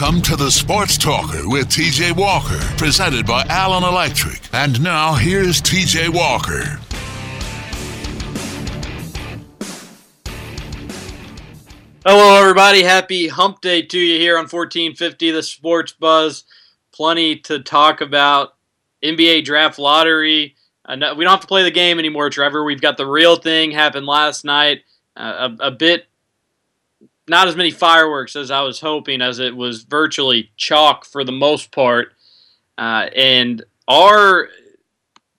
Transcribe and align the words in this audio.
Come 0.00 0.22
to 0.22 0.36
the 0.36 0.48
Sports 0.48 0.96
Talker 0.96 1.48
with 1.48 1.66
TJ 1.70 2.14
Walker, 2.16 2.60
presented 2.76 3.26
by 3.26 3.42
Allen 3.48 3.82
Electric. 3.82 4.40
And 4.52 4.80
now 4.80 5.14
here's 5.14 5.60
TJ 5.60 6.10
Walker. 6.10 6.78
Hello, 12.06 12.40
everybody. 12.40 12.84
Happy 12.84 13.26
hump 13.26 13.60
day 13.60 13.82
to 13.82 13.98
you 13.98 14.20
here 14.20 14.36
on 14.36 14.44
1450 14.44 15.32
The 15.32 15.42
Sports 15.42 15.94
Buzz. 15.94 16.44
Plenty 16.92 17.34
to 17.40 17.58
talk 17.58 18.00
about. 18.00 18.54
NBA 19.02 19.44
draft 19.44 19.80
lottery. 19.80 20.54
Uh, 20.84 21.12
we 21.16 21.24
don't 21.24 21.32
have 21.32 21.40
to 21.40 21.48
play 21.48 21.64
the 21.64 21.72
game 21.72 21.98
anymore, 21.98 22.30
Trevor. 22.30 22.62
We've 22.62 22.80
got 22.80 22.98
the 22.98 23.06
real 23.06 23.34
thing 23.34 23.72
happened 23.72 24.06
last 24.06 24.44
night. 24.44 24.82
Uh, 25.16 25.48
a, 25.60 25.66
a 25.66 25.70
bit 25.72 26.07
not 27.28 27.48
as 27.48 27.56
many 27.56 27.70
fireworks 27.70 28.36
as 28.36 28.50
I 28.50 28.62
was 28.62 28.80
hoping, 28.80 29.20
as 29.22 29.38
it 29.38 29.56
was 29.56 29.82
virtually 29.82 30.50
chalk 30.56 31.04
for 31.04 31.24
the 31.24 31.32
most 31.32 31.70
part. 31.70 32.12
Uh, 32.76 33.08
and 33.14 33.64
our 33.86 34.48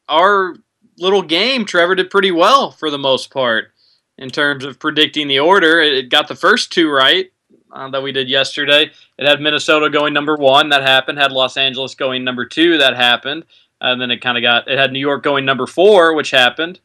our 0.07 0.55
little 0.97 1.21
game, 1.21 1.65
Trevor 1.65 1.95
did 1.95 2.09
pretty 2.09 2.31
well 2.31 2.71
for 2.71 2.89
the 2.89 2.97
most 2.97 3.31
part 3.31 3.71
in 4.17 4.29
terms 4.29 4.65
of 4.65 4.79
predicting 4.79 5.27
the 5.27 5.39
order. 5.39 5.79
It 5.79 6.09
got 6.09 6.27
the 6.27 6.35
first 6.35 6.71
two 6.71 6.89
right 6.89 7.31
uh, 7.71 7.89
that 7.89 8.03
we 8.03 8.11
did 8.11 8.29
yesterday. 8.29 8.91
It 9.17 9.27
had 9.27 9.39
Minnesota 9.39 9.89
going 9.89 10.13
number 10.13 10.35
one, 10.35 10.69
that 10.69 10.81
happened. 10.81 11.17
Had 11.17 11.31
Los 11.31 11.57
Angeles 11.57 11.95
going 11.95 12.23
number 12.23 12.45
two, 12.45 12.77
that 12.79 12.95
happened. 12.95 13.45
And 13.81 14.01
then 14.01 14.11
it 14.11 14.21
kind 14.21 14.37
of 14.37 14.41
got 14.41 14.67
it 14.67 14.77
had 14.77 14.91
New 14.91 14.99
York 14.99 15.23
going 15.23 15.45
number 15.45 15.65
four, 15.65 16.13
which 16.13 16.31
happened. 16.31 16.81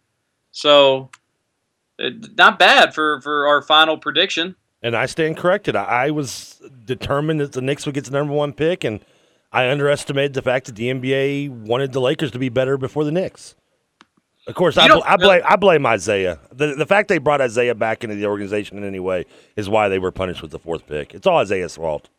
So 0.53 1.11
it, 1.99 2.37
not 2.37 2.59
bad 2.59 2.95
for 2.95 3.21
for 3.21 3.49
our 3.49 3.63
final 3.63 3.99
prediction 3.99 4.55
and 4.85 4.95
I 4.95 5.07
stand 5.07 5.39
corrected. 5.39 5.75
I, 5.75 6.11
was 6.11 6.61
determined 6.85 7.41
that 7.41 7.53
the 7.53 7.63
Knicks 7.63 7.87
would 7.87 7.95
get 7.95 8.05
the 8.05 8.11
number 8.11 8.35
one 8.35 8.53
pick, 8.53 8.85
and 8.85 9.01
I 9.51 9.71
underestimated 9.71 10.35
the 10.35 10.43
fact 10.43 10.67
that 10.67 10.77
the 10.77 10.93
NBA 10.93 11.49
wanted 11.49 11.93
the 11.93 12.01
Lakers 12.01 12.31
to 12.33 12.39
be 12.39 12.51
better 12.51 12.77
before 12.77 13.03
the 13.03 13.11
Knicks. 13.11 13.57
Of 14.47 14.55
course, 14.55 14.77
I, 14.77 14.87
bl- 14.89 15.03
I, 15.07 15.17
blame 15.17 15.43
I 15.47 15.57
blame 15.57 15.87
Isaiah. 15.87 16.39
The 16.53 16.75
the 16.75 16.85
fact 16.85 17.09
they 17.09 17.17
brought 17.17 17.41
Isaiah 17.41 17.75
back 17.75 18.05
into 18.05 18.15
the 18.15 18.27
organization 18.27 18.77
in 18.77 18.85
any 18.85 19.01
way 19.01 19.25
is 19.57 19.71
why 19.71 19.89
they 19.89 19.99
were 19.99 20.13
punished 20.13 20.43
with 20.43 20.51
the 20.51 20.59
fourth 20.59 20.87
pick. 20.87 21.15
It's 21.15 21.27
all 21.27 21.39
Isaiah's 21.39 21.77
fault. 21.77 22.11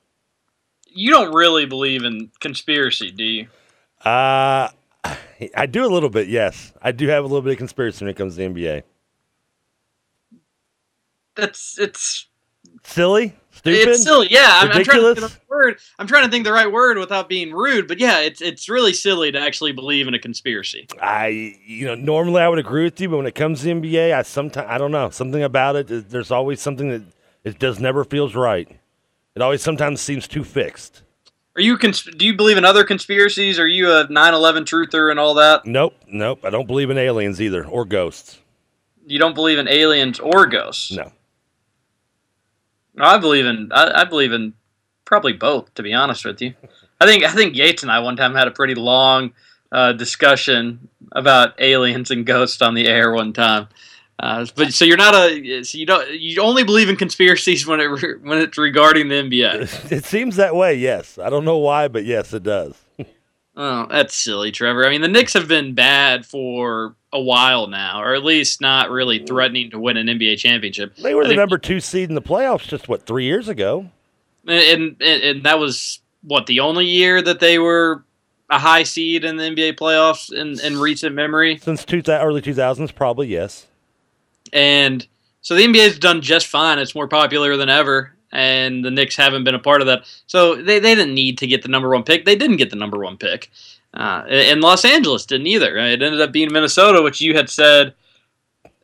You 0.88 1.12
don't 1.12 1.36
really 1.36 1.68
believe 1.68 2.04
in 2.04 2.32
conspiracy, 2.40 3.12
do 3.12 3.24
you? 3.24 3.48
Uh 4.04 4.70
I 5.56 5.68
do 5.68 5.86
a 5.86 5.92
little 5.92 6.10
bit. 6.10 6.28
Yes, 6.28 6.74
I 6.82 6.92
do 6.92 7.08
have 7.10 7.24
a 7.24 7.28
little 7.28 7.44
bit 7.44 7.52
of 7.52 7.58
conspiracy 7.60 8.04
when 8.04 8.10
it 8.10 8.18
comes 8.18 8.38
to 8.38 8.40
the 8.40 8.50
NBA. 8.50 8.82
That's 11.36 11.78
it's 11.78 12.26
silly, 12.86 13.36
stupid. 13.52 13.90
It's 13.90 14.04
silly. 14.04 14.28
Yeah, 14.30 14.48
I'm, 14.62 14.72
I'm, 14.72 14.84
trying 14.84 15.02
to 15.02 15.16
think 15.16 15.32
the 15.32 15.40
word. 15.50 15.78
I'm 16.00 16.08
trying 16.08 16.26
to 16.26 16.32
think 16.32 16.46
the 16.46 16.54
right 16.54 16.72
word 16.72 16.98
without 16.98 17.30
being 17.30 17.52
rude. 17.52 17.88
But 17.88 18.00
yeah, 18.00 18.22
it's 18.22 18.42
it's 18.42 18.70
really 18.70 18.94
silly 18.94 19.32
to 19.32 19.40
actually 19.40 19.72
believe 19.72 20.08
in 20.08 20.14
a 20.14 20.20
conspiracy. 20.20 20.88
I 21.02 21.58
you 21.66 21.86
know 21.88 21.96
normally 21.96 22.42
I 22.42 22.48
would 22.48 22.60
agree 22.60 22.84
with 22.84 23.00
you, 23.00 23.10
but 23.10 23.18
when 23.18 23.26
it 23.26 23.36
comes 23.36 23.64
to 23.64 23.68
NBA, 23.68 24.14
I 24.14 24.22
sometimes 24.22 24.68
I 24.70 24.78
don't 24.78 24.92
know 24.92 25.10
something 25.10 25.44
about 25.44 25.76
it. 25.76 26.10
There's 26.10 26.32
always 26.32 26.62
something 26.62 26.90
that 26.90 27.04
it 27.44 27.60
does 27.60 27.80
never 27.80 28.04
feels 28.04 28.36
right. 28.36 28.70
It 29.36 29.42
always 29.42 29.62
sometimes 29.62 30.02
seems 30.02 30.28
too 30.28 30.44
fixed. 30.44 31.02
Are 31.58 31.62
you 31.62 31.78
cons- 31.78 32.04
do 32.04 32.26
you 32.26 32.36
believe 32.36 32.58
in 32.58 32.66
other 32.66 32.84
conspiracies? 32.84 33.60
Are 33.60 33.68
you 33.68 33.90
a 33.90 34.08
9/11 34.08 34.66
truther 34.66 35.10
and 35.10 35.20
all 35.20 35.34
that? 35.36 35.66
Nope, 35.66 35.94
nope. 36.08 36.40
I 36.44 36.50
don't 36.50 36.68
believe 36.68 36.90
in 36.90 36.98
aliens 36.98 37.42
either 37.42 37.66
or 37.66 37.86
ghosts. 37.86 38.40
You 39.06 39.20
don't 39.20 39.36
believe 39.36 39.58
in 39.58 39.68
aliens 39.68 40.20
or 40.20 40.48
ghosts? 40.48 40.92
No. 40.92 41.12
I 43.00 43.18
believe 43.18 43.46
in 43.46 43.72
I, 43.72 44.02
I, 44.02 44.04
believe 44.06 44.32
in 44.32 44.54
probably 45.04 45.34
both. 45.34 45.74
To 45.76 45.84
be 45.84 45.94
honest 45.94 46.26
with 46.26 46.42
you, 46.42 46.54
I 47.00 47.06
think 47.06 47.24
I 47.24 47.32
think 47.32 47.56
Yates 47.56 47.84
and 47.84 47.92
I 47.92 48.00
one 48.00 48.16
time 48.16 48.36
had 48.36 48.48
a 48.48 48.52
pretty 48.52 48.76
long 48.76 49.34
uh, 49.72 49.94
discussion 49.94 50.90
about 51.12 51.60
aliens 51.60 52.12
and 52.12 52.26
ghosts 52.26 52.62
on 52.62 52.74
the 52.74 52.88
air 52.88 53.12
one 53.12 53.34
time. 53.34 53.68
Uh, 54.18 54.46
but 54.56 54.74
so 54.74 54.86
you're 54.86 54.96
not 54.96 55.14
a 55.14 55.64
so 55.64 55.78
you 55.78 55.86
don't 55.86 56.10
you 56.12 56.42
only 56.42 56.64
believe 56.64 56.88
in 56.88 56.96
conspiracies 56.96 57.68
when 57.68 57.82
it 57.82 58.22
when 58.22 58.38
it's 58.38 58.58
regarding 58.58 59.10
the 59.10 59.16
NBA. 59.16 59.92
It 59.92 60.06
seems 60.06 60.38
that 60.38 60.56
way. 60.56 60.76
Yes, 60.76 61.18
I 61.18 61.30
don't 61.30 61.46
know 61.46 61.58
why, 61.58 61.90
but 61.90 62.06
yes, 62.06 62.34
it 62.34 62.44
does. 62.44 62.85
Oh, 63.56 63.88
that's 63.90 64.16
silly, 64.16 64.52
Trevor. 64.52 64.86
I 64.86 64.90
mean, 64.90 65.02
the 65.02 65.08
Knicks 65.08 65.34
have 65.34 65.48
been 65.48 65.74
bad 65.74 66.26
for 66.26 66.96
a 67.12 67.22
while 67.22 67.68
now, 67.68 68.02
or 68.02 68.14
at 68.14 68.24
least 68.24 68.62
not 68.62 68.90
really 68.90 69.20
mm. 69.20 69.28
threatening 69.28 69.72
to 69.72 69.80
win 69.80 69.98
an 69.98 70.08
NBA 70.08 70.38
championship. 70.38 70.96
They 70.98 71.16
were 71.16 71.28
the 71.28 71.36
number 71.36 71.58
two 71.58 71.80
seed 71.80 72.10
in 72.10 72.16
the 72.16 72.22
playoffs 72.22 72.68
just 72.68 72.88
what 72.88 73.06
three 73.06 73.26
years 73.26 73.48
ago, 73.48 73.90
and, 74.48 75.02
and 75.02 75.02
and 75.02 75.44
that 75.44 75.60
was 75.60 76.00
what 76.24 76.48
the 76.48 76.60
only 76.60 76.86
year 76.86 77.22
that 77.22 77.40
they 77.40 77.60
were 77.60 78.04
a 78.50 78.60
high 78.60 78.84
seed 78.84 79.26
in 79.26 79.38
the 79.38 79.44
NBA 79.44 79.74
playoffs 79.74 80.32
in, 80.32 80.60
in 80.60 80.80
recent 80.80 81.16
memory 81.16 81.58
since 81.58 81.84
two, 81.84 82.04
early 82.08 82.42
two 82.42 82.54
thousands, 82.54 82.92
probably 82.92 83.28
yes. 83.28 83.68
And 84.54 85.06
so 85.42 85.56
the 85.56 85.64
NBA's 85.64 86.00
done 86.00 86.22
just 86.22 86.48
fine. 86.48 86.80
It's 86.80 86.96
more 86.96 87.08
popular 87.08 87.58
than 87.58 87.70
ever, 87.70 88.15
and 88.36 88.84
the 88.84 88.92
Knicks 88.92 89.16
haven't 89.16 89.46
been 89.46 89.56
a 89.56 89.60
part 89.60 89.82
of 89.82 89.88
that. 89.88 90.04
So 90.28 90.56
they, 90.56 90.80
they 90.80 90.94
didn't 90.94 91.16
need 91.16 91.38
to 91.40 91.48
get 91.48 91.62
the 91.62 91.70
number 91.70 91.90
one 91.90 92.04
pick. 92.04 92.26
They 92.26 92.36
didn't 92.36 92.58
get 92.58 92.70
the 92.70 92.76
number 92.76 93.00
one 93.00 93.18
pick. 93.18 93.50
Uh, 93.94 94.24
and 94.28 94.62
Los 94.62 94.84
Angeles 94.84 95.26
didn't 95.26 95.48
either. 95.48 95.78
It 95.78 96.02
ended 96.02 96.20
up 96.20 96.34
being 96.34 96.52
Minnesota, 96.52 97.02
which 97.02 97.22
you 97.22 97.34
had 97.34 97.50
said 97.50 97.94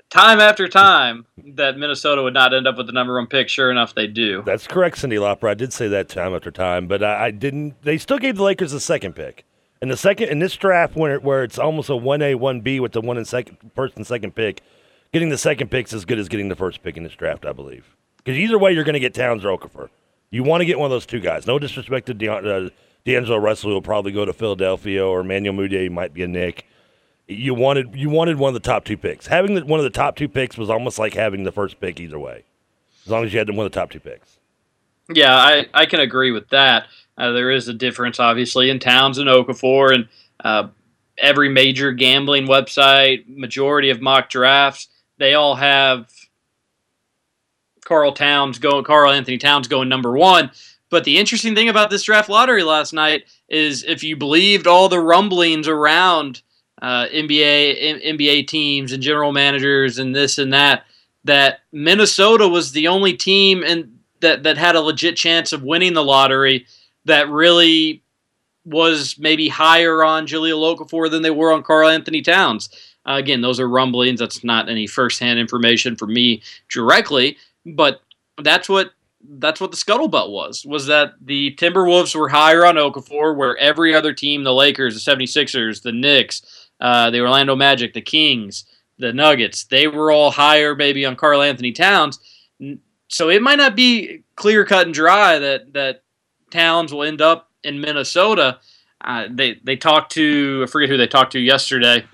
time 0.09 0.39
after 0.39 0.67
time 0.69 1.25
that 1.55 1.77
Minnesota 1.77 2.23
would 2.23 2.33
not 2.33 2.53
end 2.53 2.67
up 2.67 2.77
with 2.77 2.87
the 2.87 2.93
number 2.93 3.15
one 3.15 3.27
pick. 3.27 3.49
Sure 3.49 3.69
enough, 3.69 3.93
they 3.93 4.07
do. 4.07 4.41
That's 4.45 4.67
correct, 4.67 4.97
Cyndi 4.97 5.19
Lauper. 5.19 5.49
I 5.49 5.53
did 5.53 5.73
say 5.73 5.89
that 5.89 6.07
time 6.07 6.33
after 6.33 6.49
time, 6.49 6.87
but 6.87 7.03
I, 7.03 7.25
I 7.25 7.31
didn't. 7.31 7.81
They 7.81 7.97
still 7.97 8.19
gave 8.19 8.37
the 8.37 8.43
Lakers 8.43 8.71
the 8.71 8.79
second 8.79 9.13
pick. 9.13 9.43
And 9.81 9.89
the 9.89 9.97
second 9.97 10.29
in 10.29 10.39
this 10.39 10.55
draft, 10.55 10.95
where 10.95 11.19
where 11.19 11.43
it's 11.43 11.57
almost 11.57 11.89
a 11.89 11.95
one 11.95 12.21
A 12.21 12.35
one 12.35 12.61
B 12.61 12.79
with 12.79 12.91
the 12.91 13.01
one 13.01 13.17
and 13.17 13.27
second 13.27 13.57
first 13.75 13.97
and 13.97 14.05
second 14.05 14.35
pick, 14.35 14.61
getting 15.11 15.29
the 15.29 15.37
second 15.37 15.71
pick 15.71 15.87
is 15.87 15.93
as 15.93 16.05
good 16.05 16.19
as 16.19 16.29
getting 16.29 16.49
the 16.49 16.55
first 16.55 16.83
pick 16.83 16.97
in 16.97 17.03
this 17.03 17.15
draft, 17.15 17.45
I 17.45 17.51
believe. 17.51 17.97
Because 18.23 18.37
either 18.37 18.57
way, 18.57 18.73
you're 18.73 18.83
going 18.83 18.93
to 18.93 18.99
get 18.99 19.13
Towns 19.13 19.43
or 19.43 19.57
Okafor. 19.57 19.89
You 20.29 20.43
want 20.43 20.61
to 20.61 20.65
get 20.65 20.79
one 20.79 20.85
of 20.85 20.91
those 20.91 21.05
two 21.05 21.19
guys. 21.19 21.45
No 21.45 21.59
disrespect 21.59 22.07
to 22.07 22.15
Deont- 22.15 22.67
uh, 22.67 22.69
D'Angelo 23.05 23.37
Russell 23.37 23.71
will 23.71 23.81
probably 23.81 24.11
go 24.11 24.25
to 24.25 24.33
Philadelphia, 24.33 25.05
or 25.05 25.21
Emmanuel 25.21 25.55
Mudiay 25.55 25.91
might 25.91 26.13
be 26.13 26.23
a 26.23 26.27
Knick. 26.27 26.65
You 27.27 27.53
wanted 27.53 27.95
you 27.95 28.09
wanted 28.09 28.37
one 28.37 28.49
of 28.49 28.53
the 28.53 28.67
top 28.67 28.83
two 28.85 28.97
picks. 28.97 29.27
Having 29.27 29.55
the, 29.55 29.65
one 29.65 29.79
of 29.79 29.83
the 29.83 29.89
top 29.89 30.15
two 30.15 30.27
picks 30.27 30.57
was 30.57 30.69
almost 30.69 30.99
like 30.99 31.13
having 31.13 31.43
the 31.43 31.51
first 31.51 31.79
pick 31.79 31.99
either 31.99 32.19
way, 32.19 32.43
as 33.05 33.11
long 33.11 33.23
as 33.23 33.33
you 33.33 33.39
had 33.39 33.49
one 33.49 33.65
of 33.65 33.71
the 33.71 33.79
top 33.79 33.89
two 33.89 33.99
picks. 33.99 34.37
Yeah, 35.13 35.35
I, 35.35 35.65
I 35.73 35.85
can 35.85 35.99
agree 35.99 36.31
with 36.31 36.49
that. 36.49 36.85
Uh, 37.17 37.31
there 37.31 37.51
is 37.51 37.67
a 37.67 37.73
difference, 37.73 38.19
obviously, 38.19 38.69
in 38.69 38.79
Towns 38.79 39.17
and 39.17 39.29
Okafor, 39.29 39.93
and 39.93 40.07
uh, 40.43 40.69
every 41.17 41.49
major 41.49 41.91
gambling 41.91 42.47
website, 42.47 43.27
majority 43.27 43.89
of 43.89 44.01
mock 44.01 44.29
drafts, 44.29 44.87
they 45.17 45.33
all 45.33 45.55
have 45.55 46.09
Karl 47.91 48.13
Towns 48.13 48.57
going, 48.57 48.85
Karl-Anthony 48.85 49.37
Towns 49.37 49.67
going 49.67 49.89
number 49.89 50.13
one. 50.13 50.49
But 50.89 51.03
the 51.03 51.17
interesting 51.17 51.55
thing 51.55 51.67
about 51.67 51.89
this 51.89 52.03
draft 52.03 52.29
lottery 52.29 52.63
last 52.63 52.93
night 52.93 53.25
is 53.49 53.83
if 53.83 54.01
you 54.01 54.15
believed 54.15 54.65
all 54.65 54.87
the 54.87 55.01
rumblings 55.01 55.67
around 55.67 56.41
uh, 56.81 57.07
NBA 57.13 58.01
NBA 58.05 58.47
teams 58.47 58.93
and 58.93 59.03
general 59.03 59.33
managers 59.33 59.99
and 59.99 60.15
this 60.15 60.37
and 60.37 60.53
that, 60.53 60.85
that 61.25 61.59
Minnesota 61.73 62.47
was 62.47 62.71
the 62.71 62.87
only 62.87 63.11
team 63.11 63.61
and 63.61 63.99
that 64.21 64.43
that 64.43 64.57
had 64.57 64.77
a 64.77 64.81
legit 64.81 65.17
chance 65.17 65.51
of 65.51 65.61
winning 65.61 65.93
the 65.93 66.03
lottery 66.03 66.65
that 67.03 67.27
really 67.29 68.03
was 68.63 69.17
maybe 69.19 69.49
higher 69.49 70.01
on 70.01 70.27
Jahlil 70.27 70.77
Okafor 70.77 71.11
than 71.11 71.23
they 71.23 71.29
were 71.29 71.51
on 71.51 71.61
Karl-Anthony 71.61 72.21
Towns. 72.21 72.69
Uh, 73.05 73.15
again, 73.15 73.41
those 73.41 73.59
are 73.59 73.67
rumblings. 73.67 74.19
That's 74.19 74.43
not 74.43 74.69
any 74.69 74.87
firsthand 74.87 75.39
information 75.39 75.95
from 75.95 76.13
me 76.13 76.41
directly, 76.69 77.37
but 77.65 78.01
that's 78.41 78.67
what 78.67 78.91
that's 79.23 79.61
what 79.61 79.71
the 79.71 79.77
scuttlebutt 79.77 80.31
was 80.31 80.65
was 80.65 80.87
that 80.87 81.13
the 81.21 81.55
Timberwolves 81.55 82.15
were 82.15 82.29
higher 82.29 82.65
on 82.65 82.75
Okafor 82.75 83.35
where 83.35 83.55
every 83.57 83.93
other 83.93 84.13
team 84.13 84.43
the 84.43 84.53
Lakers 84.53 85.03
the 85.03 85.11
76ers 85.11 85.83
the 85.83 85.91
Knicks 85.91 86.69
uh, 86.79 87.11
the 87.11 87.21
Orlando 87.21 87.55
Magic 87.55 87.93
the 87.93 88.01
Kings 88.01 88.65
the 88.97 89.13
Nuggets 89.13 89.65
they 89.65 89.87
were 89.87 90.11
all 90.11 90.31
higher 90.31 90.75
maybe 90.75 91.05
on 91.05 91.15
Karl-Anthony 91.15 91.71
Towns. 91.71 92.19
So 93.09 93.29
it 93.29 93.41
might 93.41 93.57
not 93.57 93.75
be 93.75 94.23
clear 94.35 94.65
cut 94.65 94.85
and 94.85 94.93
dry 94.93 95.37
that 95.37 95.73
that 95.73 96.03
Towns 96.49 96.93
will 96.93 97.03
end 97.03 97.21
up 97.21 97.49
in 97.63 97.81
Minnesota. 97.81 98.59
Uh, 98.99 99.27
they 99.29 99.59
they 99.63 99.75
talked 99.75 100.11
to 100.13 100.61
I 100.63 100.69
forget 100.69 100.89
who 100.89 100.97
they 100.97 101.07
talked 101.07 101.33
to 101.33 101.39
yesterday 101.39 102.05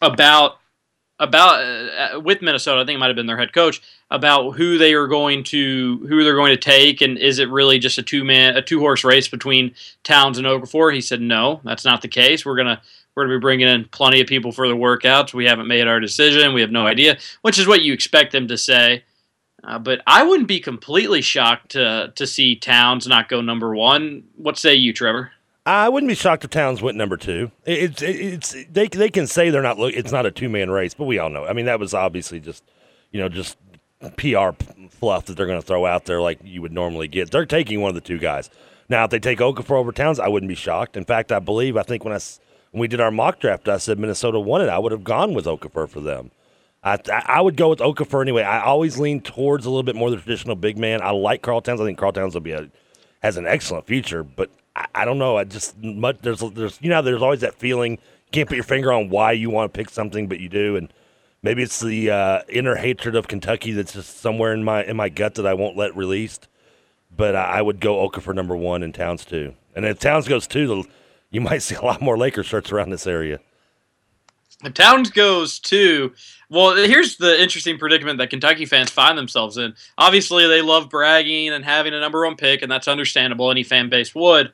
about 0.00 0.59
about 1.20 1.62
uh, 1.62 2.16
uh, 2.16 2.20
with 2.20 2.42
Minnesota. 2.42 2.80
I 2.80 2.84
think 2.84 2.96
it 2.96 2.98
might 2.98 3.08
have 3.08 3.16
been 3.16 3.26
their 3.26 3.38
head 3.38 3.52
coach 3.52 3.80
about 4.10 4.52
who 4.52 4.78
they 4.78 4.94
are 4.94 5.06
going 5.06 5.44
to 5.44 5.98
who 6.08 6.24
they're 6.24 6.34
going 6.34 6.50
to 6.50 6.56
take, 6.56 7.02
and 7.02 7.16
is 7.18 7.38
it 7.38 7.48
really 7.50 7.78
just 7.78 7.98
a 7.98 8.02
two 8.02 8.24
man 8.24 8.56
a 8.56 8.62
two 8.62 8.80
horse 8.80 9.04
race 9.04 9.28
between 9.28 9.74
Towns 10.02 10.38
and 10.38 10.46
Okafor? 10.46 10.92
He 10.92 11.00
said 11.00 11.20
no, 11.20 11.60
that's 11.62 11.84
not 11.84 12.02
the 12.02 12.08
case. 12.08 12.44
We're 12.44 12.56
gonna 12.56 12.80
we're 13.14 13.24
gonna 13.24 13.36
be 13.36 13.42
bringing 13.42 13.68
in 13.68 13.84
plenty 13.84 14.20
of 14.20 14.26
people 14.26 14.50
for 14.50 14.66
the 14.66 14.74
workouts. 14.74 15.34
We 15.34 15.44
haven't 15.44 15.68
made 15.68 15.86
our 15.86 16.00
decision. 16.00 16.54
We 16.54 16.62
have 16.62 16.72
no 16.72 16.86
idea, 16.86 17.18
which 17.42 17.58
is 17.58 17.68
what 17.68 17.82
you 17.82 17.92
expect 17.92 18.32
them 18.32 18.48
to 18.48 18.56
say. 18.56 19.04
Uh, 19.62 19.78
but 19.78 20.00
I 20.06 20.22
wouldn't 20.22 20.48
be 20.48 20.58
completely 20.58 21.20
shocked 21.20 21.72
to 21.72 22.12
to 22.16 22.26
see 22.26 22.56
Towns 22.56 23.06
not 23.06 23.28
go 23.28 23.42
number 23.42 23.76
one. 23.76 24.24
What 24.36 24.58
say 24.58 24.74
you, 24.74 24.94
Trevor? 24.94 25.32
I 25.70 25.88
wouldn't 25.88 26.08
be 26.08 26.16
shocked 26.16 26.44
if 26.44 26.50
Towns 26.50 26.82
went 26.82 26.96
number 26.96 27.16
two. 27.16 27.52
It's 27.64 28.02
it's 28.02 28.56
they 28.70 28.88
they 28.88 29.08
can 29.08 29.28
say 29.28 29.50
they're 29.50 29.62
not 29.62 29.78
look. 29.78 29.94
It's 29.94 30.10
not 30.10 30.26
a 30.26 30.32
two 30.32 30.48
man 30.48 30.68
race, 30.68 30.94
but 30.94 31.04
we 31.04 31.18
all 31.18 31.30
know. 31.30 31.46
I 31.46 31.52
mean, 31.52 31.66
that 31.66 31.78
was 31.78 31.94
obviously 31.94 32.40
just 32.40 32.64
you 33.12 33.20
know 33.20 33.28
just 33.28 33.56
PR 34.16 34.50
fluff 34.90 35.26
that 35.26 35.36
they're 35.36 35.46
going 35.46 35.60
to 35.60 35.66
throw 35.66 35.86
out 35.86 36.06
there 36.06 36.20
like 36.20 36.40
you 36.42 36.60
would 36.60 36.72
normally 36.72 37.06
get. 37.06 37.30
They're 37.30 37.46
taking 37.46 37.80
one 37.80 37.90
of 37.90 37.94
the 37.94 38.00
two 38.00 38.18
guys. 38.18 38.50
Now, 38.88 39.04
if 39.04 39.10
they 39.10 39.20
take 39.20 39.38
Okafor 39.38 39.76
over 39.76 39.92
Towns, 39.92 40.18
I 40.18 40.26
wouldn't 40.26 40.48
be 40.48 40.56
shocked. 40.56 40.96
In 40.96 41.04
fact, 41.04 41.30
I 41.30 41.38
believe 41.38 41.76
I 41.76 41.84
think 41.84 42.04
when 42.04 42.14
I 42.14 42.20
when 42.72 42.80
we 42.80 42.88
did 42.88 43.00
our 43.00 43.12
mock 43.12 43.38
draft, 43.38 43.68
I 43.68 43.78
said 43.78 43.98
Minnesota 44.00 44.40
won 44.40 44.62
it. 44.62 44.68
I 44.68 44.78
would 44.78 44.90
have 44.90 45.04
gone 45.04 45.34
with 45.34 45.44
Okafor 45.44 45.88
for 45.88 46.00
them. 46.00 46.32
I, 46.82 46.98
I 47.26 47.40
would 47.42 47.56
go 47.56 47.68
with 47.68 47.78
Okafor 47.78 48.22
anyway. 48.22 48.42
I 48.42 48.62
always 48.64 48.98
lean 48.98 49.20
towards 49.20 49.66
a 49.66 49.70
little 49.70 49.82
bit 49.84 49.94
more 49.94 50.10
the 50.10 50.16
traditional 50.16 50.56
big 50.56 50.78
man. 50.78 51.02
I 51.02 51.10
like 51.10 51.42
Karl 51.42 51.60
Towns. 51.60 51.80
I 51.80 51.84
think 51.84 51.98
Karl 51.98 52.12
Towns 52.12 52.34
will 52.34 52.40
be 52.40 52.52
a, 52.52 52.70
has 53.22 53.36
an 53.36 53.46
excellent 53.46 53.86
future, 53.86 54.24
but 54.24 54.50
I, 54.76 54.86
I 54.94 55.04
don't 55.04 55.18
know. 55.18 55.36
I 55.36 55.44
just 55.44 55.76
much, 55.82 56.18
there's 56.22 56.40
there's 56.40 56.78
you 56.80 56.88
know 56.90 57.02
there's 57.02 57.22
always 57.22 57.40
that 57.40 57.54
feeling 57.54 57.92
you 57.92 58.32
can't 58.32 58.48
put 58.48 58.56
your 58.56 58.64
finger 58.64 58.92
on 58.92 59.08
why 59.08 59.32
you 59.32 59.50
want 59.50 59.72
to 59.72 59.76
pick 59.76 59.90
something, 59.90 60.28
but 60.28 60.40
you 60.40 60.48
do, 60.48 60.76
and 60.76 60.92
maybe 61.42 61.62
it's 61.62 61.80
the 61.80 62.10
uh, 62.10 62.42
inner 62.48 62.76
hatred 62.76 63.16
of 63.16 63.28
Kentucky 63.28 63.72
that's 63.72 63.92
just 63.92 64.18
somewhere 64.18 64.52
in 64.52 64.64
my 64.64 64.84
in 64.84 64.96
my 64.96 65.08
gut 65.08 65.34
that 65.36 65.46
I 65.46 65.54
won't 65.54 65.76
let 65.76 65.96
released. 65.96 66.48
But 67.14 67.34
I, 67.34 67.58
I 67.58 67.62
would 67.62 67.80
go 67.80 68.08
Okafor 68.08 68.34
number 68.34 68.56
one 68.56 68.82
and 68.82 68.94
Towns 68.94 69.24
two, 69.24 69.54
and 69.74 69.84
if 69.84 69.98
Towns 69.98 70.28
goes 70.28 70.46
two, 70.46 70.84
you 71.30 71.40
might 71.40 71.58
see 71.62 71.74
a 71.74 71.82
lot 71.82 72.00
more 72.00 72.16
Lakers 72.16 72.46
shirts 72.46 72.72
around 72.72 72.90
this 72.90 73.06
area. 73.06 73.40
If 74.62 74.74
Towns 74.74 75.10
goes 75.10 75.58
to, 75.60 76.12
well, 76.50 76.76
here's 76.76 77.16
the 77.16 77.40
interesting 77.40 77.78
predicament 77.78 78.18
that 78.18 78.30
Kentucky 78.30 78.66
fans 78.66 78.90
find 78.90 79.16
themselves 79.16 79.56
in. 79.56 79.74
Obviously, 79.96 80.46
they 80.46 80.62
love 80.62 80.90
bragging 80.90 81.48
and 81.48 81.64
having 81.64 81.94
a 81.94 82.00
number 82.00 82.24
one 82.24 82.36
pick, 82.36 82.62
and 82.62 82.70
that's 82.70 82.88
understandable. 82.88 83.50
Any 83.50 83.62
fan 83.62 83.88
base 83.88 84.14
would. 84.14 84.52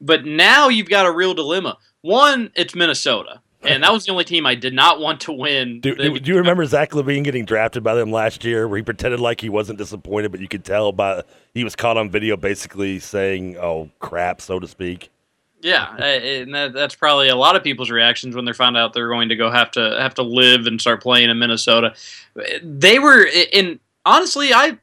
But 0.00 0.24
now 0.24 0.68
you've 0.68 0.88
got 0.88 1.06
a 1.06 1.12
real 1.12 1.34
dilemma. 1.34 1.78
One, 2.00 2.50
it's 2.54 2.74
Minnesota. 2.74 3.40
And 3.62 3.82
that 3.82 3.92
was 3.92 4.04
the 4.04 4.12
only 4.12 4.24
team 4.24 4.44
I 4.44 4.54
did 4.54 4.74
not 4.74 5.00
want 5.00 5.22
to 5.22 5.32
win. 5.32 5.80
Do, 5.80 5.94
do, 5.94 6.18
do 6.18 6.30
you 6.30 6.36
remember 6.36 6.66
Zach 6.66 6.90
LaVine 6.90 7.24
getting 7.24 7.46
drafted 7.46 7.82
by 7.82 7.94
them 7.94 8.12
last 8.12 8.44
year, 8.44 8.68
where 8.68 8.76
he 8.76 8.82
pretended 8.82 9.20
like 9.20 9.40
he 9.40 9.48
wasn't 9.48 9.78
disappointed, 9.78 10.30
but 10.30 10.40
you 10.40 10.48
could 10.48 10.64
tell 10.64 10.92
by 10.92 11.22
he 11.54 11.64
was 11.64 11.74
caught 11.74 11.96
on 11.96 12.10
video 12.10 12.36
basically 12.36 12.98
saying, 12.98 13.56
"Oh 13.56 13.90
crap," 14.00 14.42
so 14.42 14.58
to 14.58 14.68
speak. 14.68 15.10
Yeah, 15.64 15.96
and 15.96 16.54
that, 16.54 16.74
that's 16.74 16.94
probably 16.94 17.30
a 17.30 17.36
lot 17.36 17.56
of 17.56 17.62
people's 17.62 17.90
reactions 17.90 18.36
when 18.36 18.44
they 18.44 18.52
found 18.52 18.76
out 18.76 18.92
they're 18.92 19.08
going 19.08 19.30
to 19.30 19.36
go 19.36 19.50
have 19.50 19.70
to 19.70 19.96
have 19.98 20.12
to 20.16 20.22
live 20.22 20.66
and 20.66 20.78
start 20.78 21.02
playing 21.02 21.30
in 21.30 21.38
Minnesota. 21.38 21.94
They 22.62 22.98
were, 22.98 23.24
in 23.24 23.80
honestly, 24.04 24.52
I 24.52 24.76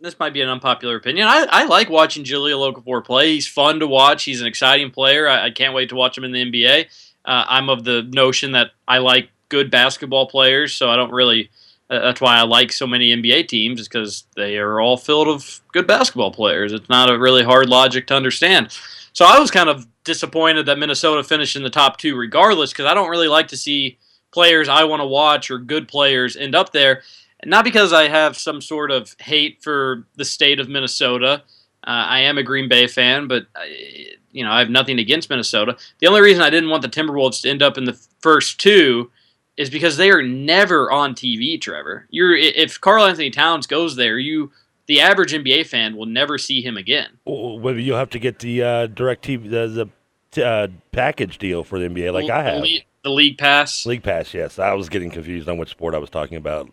this 0.00 0.16
might 0.20 0.32
be 0.32 0.40
an 0.40 0.48
unpopular 0.48 0.94
opinion. 0.94 1.26
I, 1.26 1.48
I 1.50 1.64
like 1.64 1.90
watching 1.90 2.22
Jahlil 2.22 2.72
Okafor 2.72 3.04
play. 3.04 3.34
He's 3.34 3.48
fun 3.48 3.80
to 3.80 3.88
watch. 3.88 4.22
He's 4.22 4.40
an 4.40 4.46
exciting 4.46 4.92
player. 4.92 5.28
I, 5.28 5.46
I 5.46 5.50
can't 5.50 5.74
wait 5.74 5.88
to 5.88 5.96
watch 5.96 6.16
him 6.16 6.22
in 6.22 6.30
the 6.30 6.44
NBA. 6.44 6.86
Uh, 7.24 7.44
I'm 7.48 7.68
of 7.68 7.82
the 7.82 8.08
notion 8.12 8.52
that 8.52 8.70
I 8.86 8.98
like 8.98 9.28
good 9.48 9.72
basketball 9.72 10.28
players, 10.28 10.72
so 10.72 10.88
I 10.88 10.94
don't 10.94 11.10
really. 11.10 11.50
Uh, 11.90 11.98
that's 11.98 12.20
why 12.20 12.38
I 12.38 12.42
like 12.42 12.70
so 12.70 12.86
many 12.86 13.12
NBA 13.12 13.48
teams, 13.48 13.80
is 13.80 13.88
because 13.88 14.24
they 14.36 14.56
are 14.58 14.80
all 14.80 14.96
filled 14.96 15.26
of 15.26 15.60
good 15.72 15.88
basketball 15.88 16.30
players. 16.30 16.72
It's 16.72 16.88
not 16.88 17.10
a 17.10 17.18
really 17.18 17.42
hard 17.42 17.68
logic 17.68 18.06
to 18.06 18.14
understand. 18.14 18.68
So 19.12 19.24
I 19.24 19.38
was 19.38 19.50
kind 19.50 19.68
of 19.68 19.86
disappointed 20.04 20.66
that 20.66 20.78
Minnesota 20.78 21.22
finished 21.22 21.56
in 21.56 21.62
the 21.62 21.70
top 21.70 21.98
two, 21.98 22.16
regardless, 22.16 22.72
because 22.72 22.86
I 22.86 22.94
don't 22.94 23.10
really 23.10 23.28
like 23.28 23.48
to 23.48 23.56
see 23.56 23.98
players 24.32 24.68
I 24.68 24.84
want 24.84 25.00
to 25.00 25.06
watch 25.06 25.50
or 25.50 25.58
good 25.58 25.86
players 25.86 26.36
end 26.36 26.54
up 26.54 26.72
there. 26.72 27.02
Not 27.44 27.64
because 27.64 27.92
I 27.92 28.08
have 28.08 28.36
some 28.36 28.60
sort 28.60 28.90
of 28.90 29.14
hate 29.20 29.62
for 29.62 30.06
the 30.16 30.24
state 30.24 30.60
of 30.60 30.68
Minnesota. 30.68 31.42
Uh, 31.84 31.90
I 31.90 32.20
am 32.20 32.38
a 32.38 32.42
Green 32.42 32.68
Bay 32.68 32.86
fan, 32.86 33.26
but 33.26 33.46
I, 33.56 34.06
you 34.30 34.44
know 34.44 34.52
I 34.52 34.60
have 34.60 34.70
nothing 34.70 34.98
against 34.98 35.28
Minnesota. 35.28 35.76
The 35.98 36.06
only 36.06 36.20
reason 36.20 36.42
I 36.42 36.50
didn't 36.50 36.70
want 36.70 36.82
the 36.82 36.88
Timberwolves 36.88 37.42
to 37.42 37.50
end 37.50 37.62
up 37.62 37.76
in 37.76 37.84
the 37.84 37.98
first 38.20 38.60
two 38.60 39.10
is 39.56 39.68
because 39.68 39.96
they 39.96 40.10
are 40.10 40.22
never 40.22 40.90
on 40.90 41.14
TV. 41.14 41.60
Trevor, 41.60 42.06
you're 42.10 42.34
if 42.34 42.80
Karl-Anthony 42.80 43.30
Towns 43.30 43.66
goes 43.66 43.96
there, 43.96 44.18
you 44.18 44.52
the 44.86 45.00
average 45.00 45.32
NBA 45.32 45.66
fan 45.66 45.96
will 45.96 46.06
never 46.06 46.38
see 46.38 46.62
him 46.62 46.76
again. 46.76 47.18
Well, 47.24 47.78
you'll 47.78 47.98
have 47.98 48.10
to 48.10 48.18
get 48.18 48.40
the 48.40 48.62
uh, 48.62 48.86
DirecTV 48.88 49.50
the, 49.50 49.88
the 50.32 50.46
uh, 50.46 50.68
package 50.92 51.38
deal 51.38 51.64
for 51.64 51.78
the 51.78 51.88
NBA, 51.88 52.12
like 52.12 52.26
the, 52.26 52.34
I 52.34 52.42
have. 52.42 52.64
The 53.02 53.10
league 53.10 53.38
pass. 53.38 53.84
League 53.84 54.02
pass, 54.02 54.32
yes. 54.32 54.58
I 54.58 54.74
was 54.74 54.88
getting 54.88 55.10
confused 55.10 55.48
on 55.48 55.58
which 55.58 55.70
sport 55.70 55.94
I 55.94 55.98
was 55.98 56.10
talking 56.10 56.36
about. 56.36 56.70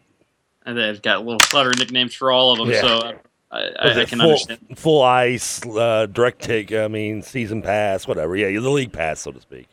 And 0.65 0.77
they've 0.77 1.01
got 1.01 1.23
little 1.23 1.39
clutter 1.39 1.71
nicknames 1.77 2.13
for 2.13 2.31
all 2.31 2.51
of 2.51 2.59
them, 2.59 2.69
yeah. 2.69 2.81
so 2.81 3.19
I, 3.51 3.61
I, 3.79 4.01
I 4.01 4.05
can 4.05 4.19
full, 4.19 4.27
understand. 4.27 4.59
Full 4.75 5.01
ice, 5.01 5.65
uh, 5.65 6.05
direct 6.05 6.41
take. 6.41 6.71
I 6.71 6.87
mean, 6.87 7.21
season 7.21 7.61
pass, 7.61 8.07
whatever. 8.07 8.35
Yeah, 8.35 8.59
the 8.59 8.69
league 8.69 8.93
pass, 8.93 9.21
so 9.21 9.31
to 9.31 9.41
speak. 9.41 9.67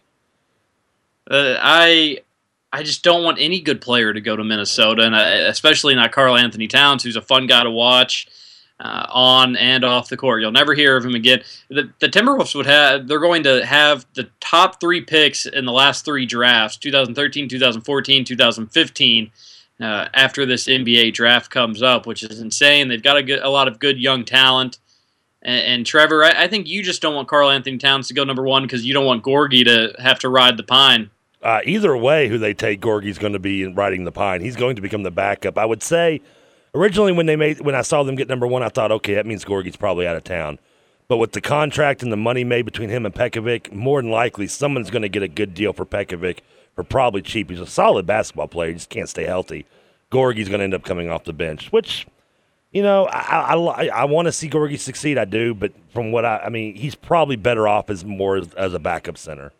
Uh, 1.30 1.56
I 1.60 2.20
I 2.76 2.82
just 2.82 3.02
don't 3.02 3.24
want 3.24 3.38
any 3.40 3.62
good 3.62 3.80
player 3.80 4.12
to 4.12 4.20
go 4.20 4.36
to 4.36 4.44
Minnesota, 4.44 5.02
and 5.02 5.16
I, 5.16 5.30
especially 5.48 5.94
not 5.94 6.12
Karl-Anthony 6.12 6.68
Towns, 6.68 7.02
who's 7.02 7.16
a 7.16 7.22
fun 7.22 7.46
guy 7.46 7.64
to 7.64 7.70
watch 7.70 8.28
uh, 8.78 9.06
on 9.08 9.56
and 9.56 9.82
off 9.82 10.10
the 10.10 10.16
court. 10.18 10.42
You'll 10.42 10.52
never 10.52 10.74
hear 10.74 10.94
of 10.94 11.06
him 11.06 11.14
again. 11.14 11.42
The, 11.70 11.90
the 12.00 12.08
Timberwolves 12.08 12.54
would 12.54 12.66
have 12.66 13.08
they're 13.08 13.18
going 13.18 13.44
to 13.44 13.64
have 13.64 14.04
the 14.12 14.28
top 14.40 14.78
three 14.78 15.00
picks 15.00 15.46
in 15.46 15.64
the 15.64 15.72
last 15.72 16.04
three 16.04 16.26
drafts: 16.26 16.76
2013, 16.76 17.48
2014, 17.48 18.24
2015. 18.26 19.30
Uh, 19.80 20.08
after 20.12 20.44
this 20.44 20.66
NBA 20.66 21.14
draft 21.14 21.50
comes 21.50 21.82
up, 21.82 22.06
which 22.06 22.22
is 22.22 22.40
insane. 22.40 22.88
They've 22.88 23.02
got 23.02 23.16
a, 23.18 23.22
good, 23.22 23.40
a 23.40 23.48
lot 23.50 23.68
of 23.68 23.78
good 23.78 23.98
young 23.98 24.24
talent. 24.24 24.78
And, 25.42 25.66
and 25.66 25.86
Trevor, 25.86 26.24
I, 26.24 26.44
I, 26.44 26.48
think 26.48 26.66
you 26.66 26.82
just 26.82 27.02
don't 27.02 27.14
want 27.14 27.28
Karl-Anthony 27.28 27.76
Towns 27.76 28.08
to 28.08 28.14
go 28.14 28.24
number 28.24 28.42
one 28.42 28.62
because 28.62 28.86
you 28.86 28.94
don't 28.94 29.04
want 29.04 29.22
Gorgui 29.22 29.66
to 29.66 29.94
have 30.00 30.18
to 30.20 30.30
ride 30.30 30.56
the 30.56 30.62
pine. 30.62 31.10
Uh, 31.46 31.60
either 31.64 31.96
way, 31.96 32.26
who 32.26 32.38
they 32.38 32.52
take, 32.52 32.80
Gorgui's 32.80 33.18
going 33.18 33.32
to 33.32 33.38
be 33.38 33.64
riding 33.66 34.02
the 34.02 34.10
pine. 34.10 34.40
He's 34.40 34.56
going 34.56 34.74
to 34.74 34.82
become 34.82 35.04
the 35.04 35.12
backup. 35.12 35.56
I 35.56 35.64
would 35.64 35.80
say 35.80 36.20
originally 36.74 37.12
when 37.12 37.26
they 37.26 37.36
made 37.36 37.60
when 37.60 37.76
I 37.76 37.82
saw 37.82 38.02
them 38.02 38.16
get 38.16 38.28
number 38.28 38.48
one, 38.48 38.64
I 38.64 38.68
thought, 38.68 38.90
okay, 38.90 39.14
that 39.14 39.26
means 39.26 39.44
Gorgui's 39.44 39.76
probably 39.76 40.08
out 40.08 40.16
of 40.16 40.24
town. 40.24 40.58
But 41.06 41.18
with 41.18 41.30
the 41.30 41.40
contract 41.40 42.02
and 42.02 42.10
the 42.10 42.16
money 42.16 42.42
made 42.42 42.64
between 42.64 42.88
him 42.88 43.06
and 43.06 43.14
Pekovic, 43.14 43.72
more 43.72 44.02
than 44.02 44.10
likely 44.10 44.48
someone's 44.48 44.90
going 44.90 45.02
to 45.02 45.08
get 45.08 45.22
a 45.22 45.28
good 45.28 45.54
deal 45.54 45.72
for 45.72 45.86
Pekovic 45.86 46.40
for 46.74 46.82
probably 46.82 47.22
cheap. 47.22 47.48
He's 47.48 47.60
a 47.60 47.66
solid 47.66 48.06
basketball 48.06 48.48
player. 48.48 48.70
He 48.70 48.74
just 48.74 48.90
can't 48.90 49.08
stay 49.08 49.24
healthy. 49.24 49.66
Gorgui's 50.10 50.48
going 50.48 50.58
to 50.58 50.64
end 50.64 50.74
up 50.74 50.82
coming 50.82 51.08
off 51.10 51.22
the 51.22 51.32
bench, 51.32 51.70
which, 51.70 52.08
you 52.72 52.82
know, 52.82 53.06
I 53.06 53.54
I, 53.54 53.86
I 53.86 54.04
want 54.06 54.26
to 54.26 54.32
see 54.32 54.50
Gorgui 54.50 54.80
succeed. 54.80 55.16
I 55.16 55.26
do, 55.26 55.54
but 55.54 55.72
from 55.92 56.10
what 56.10 56.24
I, 56.24 56.38
I 56.38 56.48
mean, 56.48 56.74
he's 56.74 56.96
probably 56.96 57.36
better 57.36 57.68
off 57.68 57.88
as 57.88 58.04
more 58.04 58.36
as, 58.36 58.52
as 58.54 58.74
a 58.74 58.80
backup 58.80 59.16
center. 59.16 59.52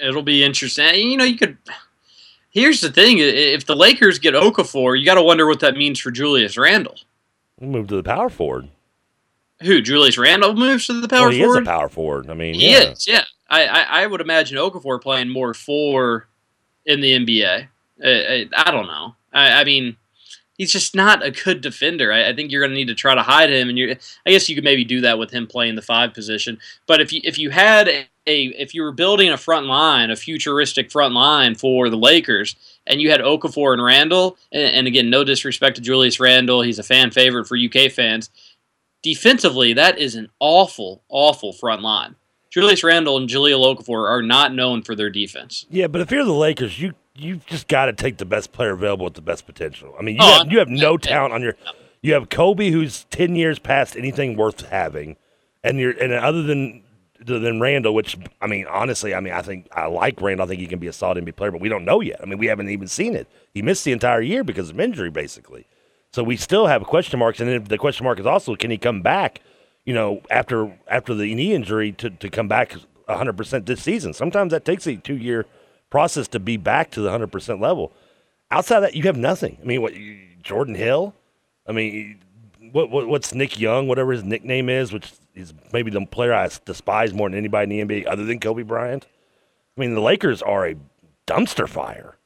It'll 0.00 0.22
be 0.22 0.42
interesting. 0.44 1.10
You 1.10 1.16
know, 1.16 1.24
you 1.24 1.36
could 1.36 1.58
Here's 2.50 2.80
the 2.80 2.90
thing: 2.90 3.18
if 3.18 3.64
the 3.64 3.76
Lakers 3.76 4.18
get 4.18 4.34
Okafor, 4.34 4.98
you 4.98 5.04
got 5.04 5.14
to 5.14 5.22
wonder 5.22 5.46
what 5.46 5.60
that 5.60 5.76
means 5.76 6.00
for 6.00 6.10
Julius 6.10 6.58
Randle. 6.58 6.96
Move 7.60 7.86
to 7.88 7.96
the 7.96 8.02
power 8.02 8.28
forward. 8.28 8.68
Who 9.62 9.80
Julius 9.80 10.18
Randle 10.18 10.54
moves 10.54 10.86
to 10.86 11.00
the 11.00 11.08
power 11.08 11.26
well, 11.26 11.30
he 11.30 11.40
forward? 11.40 11.54
He 11.54 11.60
is 11.60 11.68
a 11.68 11.70
power 11.70 11.88
forward. 11.88 12.30
I 12.30 12.34
mean, 12.34 12.54
he 12.54 12.72
yeah. 12.72 12.90
is. 12.90 13.06
Yeah, 13.06 13.24
I, 13.48 13.66
I, 13.66 13.80
I 14.02 14.06
would 14.06 14.20
imagine 14.20 14.58
Okafor 14.58 15.00
playing 15.00 15.28
more 15.28 15.54
four 15.54 16.26
in 16.86 17.00
the 17.00 17.12
NBA. 17.12 17.68
I, 18.02 18.08
I, 18.08 18.46
I 18.56 18.70
don't 18.72 18.86
know. 18.86 19.14
I, 19.32 19.60
I 19.60 19.64
mean, 19.64 19.96
he's 20.58 20.72
just 20.72 20.96
not 20.96 21.24
a 21.24 21.30
good 21.30 21.60
defender. 21.60 22.12
I, 22.12 22.30
I 22.30 22.34
think 22.34 22.50
you're 22.50 22.62
going 22.62 22.72
to 22.72 22.76
need 22.76 22.88
to 22.88 22.94
try 22.96 23.14
to 23.14 23.22
hide 23.22 23.50
him, 23.50 23.68
and 23.68 23.78
you 23.78 23.96
I 24.26 24.30
guess 24.30 24.48
you 24.48 24.56
could 24.56 24.64
maybe 24.64 24.84
do 24.84 25.02
that 25.02 25.20
with 25.20 25.30
him 25.30 25.46
playing 25.46 25.76
the 25.76 25.82
five 25.82 26.14
position. 26.14 26.58
But 26.86 27.00
if 27.00 27.12
you 27.12 27.20
if 27.22 27.38
you 27.38 27.50
had 27.50 28.08
a, 28.30 28.44
if 28.60 28.74
you 28.74 28.82
were 28.82 28.92
building 28.92 29.30
a 29.30 29.36
front 29.36 29.66
line, 29.66 30.10
a 30.10 30.16
futuristic 30.16 30.90
front 30.90 31.14
line 31.14 31.54
for 31.54 31.90
the 31.90 31.96
Lakers, 31.96 32.56
and 32.86 33.00
you 33.00 33.10
had 33.10 33.20
Okafor 33.20 33.72
and 33.72 33.82
Randle, 33.82 34.36
and, 34.52 34.74
and 34.74 34.86
again, 34.86 35.10
no 35.10 35.24
disrespect 35.24 35.76
to 35.76 35.82
Julius 35.82 36.20
Randle, 36.20 36.62
he's 36.62 36.78
a 36.78 36.84
fan 36.84 37.10
favorite 37.10 37.46
for 37.46 37.56
UK 37.56 37.90
fans. 37.90 38.30
Defensively, 39.02 39.72
that 39.72 39.98
is 39.98 40.14
an 40.14 40.28
awful, 40.38 41.02
awful 41.08 41.52
front 41.52 41.82
line. 41.82 42.16
Julius 42.50 42.82
Randle 42.82 43.16
and 43.16 43.28
Jahlil 43.28 43.64
Okafor 43.64 44.08
are 44.08 44.22
not 44.22 44.54
known 44.54 44.82
for 44.82 44.94
their 44.94 45.10
defense. 45.10 45.66
Yeah, 45.70 45.86
but 45.86 46.00
if 46.00 46.10
you're 46.10 46.24
the 46.24 46.32
Lakers, 46.32 46.80
you 46.80 46.94
you've 47.14 47.46
just 47.46 47.68
got 47.68 47.86
to 47.86 47.92
take 47.92 48.18
the 48.18 48.24
best 48.24 48.52
player 48.52 48.72
available 48.72 49.04
with 49.04 49.14
the 49.14 49.20
best 49.20 49.46
potential. 49.46 49.94
I 49.98 50.02
mean, 50.02 50.16
you, 50.16 50.22
oh, 50.22 50.38
have, 50.38 50.52
you 50.52 50.58
have 50.58 50.68
no 50.68 50.96
talent 50.96 51.32
on 51.32 51.42
your. 51.42 51.54
You 52.02 52.14
have 52.14 52.28
Kobe, 52.28 52.70
who's 52.70 53.04
ten 53.04 53.36
years 53.36 53.58
past 53.58 53.96
anything 53.96 54.36
worth 54.36 54.68
having, 54.68 55.16
and 55.62 55.78
you're 55.78 55.92
and 55.92 56.12
other 56.12 56.42
than 56.42 56.82
than 57.24 57.60
Randle, 57.60 57.94
which 57.94 58.16
I 58.40 58.46
mean, 58.46 58.66
honestly, 58.66 59.14
I 59.14 59.20
mean, 59.20 59.32
I 59.32 59.42
think 59.42 59.68
I 59.72 59.86
like 59.86 60.20
Randle. 60.20 60.44
I 60.44 60.48
think 60.48 60.60
he 60.60 60.66
can 60.66 60.78
be 60.78 60.86
a 60.86 60.92
solid 60.92 61.22
NBA 61.24 61.36
player, 61.36 61.50
but 61.50 61.60
we 61.60 61.68
don't 61.68 61.84
know 61.84 62.00
yet. 62.00 62.20
I 62.22 62.26
mean, 62.26 62.38
we 62.38 62.46
haven't 62.46 62.68
even 62.70 62.88
seen 62.88 63.14
it. 63.14 63.28
He 63.52 63.62
missed 63.62 63.84
the 63.84 63.92
entire 63.92 64.20
year 64.20 64.44
because 64.44 64.70
of 64.70 64.80
injury, 64.80 65.10
basically. 65.10 65.66
So 66.12 66.24
we 66.24 66.36
still 66.36 66.66
have 66.66 66.82
question 66.84 67.18
marks, 67.18 67.40
and 67.40 67.48
then 67.48 67.64
the 67.64 67.78
question 67.78 68.04
mark 68.04 68.18
is 68.18 68.26
also 68.26 68.56
can 68.56 68.70
he 68.70 68.78
come 68.78 69.02
back? 69.02 69.40
You 69.84 69.94
know, 69.94 70.22
after 70.30 70.78
after 70.88 71.14
the 71.14 71.34
knee 71.34 71.54
injury 71.54 71.92
to 71.92 72.10
to 72.10 72.28
come 72.30 72.48
back 72.48 72.74
100 73.06 73.36
percent 73.36 73.66
this 73.66 73.82
season. 73.82 74.12
Sometimes 74.12 74.52
that 74.52 74.64
takes 74.64 74.86
a 74.86 74.96
two 74.96 75.16
year 75.16 75.46
process 75.90 76.28
to 76.28 76.38
be 76.38 76.56
back 76.56 76.90
to 76.92 77.00
the 77.00 77.10
100% 77.10 77.60
level. 77.60 77.92
Outside 78.50 78.80
that, 78.80 78.94
you 78.94 79.02
have 79.04 79.16
nothing. 79.16 79.58
I 79.60 79.64
mean, 79.64 79.82
what 79.82 79.92
Jordan 80.42 80.74
Hill, 80.74 81.14
I 81.66 81.72
mean, 81.72 82.20
what, 82.72 82.90
what 82.90 83.06
what's 83.08 83.34
Nick 83.34 83.58
Young, 83.60 83.86
whatever 83.88 84.12
his 84.12 84.24
nickname 84.24 84.68
is, 84.68 84.92
which 84.92 85.12
is 85.34 85.54
maybe 85.72 85.90
the 85.90 86.04
player 86.06 86.34
I 86.34 86.48
despise 86.64 87.14
more 87.14 87.28
than 87.28 87.38
anybody 87.38 87.78
in 87.78 87.86
the 87.86 87.94
NBA 87.94 88.06
other 88.06 88.24
than 88.24 88.40
Kobe 88.40 88.62
Bryant. 88.62 89.06
I 89.76 89.80
mean, 89.80 89.94
the 89.94 90.00
Lakers 90.00 90.42
are 90.42 90.66
a 90.66 90.76
dumpster 91.26 91.68
fire. 91.68 92.16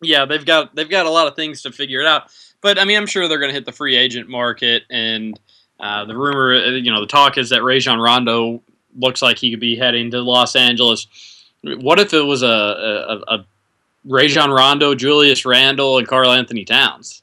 Yeah, 0.00 0.26
they've 0.26 0.44
got 0.44 0.74
they've 0.74 0.88
got 0.88 1.06
a 1.06 1.10
lot 1.10 1.26
of 1.26 1.34
things 1.34 1.62
to 1.62 1.72
figure 1.72 2.00
it 2.00 2.06
out. 2.06 2.30
But 2.60 2.78
I 2.78 2.84
mean, 2.84 2.96
I'm 2.96 3.06
sure 3.06 3.28
they're 3.28 3.38
going 3.38 3.50
to 3.50 3.54
hit 3.54 3.66
the 3.66 3.72
free 3.72 3.96
agent 3.96 4.28
market, 4.28 4.84
and 4.90 5.38
uh, 5.80 6.04
the 6.04 6.16
rumor, 6.16 6.54
uh, 6.54 6.70
you 6.70 6.92
know, 6.92 7.00
the 7.00 7.06
talk 7.06 7.38
is 7.38 7.50
that 7.50 7.62
Rajon 7.62 7.98
Rondo 7.98 8.62
looks 8.96 9.22
like 9.22 9.38
he 9.38 9.50
could 9.50 9.60
be 9.60 9.76
heading 9.76 10.10
to 10.10 10.20
Los 10.20 10.56
Angeles. 10.56 11.06
What 11.62 11.98
if 11.98 12.12
it 12.12 12.22
was 12.22 12.42
a, 12.42 12.46
a, 12.46 13.34
a 13.34 13.46
Rajon 14.04 14.50
Rondo, 14.50 14.94
Julius 14.94 15.44
Randle, 15.44 15.98
and 15.98 16.06
Karl-Anthony 16.06 16.64
Towns, 16.64 17.22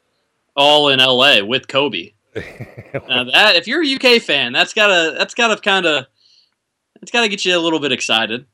all 0.55 0.89
in 0.89 0.99
L.A. 0.99 1.41
with 1.41 1.67
Kobe? 1.67 2.11
now 3.07 3.23
that 3.23 3.55
if 3.55 3.67
you're 3.67 3.83
a 3.83 3.95
UK 3.95 4.21
fan, 4.21 4.51
that's 4.51 4.73
gotta 4.73 5.15
that's 5.17 5.33
gotta 5.33 5.59
kind 5.61 5.85
of 5.85 6.05
it's 7.01 7.11
gotta 7.11 7.29
get 7.29 7.45
you 7.45 7.57
a 7.57 7.59
little 7.59 7.79
bit 7.79 7.91
excited. 7.91 8.45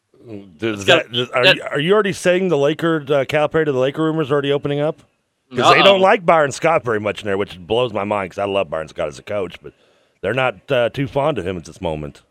Does 0.58 0.86
that, 0.86 1.12
does, 1.12 1.30
are, 1.32 1.44
that, 1.44 1.56
you, 1.56 1.64
are 1.64 1.80
you 1.80 1.94
already 1.94 2.14
saying 2.14 2.50
the 2.50 2.58
Laker 2.58 2.98
uh, 3.02 3.26
Calipari 3.26 3.66
to 3.66 3.72
the 3.72 3.80
Laker 3.80 4.04
rumors 4.04 4.32
already 4.32 4.52
opening 4.52 4.80
up? 4.80 5.02
Because 5.50 5.74
they 5.74 5.82
don't 5.82 6.00
like 6.00 6.26
Byron 6.26 6.52
Scott 6.52 6.84
very 6.84 7.00
much 7.00 7.22
in 7.22 7.26
there, 7.26 7.38
which 7.38 7.60
blows 7.60 7.92
my 7.92 8.04
mind 8.04 8.30
because 8.30 8.38
I 8.38 8.46
love 8.46 8.70
Byron 8.70 8.88
Scott 8.88 9.10
as 9.10 9.20
a 9.20 9.24
coach, 9.24 9.62
but 9.62 9.74
they're 10.22 10.34
not 10.34 10.72
uh, 10.72 10.90
too 10.90 11.08
fond 11.08 11.38
of 11.38 11.46
him 11.46 11.58
at 11.58 11.66
this 11.66 11.82
moment. 11.82 12.22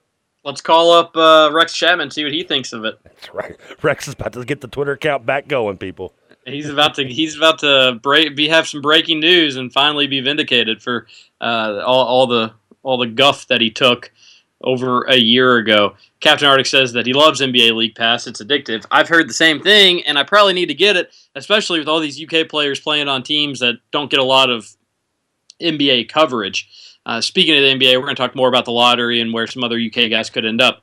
Let's 0.43 0.63
call 0.63 0.93
up 0.93 1.15
uh, 1.17 1.51
Rex 1.53 1.75
Chapman, 1.75 2.11
see 2.13 2.25
what 2.25 2.33
he 2.33 2.45
thinks 2.45 2.73
of 2.73 2.85
it. 2.87 2.99
That's 3.05 3.35
right. 3.35 3.57
Rex 3.83 4.09
is 4.09 4.15
about 4.15 4.33
to 4.35 4.45
get 4.45 4.63
the 4.63 4.69
Twitter 4.69 4.93
account 4.93 5.27
back 5.27 5.49
going, 5.49 5.77
people. 5.77 6.15
He's 6.51 6.69
about 6.69 6.95
to 6.95 7.05
he's 7.07 7.37
about 7.37 7.59
to 7.61 7.99
break, 8.03 8.37
be 8.37 8.49
have 8.49 8.69
some 8.69 8.81
breaking 8.81 9.21
news 9.21 9.57
and 9.57 9.73
finally 9.73 10.07
be 10.07 10.21
vindicated 10.21 10.83
for 10.83 11.07
uh, 11.41 11.83
all, 11.85 12.05
all 12.05 12.27
the 12.27 12.53
all 12.83 12.99
the 12.99 13.07
guff 13.07 13.47
that 13.49 13.61
he 13.61 13.71
took 13.71 14.13
over 14.63 15.03
a 15.03 15.17
year 15.17 15.57
ago. 15.57 15.97
Captain 16.21 16.49
Arctic 16.49 16.67
says 16.67 16.93
that 16.93 17.07
he 17.07 17.13
loves 17.13 17.41
NBA 17.41 17.75
League 17.75 17.95
Pass. 17.95 18.27
It's 18.27 18.43
addictive. 18.43 18.85
I've 18.91 19.09
heard 19.09 19.29
the 19.29 19.35
same 19.35 19.61
thing, 19.61 20.03
and 20.03 20.19
I 20.19 20.23
probably 20.23 20.53
need 20.53 20.67
to 20.67 20.75
get 20.75 20.97
it, 20.97 21.15
especially 21.35 21.79
with 21.79 21.89
all 21.89 22.01
these 22.01 22.23
UK 22.23 22.49
players 22.49 22.79
playing 22.79 23.09
on 23.09 23.23
teams 23.23 23.61
that 23.61 23.77
don't 23.91 24.11
get 24.11 24.21
a 24.21 24.25
lot 24.25 24.51
of 24.51 24.77
NBA 25.61 26.09
coverage. 26.09 26.69
Uh, 27.07 27.21
speaking 27.21 27.57
of 27.57 27.63
the 27.63 27.75
NBA, 27.75 27.97
we're 27.97 28.05
going 28.05 28.17
to 28.17 28.23
talk 28.23 28.37
more 28.37 28.49
about 28.49 28.67
the 28.67 28.73
lottery 28.73 29.21
and 29.21 29.33
where 29.33 29.47
some 29.47 29.65
other 29.65 29.81
UK 29.81 30.11
guys 30.11 30.29
could 30.29 30.45
end 30.45 30.61
up. 30.61 30.83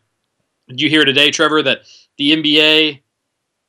Did 0.68 0.82
you 0.82 0.90
hear 0.90 1.06
today, 1.06 1.30
Trevor, 1.30 1.62
that 1.64 1.82
the 2.18 2.32
NBA 2.32 3.02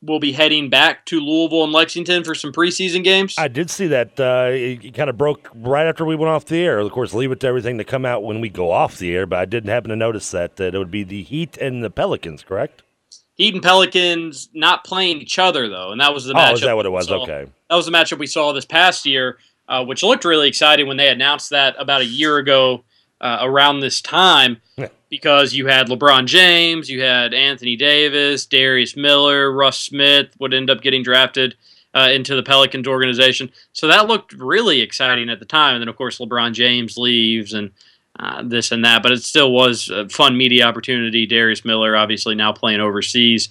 will 0.02 0.20
be 0.20 0.32
heading 0.32 0.70
back 0.70 1.04
to 1.06 1.20
Louisville 1.20 1.64
and 1.64 1.72
Lexington 1.72 2.24
for 2.24 2.34
some 2.34 2.52
preseason 2.52 3.02
games? 3.02 3.34
I 3.36 3.48
did 3.48 3.70
see 3.70 3.86
that. 3.88 4.18
Uh, 4.18 4.50
it 4.50 4.94
kind 4.94 5.10
of 5.10 5.18
broke 5.18 5.48
right 5.54 5.86
after 5.86 6.04
we 6.04 6.16
went 6.16 6.30
off 6.30 6.44
the 6.44 6.58
air. 6.58 6.78
Of 6.78 6.92
course, 6.92 7.14
leave 7.14 7.32
it 7.32 7.40
to 7.40 7.46
everything 7.46 7.78
to 7.78 7.84
come 7.84 8.04
out 8.04 8.22
when 8.22 8.40
we 8.40 8.48
go 8.48 8.70
off 8.70 8.98
the 8.98 9.14
air, 9.14 9.26
but 9.26 9.38
I 9.38 9.44
didn't 9.44 9.70
happen 9.70 9.90
to 9.90 9.96
notice 9.96 10.30
that, 10.30 10.56
that 10.56 10.74
it 10.74 10.78
would 10.78 10.90
be 10.90 11.04
the 11.04 11.22
Heat 11.22 11.56
and 11.58 11.82
the 11.82 11.90
Pelicans, 11.90 12.42
correct? 12.42 12.82
Heat 13.34 13.54
and 13.54 13.62
Pelicans 13.62 14.48
not 14.52 14.84
playing 14.84 15.20
each 15.20 15.38
other, 15.38 15.68
though, 15.68 15.92
and 15.92 16.00
that 16.00 16.12
was 16.12 16.24
the 16.24 16.34
matchup. 16.34 16.50
Oh, 16.50 16.54
is 16.54 16.60
that 16.62 16.76
what 16.76 16.86
it 16.86 16.90
was? 16.90 17.10
Okay. 17.10 17.46
That 17.70 17.76
was 17.76 17.86
the 17.86 17.92
matchup 17.92 18.18
we 18.18 18.26
saw 18.26 18.52
this 18.52 18.64
past 18.64 19.06
year 19.06 19.38
uh, 19.68 19.84
which 19.84 20.02
looked 20.02 20.24
really 20.24 20.48
exciting 20.48 20.86
when 20.86 20.96
they 20.96 21.08
announced 21.08 21.50
that 21.50 21.76
about 21.78 22.00
a 22.00 22.06
year 22.06 22.38
ago 22.38 22.84
uh, 23.20 23.38
around 23.40 23.80
this 23.80 24.00
time. 24.00 24.60
Because 25.10 25.54
you 25.54 25.66
had 25.66 25.88
LeBron 25.88 26.26
James, 26.26 26.90
you 26.90 27.00
had 27.00 27.32
Anthony 27.32 27.76
Davis, 27.76 28.44
Darius 28.44 28.94
Miller, 28.94 29.50
Russ 29.50 29.78
Smith 29.78 30.28
would 30.38 30.52
end 30.52 30.68
up 30.68 30.82
getting 30.82 31.02
drafted 31.02 31.54
uh, 31.94 32.10
into 32.12 32.36
the 32.36 32.42
Pelicans 32.42 32.86
organization. 32.86 33.50
So 33.72 33.86
that 33.86 34.06
looked 34.06 34.34
really 34.34 34.82
exciting 34.82 35.30
at 35.30 35.38
the 35.38 35.46
time. 35.46 35.74
And 35.74 35.80
then, 35.80 35.88
of 35.88 35.96
course, 35.96 36.18
LeBron 36.18 36.52
James 36.52 36.98
leaves 36.98 37.54
and 37.54 37.70
uh, 38.20 38.42
this 38.44 38.70
and 38.70 38.84
that. 38.84 39.02
But 39.02 39.12
it 39.12 39.22
still 39.22 39.50
was 39.50 39.88
a 39.88 40.10
fun 40.10 40.36
media 40.36 40.66
opportunity. 40.66 41.24
Darius 41.24 41.64
Miller, 41.64 41.96
obviously, 41.96 42.34
now 42.34 42.52
playing 42.52 42.80
overseas. 42.80 43.48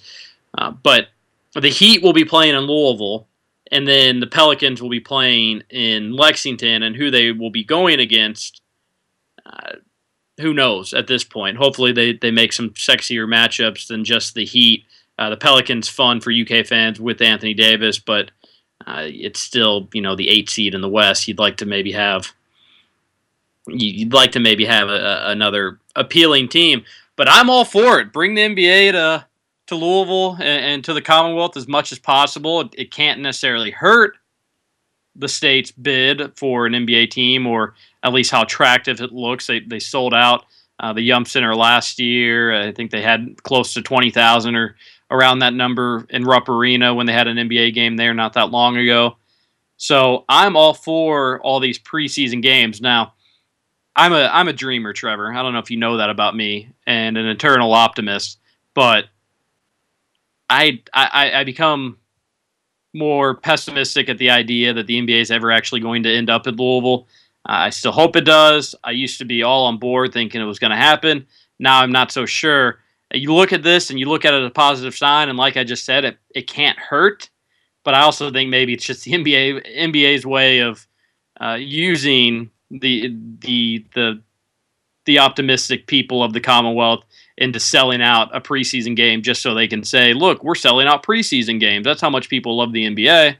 Uh, 0.56 0.70
but 0.70 1.08
the 1.54 1.70
Heat 1.70 2.04
will 2.04 2.12
be 2.12 2.24
playing 2.24 2.54
in 2.54 2.62
Louisville 2.62 3.26
and 3.70 3.86
then 3.86 4.20
the 4.20 4.26
Pelicans 4.26 4.80
will 4.80 4.88
be 4.88 5.00
playing 5.00 5.62
in 5.70 6.12
Lexington, 6.12 6.82
and 6.82 6.96
who 6.96 7.10
they 7.10 7.32
will 7.32 7.50
be 7.50 7.64
going 7.64 8.00
against, 8.00 8.57
who 10.38 10.54
knows 10.54 10.94
at 10.94 11.06
this 11.06 11.24
point. 11.24 11.56
Hopefully, 11.56 11.92
they, 11.92 12.12
they 12.12 12.30
make 12.30 12.52
some 12.52 12.70
sexier 12.70 13.26
matchups 13.26 13.88
than 13.88 14.04
just 14.04 14.34
the 14.34 14.44
Heat. 14.44 14.84
Uh, 15.18 15.30
the 15.30 15.36
Pelicans 15.36 15.88
fun 15.88 16.20
for 16.20 16.32
UK 16.32 16.64
fans 16.64 17.00
with 17.00 17.20
Anthony 17.20 17.52
Davis, 17.52 17.98
but 17.98 18.30
uh, 18.86 19.02
it's 19.04 19.40
still 19.40 19.88
you 19.92 20.00
know 20.00 20.14
the 20.14 20.28
eight 20.28 20.48
seed 20.48 20.74
in 20.74 20.80
the 20.80 20.88
West. 20.88 21.26
You'd 21.26 21.40
like 21.40 21.56
to 21.58 21.66
maybe 21.66 21.92
have 21.92 22.32
you'd 23.66 24.14
like 24.14 24.32
to 24.32 24.40
maybe 24.40 24.64
have 24.64 24.88
a, 24.88 24.92
a, 24.92 25.30
another 25.30 25.80
appealing 25.96 26.48
team, 26.48 26.84
but 27.16 27.28
I'm 27.28 27.50
all 27.50 27.64
for 27.64 27.98
it. 27.98 28.12
Bring 28.12 28.34
the 28.34 28.42
NBA 28.42 28.92
to 28.92 29.26
to 29.66 29.74
Louisville 29.74 30.34
and, 30.34 30.64
and, 30.64 30.84
to 30.84 30.94
the 30.94 31.02
Commonwealth 31.02 31.54
as 31.54 31.68
much 31.68 31.92
as 31.92 31.98
possible. 31.98 32.62
It, 32.62 32.68
it, 32.78 32.90
can't 32.90 33.20
necessarily 33.20 33.70
hurt 33.70 34.16
the 35.18 35.28
state's 35.28 35.70
bid 35.70 36.36
for 36.36 36.66
an 36.66 36.72
NBA 36.72 37.10
team 37.10 37.46
or 37.46 37.74
at 38.02 38.12
least 38.12 38.30
how 38.30 38.42
attractive 38.42 39.00
it 39.00 39.12
looks. 39.12 39.46
They, 39.46 39.60
they 39.60 39.78
sold 39.78 40.14
out 40.14 40.46
uh, 40.80 40.92
the 40.92 41.02
Yum 41.02 41.24
Center 41.24 41.54
last 41.54 41.98
year. 41.98 42.54
I 42.54 42.72
think 42.72 42.90
they 42.90 43.02
had 43.02 43.42
close 43.42 43.74
to 43.74 43.82
20,000 43.82 44.54
or 44.54 44.76
around 45.10 45.40
that 45.40 45.54
number 45.54 46.06
in 46.10 46.24
Rupp 46.24 46.48
Arena 46.48 46.94
when 46.94 47.06
they 47.06 47.12
had 47.12 47.28
an 47.28 47.36
NBA 47.36 47.74
game 47.74 47.96
there 47.96 48.14
not 48.14 48.34
that 48.34 48.50
long 48.50 48.76
ago. 48.76 49.16
So 49.76 50.24
I'm 50.28 50.56
all 50.56 50.74
for 50.74 51.40
all 51.40 51.60
these 51.60 51.78
preseason 51.78 52.42
games. 52.42 52.80
Now, 52.80 53.14
I'm 53.96 54.12
a 54.12 54.30
I'm 54.32 54.46
a 54.46 54.52
dreamer, 54.52 54.92
Trevor. 54.92 55.32
I 55.32 55.42
don't 55.42 55.52
know 55.52 55.58
if 55.58 55.70
you 55.70 55.76
know 55.76 55.96
that 55.96 56.10
about 56.10 56.36
me, 56.36 56.70
and 56.86 57.16
an 57.16 57.26
eternal 57.26 57.72
optimist. 57.72 58.38
But 58.74 59.06
I, 60.48 60.82
I 60.92 61.32
I 61.34 61.44
become 61.44 61.98
more 62.94 63.34
pessimistic 63.34 64.08
at 64.08 64.18
the 64.18 64.30
idea 64.30 64.72
that 64.72 64.86
the 64.86 65.00
NBA 65.00 65.20
is 65.20 65.30
ever 65.30 65.50
actually 65.50 65.80
going 65.80 66.02
to 66.04 66.14
end 66.14 66.30
up 66.30 66.46
at 66.46 66.56
Louisville. 66.56 67.06
Uh, 67.48 67.52
I 67.52 67.70
still 67.70 67.92
hope 67.92 68.16
it 68.16 68.24
does. 68.24 68.74
I 68.84 68.92
used 68.92 69.18
to 69.18 69.24
be 69.24 69.42
all 69.42 69.66
on 69.66 69.78
board 69.78 70.12
thinking 70.12 70.40
it 70.40 70.44
was 70.44 70.58
going 70.58 70.70
to 70.70 70.76
happen. 70.76 71.26
Now 71.58 71.80
I'm 71.80 71.92
not 71.92 72.12
so 72.12 72.26
sure. 72.26 72.80
You 73.12 73.32
look 73.34 73.52
at 73.52 73.62
this 73.62 73.90
and 73.90 73.98
you 73.98 74.06
look 74.06 74.24
at 74.24 74.34
it 74.34 74.42
as 74.42 74.46
a 74.46 74.50
positive 74.50 74.94
sign, 74.94 75.28
and 75.28 75.38
like 75.38 75.56
I 75.56 75.64
just 75.64 75.84
said, 75.84 76.04
it 76.04 76.18
it 76.34 76.46
can't 76.46 76.78
hurt. 76.78 77.30
But 77.84 77.94
I 77.94 78.02
also 78.02 78.30
think 78.30 78.50
maybe 78.50 78.74
it's 78.74 78.84
just 78.84 79.04
the 79.04 79.12
NBA 79.12 79.78
NBA's 79.78 80.26
way 80.26 80.58
of 80.58 80.86
uh, 81.40 81.56
using 81.58 82.50
the 82.70 83.16
the 83.38 83.86
the 83.94 84.22
the 85.06 85.18
optimistic 85.18 85.86
people 85.86 86.22
of 86.22 86.34
the 86.34 86.40
Commonwealth 86.40 87.04
into 87.38 87.60
selling 87.60 88.02
out 88.02 88.34
a 88.34 88.40
preseason 88.40 88.96
game 88.96 89.22
just 89.22 89.40
so 89.40 89.54
they 89.54 89.68
can 89.68 89.84
say, 89.84 90.12
look, 90.12 90.42
we're 90.42 90.56
selling 90.56 90.88
out 90.88 91.04
preseason 91.04 91.60
games. 91.60 91.84
That's 91.84 92.00
how 92.00 92.10
much 92.10 92.28
people 92.28 92.56
love 92.56 92.72
the 92.72 92.84
NBA 92.84 93.36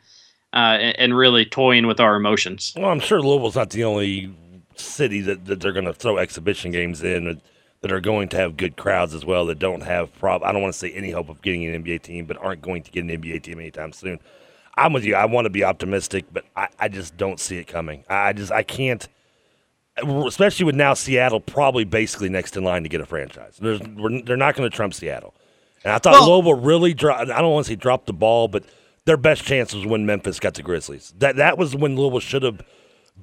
uh, 0.52 0.57
and, 0.57 1.17
really 1.17 1.45
toying 1.45 1.87
with 1.87 1.99
our 1.99 2.14
emotions. 2.14 2.73
Well, 2.76 2.90
I'm 2.90 3.00
sure 3.00 3.21
Louisville's 3.21 3.57
not 3.57 3.71
the 3.71 3.85
only 3.85 4.35
city 4.76 5.21
that, 5.23 5.45
that 5.47 5.61
they're 5.61 5.73
going 5.73 5.85
to 5.85 5.93
throw 5.93 6.17
exhibition 6.17 6.71
games 6.71 7.02
in 7.02 7.40
that 7.81 7.93
are 7.93 8.00
going 8.00 8.28
to 8.28 8.37
have 8.37 8.57
good 8.57 8.76
crowds 8.76 9.14
as 9.14 9.25
well 9.25 9.47
that 9.47 9.59
don't 9.59 9.83
have 9.83 10.12
prob 10.19 10.43
I 10.43 10.52
don't 10.52 10.62
want 10.62 10.73
to 10.73 10.78
say 10.78 10.93
any 10.93 11.11
hope 11.11 11.28
of 11.28 11.43
getting 11.43 11.64
an 11.67 11.83
NBA 11.83 12.02
team 12.02 12.25
but 12.25 12.37
aren't 12.38 12.62
going 12.62 12.83
to 12.85 12.90
get 12.90 13.05
an 13.05 13.11
NBA 13.11 13.43
team 13.43 13.59
anytime 13.59 13.93
soon. 13.93 14.21
I'm 14.76 14.93
with 14.93 15.05
you. 15.05 15.17
I 15.17 15.25
want 15.25 15.47
to 15.47 15.50
be 15.50 15.64
optimistic, 15.64 16.26
but 16.33 16.45
I, 16.55 16.69
I 16.78 16.88
just 16.88 17.17
don't 17.17 17.40
see 17.40 17.59
it 17.59 17.67
coming. 17.67 18.05
I 18.09 18.33
just 18.33 18.52
I 18.52 18.62
can't 18.62 19.09
especially 20.02 20.64
with 20.67 20.75
now 20.75 20.95
Seattle 20.95 21.40
probably 21.40 21.85
basically 21.85 22.28
next 22.28 22.57
in 22.57 22.64
line 22.64 22.83
to 22.83 22.88
get 22.88 23.00
a 23.00 23.07
franchise. 23.07 23.59
There's, 23.61 23.81
they're 24.25 24.37
not 24.37 24.55
going 24.55 24.69
to 24.69 24.75
trump 24.75 24.95
Seattle. 24.95 25.35
And 25.85 25.93
I 25.93 25.99
thought 25.99 26.12
well, 26.12 26.43
Louisville 26.43 26.61
really 26.61 26.95
dropped. 26.95 27.31
I 27.31 27.40
don't 27.40 27.52
want 27.52 27.67
to 27.67 27.73
say 27.73 27.76
dropped 27.76 28.07
the 28.07 28.12
ball, 28.12 28.49
but 28.49 28.64
their 29.05 29.17
best 29.17 29.45
chance 29.45 29.73
was 29.73 29.87
when 29.87 30.07
Memphis 30.07 30.40
got 30.40 30.55
the 30.55 30.62
Grizzlies. 30.62 31.14
That 31.19 31.37
that 31.37 31.57
was 31.57 31.75
when 31.75 31.97
Louisville 31.97 32.21
should 32.21 32.43
have 32.43 32.61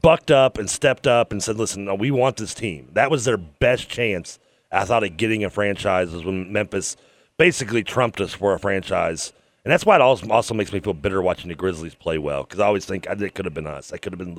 bucked 0.01 0.31
up 0.31 0.57
and 0.57 0.69
stepped 0.69 1.05
up 1.05 1.31
and 1.31 1.43
said, 1.43 1.57
"Listen, 1.57 1.85
no, 1.85 1.95
we 1.95 2.11
want 2.11 2.37
this 2.37 2.53
team." 2.53 2.89
That 2.93 3.11
was 3.11 3.25
their 3.25 3.37
best 3.37 3.89
chance. 3.89 4.39
I 4.71 4.85
thought 4.85 5.03
of 5.03 5.17
getting 5.17 5.43
a 5.43 5.49
franchise 5.49 6.11
was 6.11 6.25
when 6.25 6.51
Memphis 6.51 6.97
basically 7.37 7.83
trumped 7.83 8.21
us 8.21 8.33
for 8.33 8.53
a 8.53 8.59
franchise. 8.59 9.33
And 9.63 9.71
that's 9.71 9.85
why 9.85 9.95
it 9.95 10.01
also, 10.01 10.29
also 10.29 10.53
makes 10.53 10.71
me 10.71 10.79
feel 10.79 10.93
bitter 10.93 11.21
watching 11.21 11.49
the 11.49 11.55
Grizzlies 11.55 11.95
play 11.95 12.17
well 12.17 12.43
because 12.43 12.59
I 12.59 12.67
always 12.67 12.85
think 12.85 13.07
it 13.07 13.33
could 13.33 13.45
have 13.45 13.53
been 13.53 13.65
us. 13.65 13.91
It 13.91 13.99
could 14.01 14.13
have 14.13 14.19
been 14.19 14.37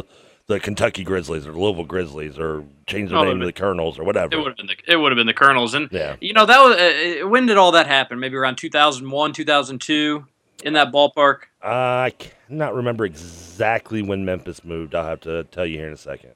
the 0.48 0.60
Kentucky 0.60 1.02
Grizzlies 1.02 1.46
or 1.46 1.52
Louisville 1.52 1.84
Grizzlies 1.84 2.38
or 2.38 2.64
change 2.86 3.10
the 3.10 3.16
oh, 3.16 3.24
name 3.24 3.40
to 3.40 3.46
the 3.46 3.52
Colonels 3.52 3.98
or 3.98 4.04
whatever. 4.04 4.34
It 4.34 4.38
would 4.38 4.48
have 4.48 4.56
been 4.56 4.66
the 4.66 4.76
it 4.86 4.96
would 4.96 5.12
have 5.12 5.16
been 5.16 5.26
the 5.26 5.34
Colonels, 5.34 5.74
and 5.74 5.88
yeah. 5.90 6.16
you 6.20 6.32
know 6.32 6.46
that 6.46 6.58
was 6.60 6.76
uh, 6.76 7.28
when 7.28 7.46
did 7.46 7.56
all 7.56 7.72
that 7.72 7.86
happen? 7.86 8.20
Maybe 8.20 8.36
around 8.36 8.56
two 8.56 8.70
thousand 8.70 9.10
one, 9.10 9.32
two 9.32 9.44
thousand 9.44 9.80
two, 9.80 10.26
in 10.62 10.74
that 10.74 10.92
ballpark. 10.92 11.42
Uh, 11.62 12.06
I 12.06 12.12
cannot 12.16 12.74
remember 12.74 13.04
exactly 13.04 14.02
when 14.02 14.24
Memphis 14.24 14.64
moved. 14.64 14.94
I'll 14.94 15.06
have 15.06 15.20
to 15.22 15.44
tell 15.44 15.66
you 15.66 15.78
here 15.78 15.88
in 15.88 15.94
a 15.94 15.98
second. 15.98 16.30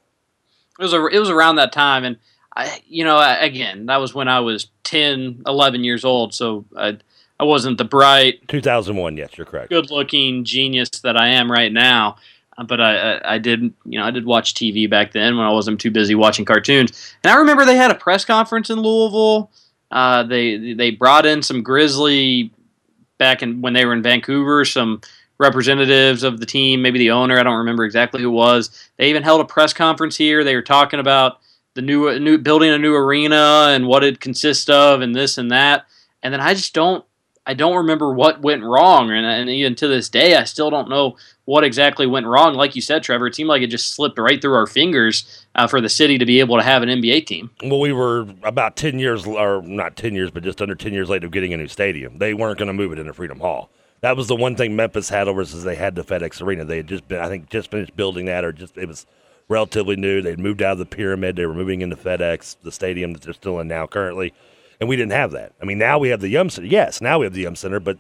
It 0.79 0.83
was 0.83 0.93
a, 0.93 1.07
it 1.07 1.19
was 1.19 1.31
around 1.31 1.57
that 1.57 1.73
time, 1.73 2.05
and 2.05 2.17
I 2.57 2.83
you 2.87 3.05
know 3.05 3.19
again 3.41 3.87
that 3.87 3.99
was 3.99 4.13
when 4.13 4.27
I 4.27 4.41
was 4.41 4.69
10, 4.85 5.45
11 5.47 5.85
years 5.85 6.05
old, 6.05 6.35
so 6.35 6.65
I 6.77 6.99
I 7.39 7.45
wasn't 7.45 7.79
the 7.79 7.85
bright 7.85 8.49
two 8.49 8.61
thousand 8.61 8.97
one. 8.97 9.17
Yes, 9.17 9.39
you're 9.39 9.47
correct. 9.47 9.71
Good 9.71 9.93
looking 9.93 10.45
genius 10.45 10.91
that 11.05 11.17
I 11.17 11.29
am 11.29 11.51
right 11.51 11.73
now. 11.73 12.17
But 12.63 12.81
I, 12.81 12.97
I, 12.97 13.35
I 13.35 13.39
did 13.39 13.61
you 13.85 13.99
know 13.99 14.05
I 14.05 14.11
did 14.11 14.25
watch 14.25 14.55
TV 14.55 14.89
back 14.89 15.13
then 15.13 15.37
when 15.37 15.47
I 15.47 15.51
wasn't 15.51 15.81
too 15.81 15.91
busy 15.91 16.15
watching 16.15 16.45
cartoons. 16.45 17.15
And 17.23 17.33
I 17.33 17.37
remember 17.37 17.65
they 17.65 17.77
had 17.77 17.91
a 17.91 17.97
press 17.97 18.25
conference 18.25 18.71
in 18.71 18.81
Louisville. 18.81 19.51
Uh, 19.91 20.23
they 20.23 20.75
they 20.75 20.91
brought 20.91 21.27
in 21.27 21.43
some 21.43 21.63
Grizzly 21.63 22.53
back 23.19 23.43
in 23.43 23.61
when 23.61 23.73
they 23.73 23.85
were 23.85 23.93
in 23.93 24.03
Vancouver. 24.03 24.65
Some 24.65 25.01
representatives 25.39 26.23
of 26.23 26.39
the 26.39 26.47
team, 26.47 26.83
maybe 26.83 26.99
the 26.99 27.11
owner. 27.11 27.39
I 27.39 27.43
don't 27.43 27.59
remember 27.59 27.85
exactly 27.85 28.21
who 28.21 28.31
was. 28.31 28.71
They 28.99 29.09
even 29.09 29.23
held 29.23 29.41
a 29.41 29.45
press 29.45 29.73
conference 29.73 30.17
here. 30.17 30.45
They 30.45 30.55
were 30.55 30.63
talking 30.63 31.01
about 31.01 31.41
the 31.75 31.83
new 31.83 32.19
new 32.19 32.39
building 32.39 32.71
a 32.71 32.79
new 32.79 32.95
arena 32.95 33.69
and 33.71 33.87
what 33.87 34.05
it 34.05 34.21
consists 34.21 34.69
of 34.69 35.01
and 35.01 35.15
this 35.15 35.39
and 35.39 35.51
that. 35.51 35.87
And 36.23 36.33
then 36.33 36.41
I 36.41 36.55
just 36.55 36.75
don't 36.75 37.05
I 37.51 37.55
don't 37.55 37.79
remember 37.79 38.13
what 38.13 38.43
went 38.43 38.63
wrong, 38.63 39.11
and, 39.11 39.27
and, 39.27 39.51
even 39.51 39.75
to 39.75 39.89
this 39.89 40.09
day, 40.09 40.37
I 40.37 40.45
still 40.45 40.71
don't 40.71 40.89
know 40.89 41.17
what 41.47 41.65
exactly 41.65 42.07
went 42.07 42.27
wrong. 42.27 42.55
Like 42.55 42.77
you 42.77 42.81
said, 42.81 43.03
Trevor, 43.03 43.27
it 43.27 43.35
seemed 43.35 43.49
like 43.49 43.61
it 43.61 43.67
just 43.67 43.93
slipped 43.93 44.21
right 44.21 44.41
through 44.41 44.55
our 44.55 44.69
fingers 44.69 45.45
uh, 45.57 45.67
for 45.67 45.81
the 45.81 45.89
city 45.89 46.17
to 46.17 46.25
be 46.25 46.39
able 46.39 46.57
to 46.59 46.63
have 46.63 46.85
an 46.85 46.89
NBA 46.89 47.27
team. 47.27 47.51
Well, 47.61 47.81
we 47.81 47.93
were 47.93 48.29
about 48.45 48.77
ten 48.77 49.01
years, 49.01 49.27
or 49.27 49.63
not 49.63 49.97
ten 49.97 50.15
years, 50.15 50.31
but 50.31 50.45
just 50.45 50.63
under 50.63 50.77
ten 50.77 50.93
years 50.93 51.09
late 51.09 51.25
of 51.25 51.33
getting 51.33 51.53
a 51.53 51.57
new 51.57 51.67
stadium. 51.67 52.19
They 52.19 52.35
weren't 52.35 52.57
going 52.57 52.69
to 52.69 52.73
move 52.73 52.93
it 52.93 53.01
into 53.01 53.13
Freedom 53.13 53.41
Hall. 53.41 53.69
That 54.01 54.17
was 54.17 54.29
the 54.29 54.37
one 54.37 54.55
thing 54.55 54.77
Memphis 54.77 55.09
had 55.09 55.27
over 55.27 55.41
us 55.41 55.53
is 55.53 55.65
they 55.65 55.75
had 55.75 55.97
the 55.97 56.05
FedEx 56.05 56.41
Arena. 56.41 56.65
They 56.65 56.77
had 56.77 56.87
just 56.87 57.09
been, 57.09 57.19
I 57.19 57.27
think, 57.27 57.51
just 57.51 57.73
finished 57.73 57.97
building 57.97 58.27
that, 58.27 58.45
or 58.45 58.53
just 58.53 58.79
it 58.79 58.87
was 58.87 59.07
relatively 59.49 59.97
new. 59.97 60.23
They'd 60.23 60.39
moved 60.39 60.63
out 60.63 60.75
of 60.75 60.79
the 60.79 60.87
pyramid. 60.87 61.35
They 61.35 61.47
were 61.47 61.55
moving 61.55 61.81
into 61.81 61.97
FedEx, 61.97 62.59
the 62.63 62.71
stadium 62.71 63.13
that 63.13 63.23
they're 63.23 63.33
still 63.33 63.59
in 63.59 63.67
now 63.67 63.89
currently 63.89 64.33
and 64.81 64.89
we 64.89 64.97
didn't 64.97 65.13
have 65.13 65.33
that. 65.33 65.53
I 65.61 65.65
mean, 65.65 65.79
now 65.79 65.99
we 65.99 66.09
have 66.09 66.21
the 66.21 66.29
Yum 66.29 66.51
Center. 66.51 66.67
Yes, 66.67 67.01
now 67.01 67.19
we 67.19 67.27
have 67.27 67.35
the 67.35 67.43
Yum 67.43 67.55
Center, 67.55 67.81
but 67.81 67.99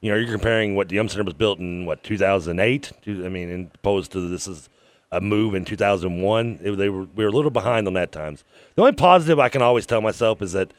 you 0.00 0.10
know, 0.10 0.16
you're 0.16 0.32
comparing 0.32 0.74
what 0.74 0.88
the 0.88 0.96
Yum 0.96 1.08
Center 1.08 1.24
was 1.24 1.34
built 1.34 1.58
in 1.58 1.84
what 1.84 2.02
2008. 2.02 2.92
I 3.06 3.10
mean, 3.10 3.70
opposed 3.74 4.12
to 4.12 4.28
this 4.28 4.48
is 4.48 4.68
a 5.12 5.20
move 5.20 5.54
in 5.54 5.64
2001. 5.64 6.60
It, 6.62 6.72
they 6.72 6.88
were 6.88 7.04
we 7.04 7.24
were 7.24 7.30
a 7.30 7.32
little 7.32 7.50
behind 7.50 7.86
on 7.86 7.94
that 7.94 8.12
times. 8.12 8.44
The 8.74 8.82
only 8.82 8.94
positive 8.94 9.38
I 9.38 9.50
can 9.50 9.62
always 9.62 9.86
tell 9.86 10.00
myself 10.00 10.40
is 10.40 10.52
that 10.52 10.72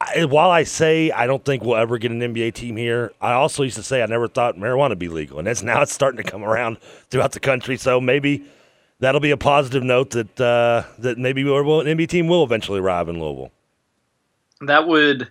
I, 0.00 0.24
while 0.26 0.50
I 0.50 0.62
say 0.62 1.10
I 1.10 1.26
don't 1.26 1.44
think 1.44 1.64
we'll 1.64 1.76
ever 1.76 1.98
get 1.98 2.12
an 2.12 2.20
NBA 2.20 2.54
team 2.54 2.76
here, 2.76 3.12
I 3.20 3.32
also 3.32 3.64
used 3.64 3.76
to 3.76 3.82
say 3.82 4.00
I 4.00 4.06
never 4.06 4.28
thought 4.28 4.56
marijuana 4.56 4.90
would 4.90 5.00
be 5.00 5.08
legal, 5.08 5.38
and 5.38 5.46
that's 5.46 5.62
now 5.64 5.82
it's 5.82 5.92
starting 5.92 6.22
to 6.22 6.30
come 6.30 6.44
around 6.44 6.78
throughout 7.10 7.32
the 7.32 7.40
country. 7.40 7.76
So 7.76 8.00
maybe 8.00 8.44
that'll 9.00 9.20
be 9.20 9.32
a 9.32 9.36
positive 9.36 9.82
note 9.82 10.10
that 10.10 10.40
uh, 10.40 10.84
that 10.98 11.18
maybe 11.18 11.42
an 11.42 11.48
NBA 11.48 12.08
team 12.08 12.28
will 12.28 12.44
eventually 12.44 12.78
arrive 12.78 13.08
in 13.08 13.20
Louisville 13.20 13.50
that 14.60 14.86
would 14.86 15.28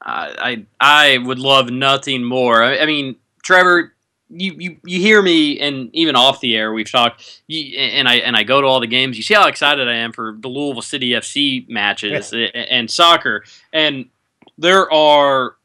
I 0.00 0.64
I 0.80 1.18
would 1.18 1.38
love 1.38 1.70
nothing 1.70 2.24
more. 2.24 2.62
I, 2.62 2.78
I, 2.78 2.86
mean, 2.86 3.16
Trevor, 3.42 3.94
you, 4.30 4.54
you 4.58 4.76
you 4.84 5.00
hear 5.00 5.20
me, 5.22 5.58
and 5.60 5.90
even 5.94 6.16
off 6.16 6.40
the 6.40 6.56
air, 6.56 6.72
we've 6.72 6.90
talked. 6.90 7.42
You, 7.46 7.78
and 7.78 8.08
I 8.08 8.16
and 8.16 8.36
I 8.36 8.42
go 8.44 8.60
to 8.60 8.66
all 8.66 8.80
the 8.80 8.86
games. 8.86 9.16
You 9.16 9.22
see 9.22 9.34
how 9.34 9.48
excited 9.48 9.88
I 9.88 9.94
am 9.94 10.12
for 10.12 10.36
the 10.38 10.48
Louisville 10.48 10.82
City 10.82 11.10
FC 11.10 11.68
matches 11.68 12.32
yeah. 12.32 12.48
and, 12.54 12.70
and 12.70 12.90
soccer. 12.90 13.44
And 13.72 14.08
there 14.56 14.92
are, 14.92 15.56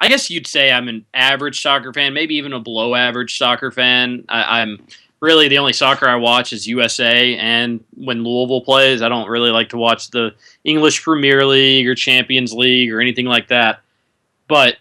I 0.00 0.08
guess 0.08 0.30
you'd 0.30 0.46
say 0.46 0.72
I'm 0.72 0.88
an 0.88 1.04
average 1.14 1.60
soccer 1.60 1.92
fan, 1.92 2.14
maybe 2.14 2.36
even 2.36 2.52
a 2.52 2.60
below 2.60 2.94
average 2.94 3.38
soccer 3.38 3.70
fan. 3.70 4.24
I, 4.28 4.60
I'm 4.60 4.86
really 5.24 5.48
the 5.48 5.58
only 5.58 5.72
soccer 5.72 6.06
I 6.06 6.16
watch 6.16 6.52
is 6.52 6.66
USA, 6.68 7.36
and 7.36 7.82
when 7.94 8.22
Louisville 8.22 8.60
plays, 8.60 9.00
I 9.00 9.08
don't 9.08 9.28
really 9.28 9.50
like 9.50 9.70
to 9.70 9.78
watch 9.78 10.10
the 10.10 10.34
English 10.64 11.02
Premier 11.02 11.46
League 11.46 11.88
or 11.88 11.94
Champions 11.94 12.52
League 12.52 12.92
or 12.92 13.00
anything 13.00 13.24
like 13.24 13.48
that. 13.48 13.80
But 14.46 14.76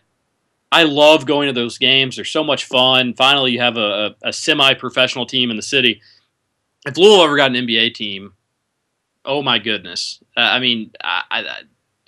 I 0.72 0.84
love 0.84 1.26
going 1.26 1.48
to 1.48 1.54
those 1.54 1.78
games. 1.78 2.18
They're 2.18 2.26
so 2.26 2.44
much 2.44 2.66
fun. 2.66 3.14
Finally, 3.14 3.54
you 3.54 3.62
have 3.62 3.78
a, 3.78 4.16
a 4.22 4.34
semi-professional 4.34 5.26
team 5.26 5.50
in 5.50 5.56
the 5.56 5.64
city. 5.64 6.02
If 6.86 6.98
Louisville 6.98 7.24
ever 7.24 7.38
got 7.38 7.56
an 7.56 7.66
NBA 7.66 7.94
team, 7.94 8.34
oh 9.24 9.42
my 9.42 9.60
goodness! 9.60 10.22
I 10.36 10.60
mean, 10.60 10.92
I, 11.02 11.24
I, 11.32 11.62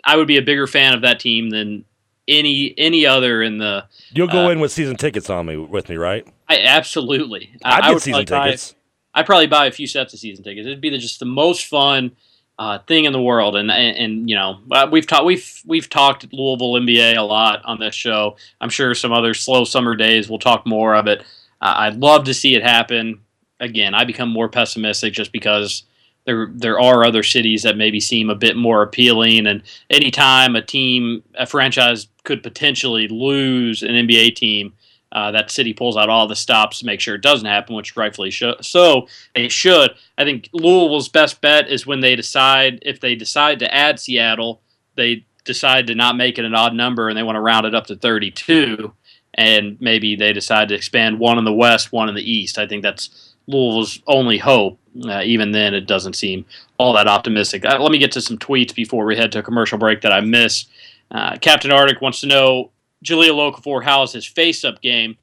I 0.04 0.18
would 0.18 0.28
be 0.28 0.38
a 0.38 0.42
bigger 0.42 0.68
fan 0.68 0.94
of 0.94 1.02
that 1.04 1.22
team 1.22 1.50
than 1.50 1.86
any 2.28 2.74
any 2.78 3.06
other 3.06 3.42
in 3.42 3.60
the. 3.60 3.86
You'll 4.12 4.28
go 4.28 4.48
uh, 4.48 4.50
in 4.50 4.60
with 4.60 4.74
season 4.74 4.98
tickets 4.98 5.30
on 5.30 5.46
me 5.46 5.56
with 5.56 5.88
me, 5.88 5.96
right? 5.96 6.28
I 6.48 6.60
absolutely. 6.60 7.52
I'd 7.64 7.84
I, 7.84 7.94
get 7.94 8.02
season 8.02 8.26
tickets. 8.26 8.72
Buy, 8.74 9.20
I'd 9.20 9.26
probably 9.26 9.48
buy 9.48 9.66
a 9.68 9.72
few 9.72 9.88
sets 9.88 10.14
of 10.14 10.20
season 10.20 10.44
tickets. 10.44 10.66
It'd 10.66 10.82
be 10.82 10.90
the, 10.90 10.98
just 10.98 11.20
the 11.20 11.26
most 11.26 11.68
fun 11.68 12.12
uh, 12.58 12.80
thing 12.80 13.06
in 13.06 13.14
the 13.14 13.22
world, 13.22 13.56
and 13.56 13.72
and, 13.72 13.98
and 13.98 14.30
you 14.30 14.36
know 14.36 14.60
uh, 14.72 14.88
we've 14.92 15.08
talked 15.08 15.26
we've 15.26 15.62
we've 15.66 15.90
talked 15.90 16.32
Louisville 16.32 16.74
NBA 16.74 17.18
a 17.18 17.22
lot 17.22 17.64
on 17.66 17.80
this 17.80 17.96
show. 17.96 18.38
I'm 18.62 18.70
sure 18.70 18.94
some 18.94 19.12
other 19.12 19.34
slow 19.34 19.66
summer 19.66 19.96
days 19.96 20.30
we'll 20.30 20.40
talk 20.40 20.66
more 20.66 20.96
of 20.96 21.08
it. 21.08 21.22
Uh, 21.62 21.74
I'd 21.78 21.98
love 21.98 22.26
to 22.26 22.34
see 22.34 22.56
it 22.56 22.64
happen. 22.64 23.22
Again, 23.60 23.94
I 23.94 24.04
become 24.04 24.30
more 24.30 24.50
pessimistic 24.50 25.14
just 25.14 25.32
because 25.32 25.84
there 26.26 26.50
there 26.54 26.80
are 26.80 27.06
other 27.06 27.24
cities 27.24 27.64
that 27.64 27.78
maybe 27.78 28.00
seem 28.00 28.30
a 28.30 28.36
bit 28.36 28.58
more 28.58 28.82
appealing. 28.84 29.48
And 29.48 29.64
anytime 29.90 30.56
a 30.56 30.62
team, 30.62 31.24
a 31.36 31.46
franchise 31.46 32.08
could 32.24 32.44
potentially 32.44 33.08
lose 33.08 33.84
an 33.84 33.92
NBA 33.92 34.36
team, 34.36 34.74
uh, 35.16 35.32
that 35.32 35.50
city 35.50 35.72
pulls 35.72 35.96
out 35.96 36.10
all 36.10 36.28
the 36.28 36.36
stops 36.36 36.80
to 36.80 36.86
make 36.86 37.00
sure 37.00 37.16
it 37.16 37.22
doesn't 37.22 37.48
happen, 37.48 37.74
which 37.74 37.96
rightfully 37.96 38.30
should. 38.30 38.64
So 38.64 39.08
they 39.34 39.48
should. 39.48 39.92
I 40.18 40.26
think 40.26 40.50
Louisville's 40.52 41.08
best 41.08 41.40
bet 41.40 41.70
is 41.70 41.88
when 41.88 42.02
they 42.02 42.18
decide 42.18 42.80
if 42.82 43.00
they 43.00 43.16
decide 43.16 43.60
to 43.60 43.74
add 43.74 43.98
Seattle, 43.98 44.62
they 44.96 45.26
decide 45.46 45.88
to 45.88 45.96
not 45.96 46.18
make 46.18 46.38
it 46.38 46.44
an 46.44 46.54
odd 46.54 46.74
number 46.74 47.08
and 47.08 47.18
they 47.18 47.24
want 47.24 47.38
to 47.38 47.42
round 47.42 47.66
it 47.66 47.74
up 47.74 47.88
to 47.88 47.96
32, 47.96 48.94
and 49.36 49.78
maybe 49.80 50.18
they 50.18 50.34
decide 50.34 50.68
to 50.68 50.76
expand 50.76 51.18
one 51.18 51.38
in 51.38 51.46
the 51.46 51.54
west, 51.54 51.94
one 51.94 52.10
in 52.10 52.16
the 52.16 52.30
east. 52.30 52.60
I 52.60 52.68
think 52.68 52.84
that's 52.84 53.36
Louisville's 53.48 54.02
only 54.08 54.38
hope. 54.38 54.78
Uh, 55.08 55.22
even 55.24 55.54
then, 55.54 55.74
it 55.74 55.88
doesn't 55.88 56.18
seem 56.18 56.46
all 56.78 56.92
that 56.92 57.08
optimistic. 57.08 57.64
Uh, 57.64 57.80
let 57.80 57.92
me 57.92 58.00
get 58.00 58.12
to 58.14 58.22
some 58.22 58.38
tweets 58.38 58.76
before 58.76 59.06
we 59.06 59.16
head 59.16 59.32
to 59.32 59.40
a 59.40 59.44
commercial 59.44 59.78
break 59.78 60.02
that 60.02 60.12
I 60.12 60.20
missed. 60.20 60.70
Uh, 61.10 61.38
Captain 61.38 61.72
Arctic 61.72 62.02
wants 62.02 62.20
to 62.20 62.28
know 62.28 62.72
Jahlil 63.06 63.54
Okafor 63.54 63.84
how's 63.84 64.14
his 64.14 64.26
face-up 64.26 64.82
game. 64.82 65.18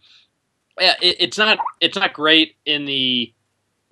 It, 0.78 1.16
it's 1.20 1.38
not 1.38 1.58
it's 1.80 1.96
not 1.96 2.12
great 2.12 2.56
in 2.64 2.84
the 2.84 3.32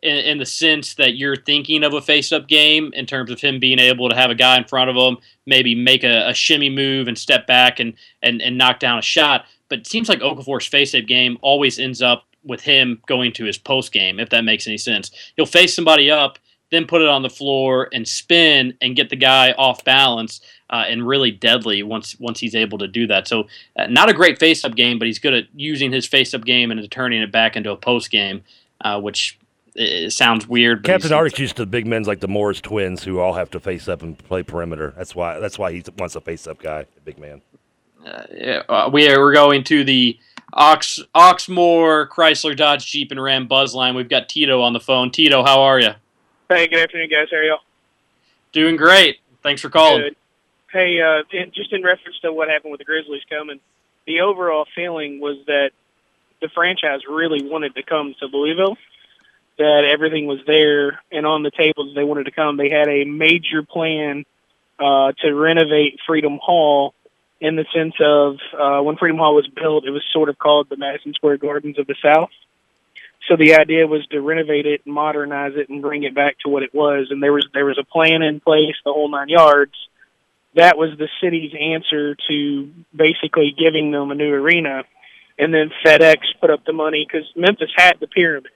in, 0.03 0.17
in, 0.17 0.39
the 0.39 0.47
sense 0.47 0.95
that 0.95 1.17
you're 1.17 1.37
thinking 1.37 1.85
of 1.85 1.93
a 1.93 2.01
face-up 2.01 2.49
game 2.49 2.91
in 2.95 3.05
terms 3.05 3.31
of 3.31 3.39
him 3.39 3.61
being 3.61 3.79
able 3.79 4.09
to 4.09 4.17
have 4.17 4.31
a 4.31 4.35
guy 4.35 4.57
in 4.57 4.65
front 4.65 4.89
of 4.89 4.97
him, 4.97 5.19
maybe 5.45 5.75
make 5.75 6.05
a, 6.05 6.29
a 6.29 6.33
shimmy 6.33 6.71
move 6.71 7.07
and 7.07 7.19
step 7.19 7.47
back 7.47 7.81
and, 7.81 7.95
and 8.23 8.41
and 8.41 8.57
knock 8.57 8.79
down 8.79 8.99
a 8.99 9.03
shot. 9.03 9.45
But 9.69 9.81
it 9.81 9.87
seems 9.87 10.09
like 10.09 10.21
Okafor's 10.21 10.67
face-up 10.67 11.07
game 11.07 11.39
always 11.43 11.79
ends 11.79 12.01
up 12.01 12.25
with 12.43 12.63
him 12.63 13.03
going 13.07 13.33
to 13.33 13.45
his 13.45 13.59
post 13.59 13.93
game, 13.93 14.19
if 14.19 14.31
that 14.31 14.45
makes 14.45 14.67
any 14.67 14.79
sense. 14.79 15.11
He'll 15.37 15.47
face 15.47 15.75
somebody 15.75 16.11
up, 16.11 16.39
then 16.71 16.87
put 16.87 17.03
it 17.03 17.09
on 17.09 17.23
the 17.23 17.31
floor 17.31 17.89
and 17.93 18.07
spin 18.07 18.75
and 18.81 18.97
get 18.97 19.11
the 19.11 19.17
guy 19.17 19.53
off 19.53 19.85
balance 19.85 20.41
uh, 20.71 20.85
and 20.89 21.07
really 21.07 21.31
deadly 21.31 21.83
once 21.83 22.19
once 22.21 22.41
he's 22.41 22.55
able 22.55 22.79
to 22.79 22.89
do 22.89 23.07
that. 23.07 23.29
So 23.29 23.49
uh, 23.77 23.87
not 23.87 24.09
a 24.09 24.15
great 24.15 24.39
face 24.39 24.65
up 24.65 24.75
game, 24.75 24.99
but 24.99 25.07
he's 25.07 25.19
good 25.19 25.35
at 25.35 25.45
using 25.55 25.93
his 25.93 26.07
face 26.07 26.33
up 26.35 26.45
game 26.45 26.71
and 26.71 26.91
turning 26.91 27.23
it 27.23 27.33
back 27.33 27.57
into 27.57 27.71
a 27.71 27.77
post 27.77 28.11
game, 28.11 28.43
uh, 28.81 29.01
which 29.01 29.39
sounds 30.09 30.47
weird. 30.47 30.85
Captain 30.85 31.13
Arctic's 31.13 31.39
used 31.39 31.57
to 31.57 31.67
big 31.67 31.87
men 31.87 32.03
like 32.05 32.21
the 32.21 32.29
Morris 32.29 32.61
twins 32.61 33.05
who 33.05 33.19
all 33.21 33.35
have 33.35 33.51
to 33.51 33.61
face 33.61 33.89
up 33.89 34.03
and 34.03 34.17
play 34.19 34.43
perimeter. 34.43 34.93
That's 34.97 35.15
why 35.15 35.39
that's 35.39 35.59
why 35.59 35.73
he 35.73 35.83
wants 35.99 36.17
a 36.17 36.21
face 36.21 36.47
up 36.47 36.61
guy, 36.63 36.81
a 36.81 37.01
big 37.05 37.19
man. 37.19 37.43
Uh, 38.05 38.23
yeah, 38.33 38.63
uh, 38.69 38.89
we 38.91 39.09
are, 39.09 39.21
we're 39.21 39.35
going 39.35 39.63
to 39.65 39.85
the 39.85 40.19
Ox 40.53 41.01
Oxmoor 41.15 42.09
Chrysler 42.09 42.57
Dodge 42.57 42.87
Jeep 42.87 43.11
and 43.11 43.23
Ram 43.23 43.47
Buzzline. 43.49 43.95
We've 43.95 44.09
got 44.09 44.29
Tito 44.29 44.63
on 44.63 44.73
the 44.73 44.81
phone. 44.81 45.11
Tito, 45.11 45.45
how 45.45 45.63
are 45.63 45.79
you? 45.79 45.91
Hey, 46.51 46.67
good 46.67 46.81
afternoon, 46.81 47.09
guys. 47.09 47.29
How 47.31 47.37
are 47.37 47.45
y'all? 47.45 47.61
Doing 48.51 48.75
great. 48.75 49.21
Thanks 49.41 49.63
for 49.63 49.69
calling. 49.69 50.01
Good. 50.01 50.17
Hey, 50.73 51.01
uh, 51.01 51.23
just 51.55 51.73
in 51.73 51.85
reference 51.85 52.19
to 52.23 52.33
what 52.33 52.49
happened 52.49 52.73
with 52.73 52.81
the 52.81 52.85
Grizzlies 52.85 53.23
coming, 53.31 53.61
the 54.05 54.23
overall 54.23 54.67
feeling 54.75 55.21
was 55.21 55.37
that 55.47 55.71
the 56.43 56.49
franchise 56.49 57.03
really 57.09 57.49
wanted 57.49 57.77
to 57.77 57.85
come 57.85 58.17
to 58.19 58.27
Louisville. 58.27 58.77
That 59.59 59.85
everything 59.85 60.27
was 60.27 60.41
there 60.45 61.01
and 61.13 61.25
on 61.25 61.45
the 61.45 61.53
table 61.53 61.87
that 61.87 61.95
they 61.95 62.03
wanted 62.03 62.25
to 62.25 62.33
come. 62.33 62.57
They 62.57 62.69
had 62.69 62.89
a 62.89 63.05
major 63.05 63.63
plan 63.63 64.25
uh, 64.81 65.13
to 65.23 65.33
renovate 65.33 66.01
Freedom 66.05 66.41
Hall 66.43 66.95
in 67.41 67.55
the 67.55 67.65
sense 67.73 67.95
of 68.01 68.39
uh, 68.59 68.83
when 68.83 68.97
Freedom 68.97 69.19
Hall 69.19 69.37
was 69.37 69.47
built, 69.47 69.87
it 69.87 69.91
was 69.91 70.03
sort 70.13 70.29
of 70.29 70.37
called 70.37 70.69
the 70.69 70.77
Madison 70.77 71.15
Square 71.15 71.37
Gardens 71.37 71.79
of 71.79 71.87
the 71.87 71.95
South. 72.03 72.31
So 73.31 73.37
the 73.37 73.55
idea 73.55 73.87
was 73.87 74.05
to 74.09 74.21
renovate 74.21 74.67
it, 74.67 74.85
modernize 74.85 75.53
it, 75.55 75.69
and 75.69 75.81
bring 75.81 76.03
it 76.03 76.17
back 76.17 76.41
to 76.41 76.49
what 76.49 76.65
it 76.65 76.75
was. 76.75 77.09
And 77.11 77.23
there 77.23 77.33
was 77.33 77.47
there 77.55 77.65
was 77.65 77.79
a 77.79 77.85
plan 77.85 78.23
in 78.23 78.41
place, 78.41 78.75
the 78.85 78.93
whole 78.93 79.09
nine 79.09 79.29
yards. 79.29 79.75
That 80.57 80.77
was 80.77 80.99
the 80.99 81.09
city's 81.23 81.53
answer 81.55 82.17
to 82.29 82.71
basically 82.93 83.55
giving 83.57 83.93
them 83.93 84.11
a 84.11 84.17
new 84.17 84.33
arena. 84.35 84.83
And 85.39 85.55
then 85.55 85.71
FedEx 85.85 86.19
put 86.41 86.51
up 86.51 86.65
the 86.65 86.73
money 86.73 87.07
because 87.07 87.25
Memphis 87.37 87.71
had 87.77 88.01
the 88.01 88.09
pyramid, 88.09 88.51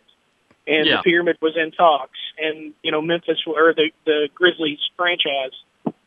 and 0.66 0.86
yeah. 0.86 0.96
the 0.96 1.02
pyramid 1.04 1.38
was 1.40 1.56
in 1.56 1.70
talks. 1.70 2.18
And 2.36 2.74
you 2.82 2.90
know 2.90 3.00
Memphis 3.00 3.38
or 3.46 3.74
the 3.74 3.92
the 4.04 4.28
Grizzlies 4.34 4.80
franchise 4.96 5.52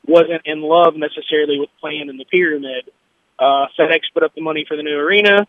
wasn't 0.05 0.41
in 0.43 0.61
love 0.61 0.97
necessarily 0.97 1.57
with 1.57 1.69
playing 1.79 2.09
in 2.09 2.17
the 2.17 2.25
pyramid. 2.25 2.91
Uh, 3.39 3.67
FedEx 3.79 4.01
put 4.13 4.23
up 4.23 4.35
the 4.35 4.41
money 4.41 4.65
for 4.67 4.75
the 4.75 4.83
new 4.83 4.97
arena. 4.97 5.47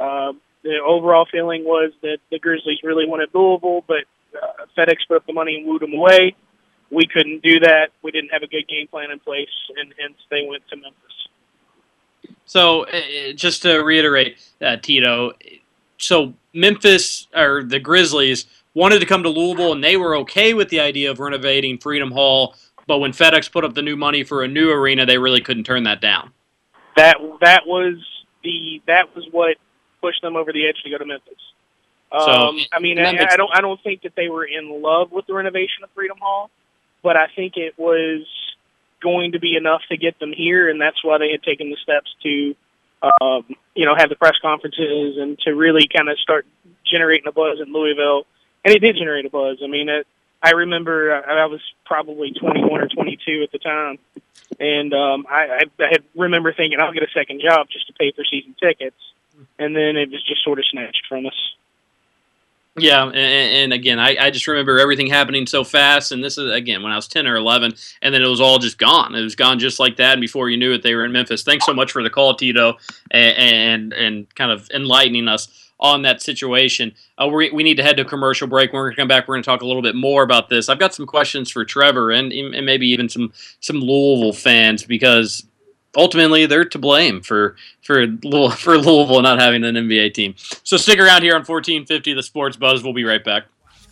Uh, 0.00 0.32
the 0.66 0.80
overall 0.84 1.26
feeling 1.30 1.64
was 1.64 1.92
that 2.02 2.18
the 2.30 2.38
Grizzlies 2.38 2.80
really 2.82 3.06
wanted 3.06 3.28
Louisville, 3.32 3.84
but 3.86 4.04
uh, 4.34 4.66
FedEx 4.76 4.96
put 5.06 5.16
up 5.16 5.26
the 5.26 5.32
money 5.32 5.56
and 5.56 5.66
wooed 5.66 5.82
them 5.82 5.94
away. 5.94 6.34
We 6.90 7.06
couldn't 7.06 7.42
do 7.42 7.60
that. 7.60 7.90
We 8.02 8.10
didn't 8.10 8.30
have 8.30 8.42
a 8.42 8.48
good 8.48 8.66
game 8.68 8.88
plan 8.88 9.10
in 9.10 9.20
place, 9.20 9.48
and 9.76 9.94
hence 9.98 10.16
they 10.30 10.44
went 10.48 10.62
to 10.70 10.76
Memphis. 10.76 11.28
So, 12.44 12.84
uh, 12.86 13.32
just 13.34 13.62
to 13.62 13.78
reiterate, 13.78 14.38
uh, 14.60 14.76
Tito, 14.76 15.32
so 15.98 16.34
Memphis 16.52 17.28
or 17.34 17.62
the 17.62 17.78
Grizzlies 17.78 18.46
wanted 18.74 18.98
to 19.00 19.06
come 19.06 19.22
to 19.22 19.28
Louisville, 19.28 19.72
and 19.72 19.82
they 19.82 19.96
were 19.96 20.16
okay 20.18 20.52
with 20.52 20.68
the 20.68 20.80
idea 20.80 21.10
of 21.10 21.20
renovating 21.20 21.78
Freedom 21.78 22.10
Hall. 22.10 22.54
But 22.86 22.98
when 22.98 23.12
FedEx 23.12 23.50
put 23.50 23.64
up 23.64 23.74
the 23.74 23.82
new 23.82 23.96
money 23.96 24.22
for 24.22 24.42
a 24.42 24.48
new 24.48 24.70
arena, 24.70 25.06
they 25.06 25.18
really 25.18 25.40
couldn't 25.40 25.64
turn 25.64 25.84
that 25.84 26.00
down. 26.00 26.32
That 26.96 27.16
that 27.40 27.66
was 27.66 27.94
the 28.44 28.80
that 28.86 29.14
was 29.14 29.26
what 29.30 29.56
pushed 30.06 30.22
them 30.22 30.36
over 30.36 30.52
the 30.52 30.68
edge 30.68 30.76
to 30.84 30.90
go 30.90 30.98
to 30.98 31.04
Memphis. 31.04 31.34
Um, 32.12 32.58
so, 32.58 32.66
I 32.72 32.78
mean, 32.80 32.98
I, 32.98 33.26
I 33.32 33.36
don't 33.36 33.50
I 33.52 33.60
don't 33.60 33.82
think 33.82 34.02
that 34.02 34.14
they 34.14 34.28
were 34.28 34.44
in 34.44 34.80
love 34.80 35.10
with 35.10 35.26
the 35.26 35.34
renovation 35.34 35.82
of 35.82 35.90
Freedom 35.90 36.16
Hall, 36.20 36.50
but 37.02 37.16
I 37.16 37.26
think 37.34 37.56
it 37.56 37.74
was 37.76 38.26
going 39.02 39.32
to 39.32 39.40
be 39.40 39.56
enough 39.56 39.82
to 39.90 39.96
get 39.96 40.18
them 40.20 40.32
here, 40.32 40.68
and 40.70 40.80
that's 40.80 41.02
why 41.02 41.18
they 41.18 41.30
had 41.32 41.42
taken 41.42 41.70
the 41.70 41.76
steps 41.82 42.14
to, 42.22 42.54
um, 43.02 43.44
you 43.74 43.84
know, 43.84 43.94
have 43.96 44.08
the 44.08 44.16
press 44.16 44.36
conferences 44.40 45.18
and 45.18 45.38
to 45.40 45.54
really 45.54 45.88
kind 45.88 46.08
of 46.08 46.18
start 46.20 46.46
generating 46.86 47.26
a 47.26 47.32
buzz 47.32 47.58
in 47.60 47.72
Louisville. 47.72 48.26
And 48.64 48.74
it 48.74 48.78
did 48.78 48.96
generate 48.96 49.26
a 49.26 49.30
buzz. 49.30 49.58
I 49.62 49.66
mean, 49.66 49.88
it, 49.88 50.06
I 50.42 50.50
remember 50.50 51.12
I, 51.12 51.42
I 51.42 51.46
was 51.46 51.60
probably 51.84 52.32
21 52.32 52.80
or 52.80 52.88
22 52.88 53.42
at 53.42 53.52
the 53.52 53.58
time, 53.58 53.98
and 54.60 54.94
um, 54.94 55.26
I, 55.28 55.42
I, 55.42 55.84
I 55.84 55.88
had 55.90 56.04
remember 56.14 56.52
thinking 56.52 56.78
I'll 56.80 56.92
get 56.92 57.02
a 57.02 57.10
second 57.12 57.40
job 57.40 57.68
just 57.68 57.88
to 57.88 57.92
pay 57.94 58.12
for 58.12 58.24
season 58.24 58.54
tickets, 58.60 58.96
and 59.58 59.74
then 59.74 59.96
it 59.96 60.10
was 60.10 60.22
just 60.24 60.42
sort 60.44 60.58
of 60.58 60.64
snatched 60.70 61.06
from 61.08 61.26
us. 61.26 61.54
Yeah, 62.78 63.04
and, 63.04 63.16
and 63.16 63.72
again, 63.72 63.98
I, 63.98 64.16
I, 64.20 64.30
just 64.30 64.46
remember 64.46 64.78
everything 64.78 65.06
happening 65.06 65.46
so 65.46 65.64
fast. 65.64 66.12
And 66.12 66.22
this 66.22 66.36
is 66.36 66.52
again 66.52 66.82
when 66.82 66.92
I 66.92 66.96
was 66.96 67.08
ten 67.08 67.26
or 67.26 67.36
eleven, 67.36 67.72
and 68.02 68.14
then 68.14 68.22
it 68.22 68.28
was 68.28 68.40
all 68.40 68.58
just 68.58 68.76
gone. 68.76 69.14
It 69.14 69.22
was 69.22 69.34
gone 69.34 69.58
just 69.58 69.80
like 69.80 69.96
that. 69.96 70.12
And 70.12 70.20
before 70.20 70.50
you 70.50 70.58
knew 70.58 70.74
it, 70.74 70.82
they 70.82 70.94
were 70.94 71.04
in 71.04 71.12
Memphis. 71.12 71.42
Thanks 71.42 71.64
so 71.64 71.72
much 71.72 71.90
for 71.90 72.02
the 72.02 72.10
call, 72.10 72.34
Tito, 72.34 72.76
and 73.10 73.36
and, 73.36 73.92
and 73.94 74.34
kind 74.34 74.50
of 74.50 74.68
enlightening 74.74 75.26
us 75.26 75.48
on 75.80 76.02
that 76.02 76.22
situation. 76.22 76.94
Uh, 77.18 77.28
we, 77.28 77.50
we 77.50 77.62
need 77.62 77.76
to 77.76 77.82
head 77.82 77.96
to 77.96 78.02
a 78.02 78.06
commercial 78.06 78.46
break. 78.46 78.72
When 78.72 78.80
we're 78.80 78.88
going 78.88 78.96
to 78.96 79.00
come 79.02 79.08
back, 79.08 79.28
we're 79.28 79.34
going 79.34 79.42
to 79.42 79.46
talk 79.46 79.62
a 79.62 79.66
little 79.66 79.82
bit 79.82 79.94
more 79.94 80.22
about 80.22 80.48
this. 80.48 80.68
I've 80.68 80.78
got 80.78 80.94
some 80.94 81.06
questions 81.06 81.50
for 81.50 81.64
Trevor 81.64 82.10
and, 82.10 82.32
and 82.32 82.66
maybe 82.66 82.88
even 82.88 83.08
some 83.08 83.32
some 83.60 83.80
Louisville 83.80 84.32
fans 84.32 84.84
because 84.84 85.46
ultimately 85.96 86.46
they're 86.46 86.64
to 86.64 86.78
blame 86.78 87.20
for 87.22 87.56
for 87.82 88.06
for 88.56 88.78
Louisville 88.78 89.22
not 89.22 89.40
having 89.40 89.64
an 89.64 89.74
NBA 89.74 90.14
team. 90.14 90.34
So 90.62 90.76
stick 90.76 90.98
around 90.98 91.22
here 91.22 91.34
on 91.34 91.40
1450 91.40 92.14
The 92.14 92.22
Sports 92.22 92.56
Buzz. 92.56 92.84
We'll 92.84 92.92
be 92.92 93.04
right 93.04 93.24
back. 93.24 93.44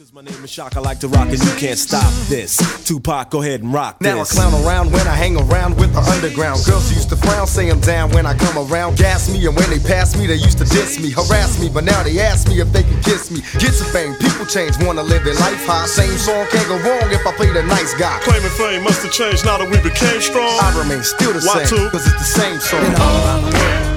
Cause 0.04 0.12
my 0.12 0.20
name 0.20 0.44
is 0.44 0.52
Shock, 0.52 0.76
I 0.76 0.80
like 0.80 1.00
to 1.00 1.08
rock 1.08 1.32
and 1.32 1.40
you 1.40 1.54
can't 1.56 1.78
stop 1.78 2.12
this. 2.28 2.60
Tupac, 2.84 3.30
go 3.30 3.40
ahead 3.40 3.62
and 3.62 3.72
rock 3.72 4.02
now 4.02 4.20
this. 4.20 4.36
Now 4.36 4.44
I 4.44 4.50
clown 4.50 4.66
around 4.66 4.92
when 4.92 5.06
I 5.08 5.16
hang 5.16 5.40
around 5.40 5.80
with 5.80 5.94
the 5.94 6.00
underground. 6.00 6.60
Girls 6.66 6.92
used 6.92 7.08
to 7.08 7.16
frown, 7.16 7.46
say 7.46 7.70
I'm 7.70 7.80
down 7.80 8.10
when 8.10 8.26
I 8.26 8.36
come 8.36 8.52
around. 8.68 8.98
Gas 8.98 9.32
me, 9.32 9.40
and 9.46 9.56
when 9.56 9.70
they 9.70 9.78
pass 9.78 10.14
me, 10.14 10.26
they 10.26 10.34
used 10.34 10.58
to 10.58 10.64
diss 10.64 11.00
me, 11.00 11.08
harass 11.08 11.58
me. 11.58 11.70
But 11.70 11.84
now 11.84 12.02
they 12.02 12.20
ask 12.20 12.46
me 12.48 12.60
if 12.60 12.70
they 12.70 12.82
can 12.82 13.00
kiss 13.00 13.30
me. 13.30 13.40
Get 13.56 13.72
some 13.72 13.88
fame, 13.96 14.12
people 14.16 14.44
change, 14.44 14.76
wanna 14.84 15.02
live 15.02 15.24
their 15.24 15.40
life 15.40 15.64
high. 15.64 15.86
Same 15.86 16.18
song 16.18 16.44
can't 16.52 16.68
go 16.68 16.76
wrong 16.84 17.08
if 17.08 17.26
I 17.26 17.32
play 17.32 17.48
the 17.48 17.62
nice 17.62 17.94
guy. 17.94 18.20
Claiming 18.20 18.52
fame 18.60 18.84
must 18.84 19.00
have 19.04 19.12
changed 19.12 19.46
now 19.46 19.56
that 19.56 19.70
we 19.70 19.80
became 19.80 20.20
strong. 20.20 20.52
I 20.60 20.68
remain 20.76 21.02
still 21.02 21.32
the 21.32 21.40
Why 21.40 21.64
same, 21.64 21.88
cause 21.88 22.04
it's 22.04 22.20
the 22.20 22.28
same 22.28 22.60
song. 22.60 23.93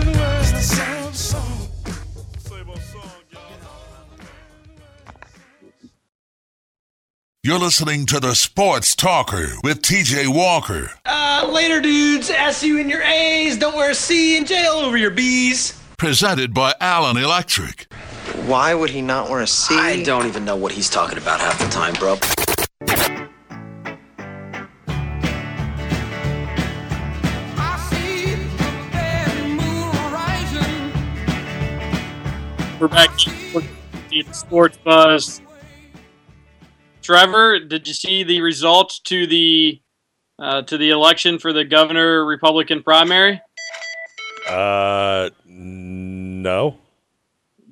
You're 7.48 7.60
listening 7.60 8.06
to 8.08 8.20
the 8.20 8.36
Sports 8.36 8.94
Talker 8.94 9.52
with 9.64 9.82
TJ 9.82 10.28
Walker. 10.28 10.92
Uh, 11.06 11.50
later, 11.50 11.80
dudes. 11.80 12.30
S 12.30 12.62
you 12.62 12.78
in 12.78 12.90
your 12.90 13.02
A's. 13.02 13.58
Don't 13.58 13.74
wear 13.74 13.92
a 13.92 13.96
C 13.96 14.36
and 14.36 14.46
J 14.46 14.66
all 14.66 14.80
over 14.80 14.98
your 14.98 15.12
B's. 15.12 15.82
Presented 15.98 16.54
by 16.54 16.74
Allen 16.82 17.16
Electric. 17.16 17.90
Why 18.48 18.74
would 18.74 18.90
he 18.90 19.02
not 19.02 19.30
wear 19.30 19.40
a 19.40 19.48
C? 19.48 19.74
I 19.78 20.04
don't 20.04 20.26
even 20.26 20.44
know 20.44 20.58
what 20.58 20.74
he's 20.74 20.90
talking 20.90 21.18
about 21.18 21.40
half 21.40 21.58
the 21.58 21.70
time, 21.70 21.94
bro. 21.94 22.18
We're 32.78 32.90
back 32.90 33.18
to 33.20 33.30
the 34.10 34.34
Sports 34.34 34.78
Buzz. 34.84 35.42
Trevor, 37.08 37.60
did 37.60 37.88
you 37.88 37.94
see 37.94 38.26
the 38.26 38.42
results 38.42 39.00
to 39.00 39.26
the 39.26 39.82
uh, 40.40 40.64
to 40.64 40.78
the 40.78 40.90
election 40.90 41.40
for 41.40 41.54
the 41.54 41.64
governor 41.64 42.26
Republican 42.26 42.84
primary? 42.84 43.42
Uh, 44.50 45.30
no. 45.46 46.78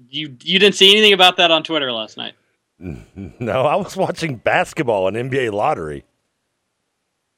You 0.08 0.38
you 0.41 0.58
didn't 0.58 0.76
see 0.76 0.89
anything 0.89 1.12
about 1.12 1.36
that 1.36 1.52
on 1.52 1.63
Twitter 1.63 1.91
last 1.91 2.15
night? 2.15 2.36
No, 3.39 3.63
I 3.63 3.76
was 3.76 3.98
watching 3.98 4.38
basketball 4.38 5.10
and 5.10 5.17
NBA 5.30 5.52
lottery. 5.52 6.06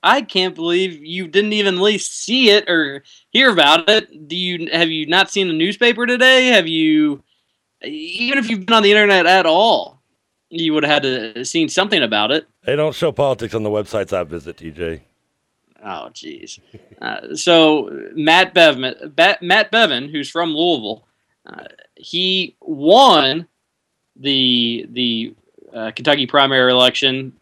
I 0.04 0.22
can't 0.22 0.54
believe 0.54 1.04
you 1.04 1.28
didn't 1.28 1.54
even 1.54 1.76
at 1.76 1.82
least 1.82 2.24
see 2.24 2.52
it 2.52 2.70
or 2.70 3.04
hear 3.32 3.52
about 3.52 3.90
it. 3.90 4.28
Do 4.28 4.36
you 4.36 4.70
have 4.72 4.92
you 4.92 5.08
not 5.08 5.32
seen 5.32 5.48
the 5.48 5.54
newspaper 5.54 6.06
today? 6.06 6.48
Have 6.48 6.68
you 6.68 7.24
even 7.84 8.38
if 8.38 8.52
you've 8.52 8.68
been 8.68 8.76
on 8.76 8.84
the 8.84 8.92
internet 8.92 9.26
at 9.26 9.48
all? 9.48 9.97
You 10.50 10.74
would 10.74 10.84
have 10.84 11.04
had 11.04 11.36
to 11.36 11.46
seen 11.46 11.70
something 11.70 12.02
about 12.02 12.32
it. 12.32 12.48
They 12.64 12.76
don't 12.76 12.96
show 12.96 13.12
politics 13.12 13.54
on 13.54 13.64
the 13.64 13.70
websites 13.70 14.14
I 14.14 14.24
visit, 14.24 14.58
TJ. 14.58 15.02
Oh, 15.84 16.10
jeez. 16.14 16.60
Uh, 17.02 17.36
so 17.36 17.90
Matt 18.14 18.54
Bevin, 18.54 19.14
Matt 19.42 19.72
Bevin, 19.72 20.10
who's 20.10 20.30
from 20.30 20.56
Louisville, 20.56 21.06
uh, 21.46 21.66
he 21.96 22.56
won 22.62 23.48
the 24.16 24.88
the 24.92 25.36
uh, 25.74 25.92
Kentucky 25.92 26.26
primary 26.26 26.72
election 26.72 27.34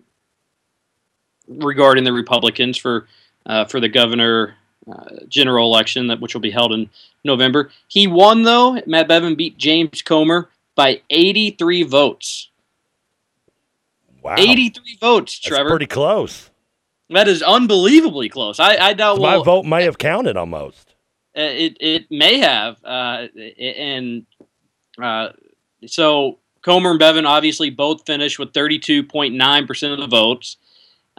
regarding 1.48 2.04
the 2.04 2.13
Republicans 2.13 2.78
for 2.78 3.08
uh, 3.46 3.65
for 3.65 3.80
the 3.80 3.89
governor 3.89 4.56
uh, 4.91 5.06
general 5.28 5.68
election 5.68 6.08
that 6.08 6.20
which 6.20 6.34
will 6.34 6.41
be 6.41 6.52
held 6.52 6.74
in 6.74 6.89
November. 7.24 7.72
He 7.88 8.08
won 8.08 8.44
though. 8.44 8.82
Matt 8.86 9.08
Bevin 9.08 9.36
beat 9.36 9.58
James 9.58 10.02
Comer 10.02 10.50
by 10.76 11.02
83 11.10 11.84
votes. 11.84 12.50
Wow. 14.26 14.34
83 14.40 14.98
votes, 15.00 15.40
Trevor. 15.40 15.66
That's 15.66 15.72
pretty 15.74 15.86
close. 15.86 16.50
That 17.12 17.28
is 17.28 17.44
unbelievably 17.44 18.30
close. 18.30 18.60
I, 18.60 18.76
I 18.76 18.94
doubt. 18.94 19.18
So 19.18 19.22
my 19.22 19.44
vote 19.44 19.66
may 19.66 19.84
have 19.84 20.00
counted 20.00 20.36
almost. 20.36 20.96
Uh, 21.38 21.42
it 21.42 21.78
it 21.80 22.08
may 22.10 22.40
have, 22.40 22.84
uh, 22.84 23.28
and 23.60 24.26
uh, 25.00 25.28
so 25.86 26.40
Comer 26.64 26.90
and 26.90 27.00
Bevin 27.00 27.28
obviously 27.28 27.70
both 27.70 28.08
finished 28.08 28.40
with 28.40 28.52
32.9 28.52 29.68
percent 29.68 29.94
of 29.94 30.00
the 30.00 30.08
votes. 30.08 30.58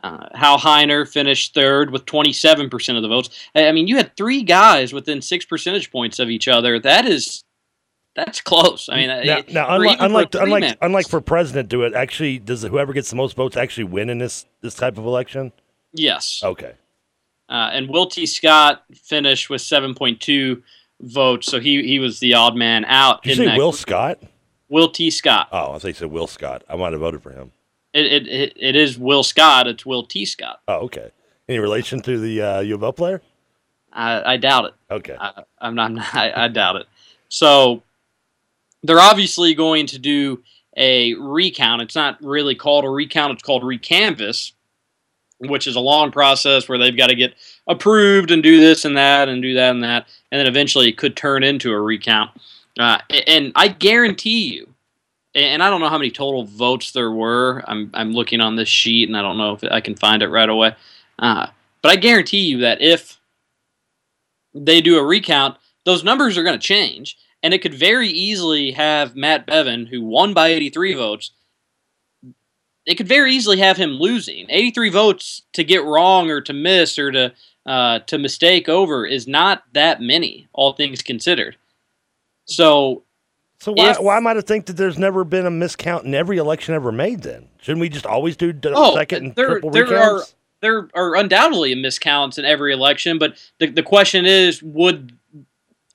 Uh, 0.02 0.26
Hal 0.34 0.58
Heiner 0.58 1.08
finished 1.08 1.54
third 1.54 1.92
with 1.92 2.06
27 2.06 2.68
percent 2.68 2.96
of 2.98 3.02
the 3.02 3.08
votes. 3.08 3.30
I 3.54 3.70
mean, 3.70 3.86
you 3.86 3.98
had 3.98 4.16
three 4.16 4.42
guys 4.42 4.92
within 4.92 5.22
six 5.22 5.44
percentage 5.44 5.92
points 5.92 6.18
of 6.18 6.28
each 6.28 6.48
other. 6.48 6.80
That 6.80 7.06
is 7.06 7.44
that's 8.16 8.40
close. 8.40 8.88
I 8.88 8.96
mean, 8.96 9.08
now, 9.08 9.38
it, 9.38 9.52
now 9.52 9.66
unlike 9.68 9.98
unlike 10.00 10.34
unlike, 10.34 10.78
unlike 10.80 11.08
for 11.08 11.20
president, 11.20 11.68
do 11.68 11.82
it 11.82 11.94
actually 11.94 12.38
does 12.38 12.62
whoever 12.62 12.92
gets 12.92 13.10
the 13.10 13.16
most 13.16 13.36
votes 13.36 13.56
actually 13.56 13.84
win 13.84 14.08
in 14.08 14.18
this 14.18 14.46
this 14.62 14.74
type 14.74 14.96
of 14.98 15.04
election? 15.04 15.52
Yes. 15.92 16.40
Okay. 16.42 16.72
Uh, 17.48 17.70
and 17.72 17.88
Will 17.88 18.06
T. 18.06 18.26
Scott 18.26 18.82
finished 18.94 19.50
with 19.50 19.60
seven 19.60 19.94
point 19.94 20.20
two 20.20 20.62
votes, 21.00 21.46
so 21.46 21.60
he 21.60 21.82
he 21.86 21.98
was 21.98 22.18
the 22.18 22.34
odd 22.34 22.56
man 22.56 22.84
out. 22.86 23.22
Did 23.22 23.36
you 23.36 23.44
say 23.44 23.56
Will 23.56 23.72
Scott? 23.72 24.18
Will 24.68 24.88
T. 24.88 25.10
Scott. 25.10 25.48
Oh, 25.52 25.72
I 25.72 25.78
think 25.78 25.96
you 25.96 26.00
said 26.00 26.10
Will 26.10 26.26
Scott. 26.26 26.64
I 26.68 26.74
might 26.74 26.92
have 26.92 27.00
voted 27.00 27.22
for 27.22 27.30
him. 27.30 27.52
It, 27.92 28.06
it, 28.06 28.26
it, 28.26 28.52
it 28.56 28.76
is 28.76 28.98
Will 28.98 29.22
Scott. 29.22 29.68
It's 29.68 29.86
Will 29.86 30.04
T. 30.04 30.24
Scott. 30.24 30.60
Oh, 30.66 30.80
okay. 30.86 31.10
Any 31.48 31.58
relation 31.58 32.00
to 32.02 32.18
the 32.18 32.42
uh, 32.42 32.60
U 32.60 32.74
of 32.74 32.82
L 32.82 32.92
player? 32.92 33.22
I, 33.92 34.34
I 34.34 34.36
doubt 34.36 34.66
it. 34.66 34.74
Okay. 34.90 35.16
I, 35.18 35.44
am 35.60 35.74
not. 35.76 35.92
I, 36.14 36.44
I 36.44 36.48
doubt 36.48 36.76
it. 36.76 36.86
So 37.28 37.82
they're 38.82 39.00
obviously 39.00 39.54
going 39.54 39.86
to 39.86 39.98
do 39.98 40.42
a 40.76 41.14
recount. 41.14 41.82
It's 41.82 41.94
not 41.94 42.22
really 42.22 42.54
called 42.54 42.84
a 42.84 42.90
recount, 42.90 43.32
it's 43.32 43.42
called 43.42 43.62
recanvass, 43.62 44.52
which 45.38 45.66
is 45.66 45.76
a 45.76 45.80
long 45.80 46.10
process 46.10 46.68
where 46.68 46.78
they've 46.78 46.96
got 46.96 47.08
to 47.08 47.14
get 47.14 47.34
approved 47.66 48.30
and 48.30 48.42
do 48.42 48.60
this 48.60 48.84
and 48.84 48.96
that 48.96 49.28
and 49.28 49.42
do 49.42 49.54
that 49.54 49.70
and 49.70 49.82
that. 49.82 50.06
And 50.30 50.38
then 50.38 50.46
eventually 50.46 50.88
it 50.88 50.98
could 50.98 51.16
turn 51.16 51.42
into 51.42 51.72
a 51.72 51.80
recount. 51.80 52.30
Uh, 52.78 52.98
and 53.26 53.52
I 53.54 53.68
guarantee 53.68 54.52
you, 54.52 54.68
and 55.34 55.62
I 55.62 55.70
don't 55.70 55.80
know 55.80 55.88
how 55.88 55.98
many 55.98 56.10
total 56.10 56.44
votes 56.44 56.92
there 56.92 57.10
were. 57.10 57.62
I'm, 57.66 57.90
I'm 57.94 58.12
looking 58.12 58.40
on 58.40 58.56
this 58.56 58.68
sheet 58.68 59.08
and 59.08 59.16
I 59.16 59.22
don't 59.22 59.38
know 59.38 59.52
if 59.54 59.64
I 59.64 59.80
can 59.80 59.94
find 59.94 60.22
it 60.22 60.28
right 60.28 60.48
away. 60.48 60.74
Uh, 61.18 61.48
but 61.82 61.92
I 61.92 61.96
guarantee 61.96 62.40
you 62.40 62.58
that 62.58 62.80
if 62.80 63.20
they 64.54 64.80
do 64.80 64.98
a 64.98 65.04
recount, 65.04 65.56
those 65.84 66.04
numbers 66.04 66.36
are 66.36 66.42
going 66.42 66.58
to 66.58 66.66
change 66.66 67.18
and 67.42 67.54
it 67.54 67.62
could 67.62 67.74
very 67.74 68.08
easily 68.08 68.72
have 68.72 69.16
Matt 69.16 69.46
Bevin, 69.46 69.88
who 69.88 70.02
won 70.02 70.34
by 70.34 70.48
83 70.48 70.94
votes, 70.94 71.30
it 72.86 72.94
could 72.94 73.08
very 73.08 73.34
easily 73.34 73.58
have 73.58 73.76
him 73.76 73.90
losing. 73.90 74.46
83 74.48 74.90
votes 74.90 75.42
to 75.52 75.64
get 75.64 75.84
wrong 75.84 76.30
or 76.30 76.40
to 76.40 76.52
miss 76.52 76.98
or 76.98 77.10
to 77.10 77.32
uh, 77.66 77.98
to 78.00 78.16
mistake 78.16 78.68
over 78.68 79.04
is 79.04 79.26
not 79.26 79.64
that 79.72 80.00
many, 80.00 80.46
all 80.52 80.72
things 80.72 81.02
considered. 81.02 81.56
So, 82.44 83.02
so 83.58 83.72
why, 83.72 83.90
if, 83.90 84.00
why 84.00 84.16
am 84.16 84.26
I 84.28 84.34
to 84.34 84.42
think 84.42 84.66
that 84.66 84.74
there's 84.74 84.98
never 84.98 85.24
been 85.24 85.46
a 85.46 85.50
miscount 85.50 86.04
in 86.04 86.14
every 86.14 86.38
election 86.38 86.74
ever 86.74 86.92
made? 86.92 87.22
Then 87.22 87.48
shouldn't 87.60 87.80
we 87.80 87.88
just 87.88 88.06
always 88.06 88.36
do 88.36 88.54
oh, 88.66 88.94
second 88.94 89.24
and 89.24 89.34
there, 89.34 89.48
triple 89.48 89.70
there 89.70 89.84
recounts? 89.84 90.30
Are, 90.30 90.36
there 90.60 90.88
are 90.94 91.16
undoubtedly 91.16 91.74
miscounts 91.74 92.38
in 92.38 92.44
every 92.44 92.72
election, 92.72 93.18
but 93.18 93.36
the, 93.58 93.66
the 93.66 93.82
question 93.82 94.26
is, 94.26 94.62
would 94.62 95.18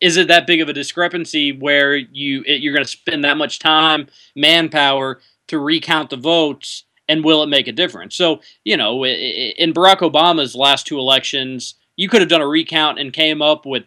is 0.02 0.18
it 0.18 0.28
that 0.28 0.48
big 0.48 0.60
of 0.60 0.68
a 0.68 0.74
discrepancy 0.74 1.52
where 1.52 1.96
you 1.96 2.44
it, 2.46 2.62
you're 2.62 2.74
going 2.74 2.84
to 2.84 2.90
spend 2.90 3.24
that 3.24 3.38
much 3.38 3.60
time, 3.60 4.08
manpower 4.36 5.22
to 5.48 5.60
recount 5.60 6.10
the 6.10 6.18
votes? 6.18 6.84
and 7.10 7.26
will 7.26 7.44
it 7.44 7.48
make 7.48 7.68
a 7.68 7.74
difference? 7.74 8.16
So, 8.16 8.40
you 8.64 8.78
know, 8.78 9.06
in 9.06 9.74
Barack 9.74 10.00
Obama's 10.00 10.56
last 10.56 10.88
two 10.88 10.98
elections, 10.98 11.76
you 11.98 12.08
could 12.08 12.22
have 12.22 12.30
done 12.30 12.40
a 12.40 12.48
recount 12.48 13.00
and 13.00 13.12
came 13.12 13.42
up 13.42 13.66
with 13.66 13.84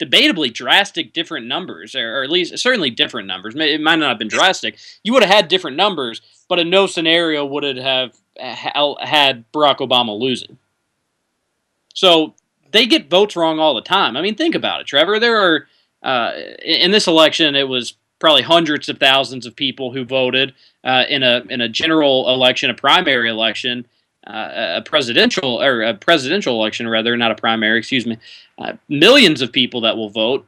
debatably 0.00 0.54
drastic 0.54 1.12
different 1.12 1.48
numbers, 1.48 1.96
or 1.96 2.22
at 2.22 2.30
least 2.30 2.56
certainly 2.56 2.90
different 2.90 3.26
numbers. 3.26 3.56
It 3.56 3.80
might 3.80 3.96
not 3.96 4.10
have 4.10 4.18
been 4.18 4.28
drastic. 4.28 4.78
You 5.02 5.12
would 5.12 5.24
have 5.24 5.34
had 5.34 5.48
different 5.48 5.76
numbers, 5.76 6.22
but 6.48 6.60
in 6.60 6.70
no 6.70 6.86
scenario 6.86 7.44
would 7.44 7.64
it 7.64 7.78
have 7.78 8.16
had 8.38 9.44
Barack 9.52 9.78
Obama 9.78 10.16
losing. 10.16 10.56
So 11.94 12.36
they 12.70 12.86
get 12.86 13.10
votes 13.10 13.36
wrong 13.36 13.58
all 13.58 13.74
the 13.74 13.82
time. 13.82 14.16
I 14.16 14.22
mean, 14.22 14.34
think 14.34 14.54
about 14.54 14.80
it, 14.80 14.86
Trevor. 14.86 15.18
There 15.18 15.38
are 15.38 15.66
uh, 16.02 16.32
in 16.62 16.90
this 16.90 17.06
election, 17.06 17.54
it 17.54 17.68
was 17.68 17.94
probably 18.18 18.42
hundreds 18.42 18.88
of 18.88 18.98
thousands 18.98 19.46
of 19.46 19.54
people 19.54 19.92
who 19.92 20.04
voted 20.04 20.54
uh, 20.84 21.04
in 21.08 21.22
a 21.22 21.42
in 21.48 21.60
a 21.60 21.68
general 21.68 22.32
election, 22.32 22.70
a 22.70 22.74
primary 22.74 23.30
election, 23.30 23.86
uh, 24.26 24.76
a 24.76 24.82
presidential 24.82 25.60
or 25.62 25.82
a 25.82 25.94
presidential 25.94 26.54
election 26.54 26.88
rather, 26.88 27.16
not 27.16 27.30
a 27.30 27.36
primary. 27.36 27.78
Excuse 27.78 28.06
me. 28.06 28.18
Uh, 28.58 28.74
millions 28.88 29.40
of 29.40 29.52
people 29.52 29.80
that 29.82 29.96
will 29.96 30.10
vote. 30.10 30.46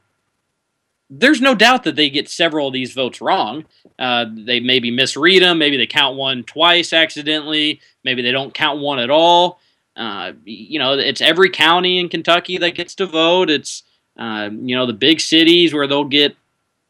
There's 1.09 1.41
no 1.41 1.55
doubt 1.55 1.83
that 1.83 1.97
they 1.97 2.09
get 2.09 2.29
several 2.29 2.67
of 2.67 2.73
these 2.73 2.93
votes 2.93 3.19
wrong. 3.19 3.65
Uh, 3.99 4.25
they 4.33 4.61
maybe 4.61 4.91
misread 4.91 5.43
them. 5.43 5.57
Maybe 5.57 5.75
they 5.75 5.87
count 5.87 6.15
one 6.15 6.43
twice 6.43 6.93
accidentally. 6.93 7.81
Maybe 8.05 8.21
they 8.21 8.31
don't 8.31 8.53
count 8.53 8.79
one 8.79 8.99
at 8.99 9.09
all. 9.09 9.59
Uh, 9.95 10.33
you 10.45 10.79
know, 10.79 10.93
it's 10.93 11.21
every 11.21 11.49
county 11.49 11.99
in 11.99 12.09
Kentucky 12.09 12.57
that 12.57 12.75
gets 12.75 12.95
to 12.95 13.05
vote. 13.05 13.49
It's 13.49 13.83
uh, 14.17 14.49
you 14.51 14.75
know 14.75 14.85
the 14.85 14.93
big 14.93 15.19
cities 15.19 15.73
where 15.73 15.87
they'll 15.87 16.03
get 16.05 16.35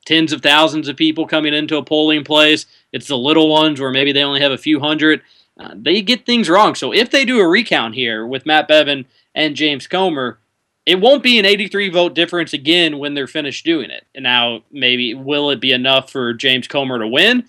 tens 0.06 0.34
of 0.34 0.42
thousands 0.42 0.88
of 0.88 0.98
people 0.98 1.28
coming 1.28 1.54
into 1.54 1.78
a 1.78 1.84
polling 1.84 2.24
place. 2.24 2.66
It's 2.92 3.08
the 3.08 3.18
little 3.18 3.50
ones 3.50 3.80
where 3.80 3.92
maybe 3.92 4.12
they 4.12 4.24
only 4.24 4.42
have 4.42 4.52
a 4.52 4.58
few 4.58 4.80
hundred. 4.80 5.22
Uh, 5.60 5.74
they 5.76 6.02
get 6.02 6.26
things 6.26 6.50
wrong. 6.50 6.76
So 6.76 6.94
if 6.94 7.12
they 7.12 7.26
do 7.26 7.40
a 7.40 7.48
recount 7.48 7.96
here 7.96 8.26
with 8.26 8.46
Matt 8.46 8.68
Bevin 8.68 9.06
and 9.36 9.56
James 9.56 9.88
Comer, 9.88 10.40
it 10.86 11.00
won't 11.00 11.24
be 11.24 11.38
an 11.38 11.46
83 11.46 11.90
vote 11.90 12.16
difference 12.16 12.54
again 12.54 12.98
when 12.98 13.14
they're 13.14 13.28
finished 13.28 13.66
doing 13.66 13.92
it. 13.92 14.06
And 14.16 14.24
now, 14.24 14.64
maybe 14.72 15.14
will 15.14 15.52
it 15.52 15.60
be 15.60 15.72
enough 15.72 16.12
for 16.12 16.34
James 16.34 16.68
Comer 16.68 17.00
to 17.00 17.08
win? 17.08 17.46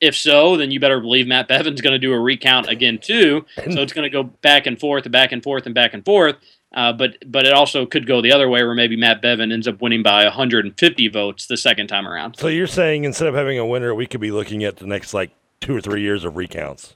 If 0.00 0.16
so, 0.16 0.56
then 0.56 0.70
you 0.70 0.78
better 0.78 1.00
believe 1.00 1.26
Matt 1.26 1.48
Bevin's 1.48 1.80
going 1.80 1.94
to 1.94 1.98
do 1.98 2.12
a 2.12 2.20
recount 2.20 2.68
again 2.68 2.98
too. 2.98 3.46
So 3.56 3.80
it's 3.80 3.92
going 3.94 4.04
to 4.04 4.10
go 4.10 4.24
back 4.24 4.66
and 4.66 4.78
forth 4.78 5.04
and 5.04 5.12
back 5.12 5.32
and 5.32 5.42
forth 5.42 5.64
and 5.64 5.74
back 5.74 5.94
and 5.94 6.04
forth. 6.04 6.36
Uh, 6.74 6.92
but 6.92 7.16
but 7.26 7.46
it 7.46 7.54
also 7.54 7.86
could 7.86 8.06
go 8.06 8.20
the 8.20 8.32
other 8.32 8.48
way 8.48 8.62
where 8.62 8.74
maybe 8.74 8.96
Matt 8.96 9.22
Bevin 9.22 9.52
ends 9.52 9.66
up 9.66 9.80
winning 9.80 10.02
by 10.02 10.24
150 10.24 11.08
votes 11.08 11.46
the 11.46 11.56
second 11.56 11.86
time 11.86 12.06
around. 12.06 12.36
So 12.36 12.48
you're 12.48 12.66
saying 12.66 13.04
instead 13.04 13.28
of 13.28 13.34
having 13.34 13.58
a 13.58 13.64
winner, 13.64 13.94
we 13.94 14.06
could 14.06 14.20
be 14.20 14.30
looking 14.30 14.64
at 14.64 14.76
the 14.76 14.86
next 14.86 15.14
like 15.14 15.30
two 15.60 15.74
or 15.74 15.80
three 15.80 16.02
years 16.02 16.24
of 16.24 16.36
recounts. 16.36 16.94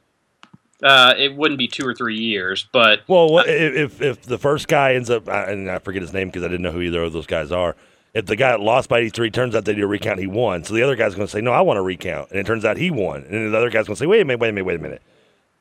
Uh, 0.83 1.15
it 1.17 1.37
wouldn't 1.37 1.59
be 1.59 1.69
two 1.69 1.87
or 1.87 1.95
three 1.95 2.19
years, 2.19 2.67
but 2.73 3.01
well, 3.07 3.29
what, 3.31 3.49
if 3.49 4.01
if 4.01 4.23
the 4.23 4.39
first 4.39 4.67
guy 4.67 4.95
ends 4.95 5.11
up, 5.11 5.29
and 5.29 5.71
I 5.71 5.79
forget 5.79 6.03
his 6.03 6.13
name 6.13 6.29
because 6.29 6.43
I 6.43 6.49
didn't 6.49 6.63
know 6.63 6.73
who 6.73 6.81
either 6.81 7.03
of 7.03 7.13
those 7.13 7.27
guys 7.27 7.53
are. 7.53 7.77
If 8.13 8.27
the 8.27 8.37
guy 8.37 8.55
lost 8.57 8.89
by 8.89 8.99
83 8.99 9.31
turns 9.31 9.55
out 9.55 9.65
they 9.65 9.75
did 9.75 9.85
a 9.85 9.87
recount, 9.87 10.19
he 10.19 10.27
won. 10.27 10.65
So 10.65 10.75
the 10.75 10.83
other 10.83 10.97
guy's 10.97 11.15
going 11.15 11.27
to 11.27 11.31
say, 11.31 11.41
"No, 11.41 11.53
I 11.53 11.61
want 11.61 11.79
a 11.79 11.83
recount," 11.83 12.31
and 12.31 12.41
it 12.41 12.47
turns 12.47 12.65
out 12.65 12.77
he 12.77 12.91
won. 12.91 13.23
And 13.23 13.33
then 13.33 13.53
the 13.53 13.59
other 13.59 13.71
guy's 13.71 13.87
going 13.87 13.95
to 13.95 14.01
say, 14.01 14.07
"Wait 14.07 14.21
a 14.21 14.25
minute, 14.25 14.41
wait 14.41 14.49
a 14.49 14.53
minute, 14.53 14.67
wait 14.67 14.77
a 14.77 14.83
minute. 14.83 15.03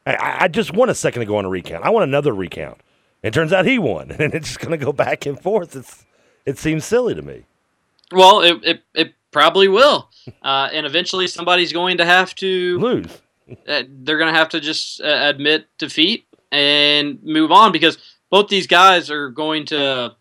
I, 0.06 0.38
I 0.42 0.48
just 0.48 0.74
won 0.74 0.90
a 0.90 0.96
second 0.96 1.22
ago 1.22 1.38
on 1.38 1.46
a 1.46 1.50
recount. 1.50 1.86
I 1.86 1.90
want 1.90 2.04
another 2.04 2.34
recount." 2.34 2.80
And 3.22 3.34
It 3.34 3.38
turns 3.38 3.54
out 3.54 3.66
he 3.66 3.78
won, 3.78 4.12
and 4.20 4.34
it's 4.34 4.48
just 4.48 4.60
going 4.60 4.78
to 4.78 4.84
go 4.84 4.92
back 4.92 5.26
and 5.26 5.40
forth. 5.40 5.76
It's 5.76 6.06
it 6.46 6.58
seems 6.58 6.86
silly 6.86 7.14
to 7.14 7.22
me. 7.22 7.46
Well, 8.12 8.42
it 8.42 8.60
it, 8.64 8.84
it 8.96 9.14
probably 9.32 9.68
will, 9.68 10.10
uh, 10.42 10.70
and 10.74 10.88
eventually 10.88 11.28
somebody's 11.28 11.72
going 11.72 11.98
to 11.98 12.06
have 12.06 12.34
to 12.36 12.80
lose. 12.80 13.22
Uh, 13.68 13.84
they're 13.88 14.18
going 14.18 14.32
to 14.32 14.38
have 14.38 14.50
to 14.50 14.60
just 14.60 15.02
uh, 15.02 15.06
admit 15.06 15.68
defeat 15.78 16.26
and 16.52 17.22
move 17.24 17.52
on 17.52 17.72
because 17.72 17.98
both 18.32 18.48
these 18.48 18.68
guys 18.68 19.12
are 19.12 19.30
going 19.30 19.66
to. 19.68 20.16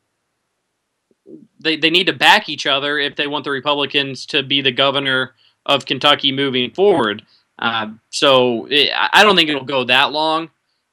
They, 1.61 1.77
they 1.77 1.91
need 1.91 2.07
to 2.07 2.13
back 2.13 2.49
each 2.49 2.67
other 2.67 2.99
if 2.99 3.17
they 3.17 3.27
want 3.27 3.45
the 3.45 3.51
Republicans 3.51 4.27
to 4.27 4.43
be 4.43 4.61
the 4.61 4.73
governor 4.73 5.35
of 5.67 5.87
Kentucky 5.87 6.33
moving 6.33 6.71
forward. 6.71 7.25
Uh, 7.59 7.89
so 8.11 8.67
it, 8.71 8.91
I 8.95 9.25
don't 9.25 9.37
think 9.37 9.51
it'll 9.51 9.65
go 9.65 9.85
that 9.85 10.13
long. 10.13 10.51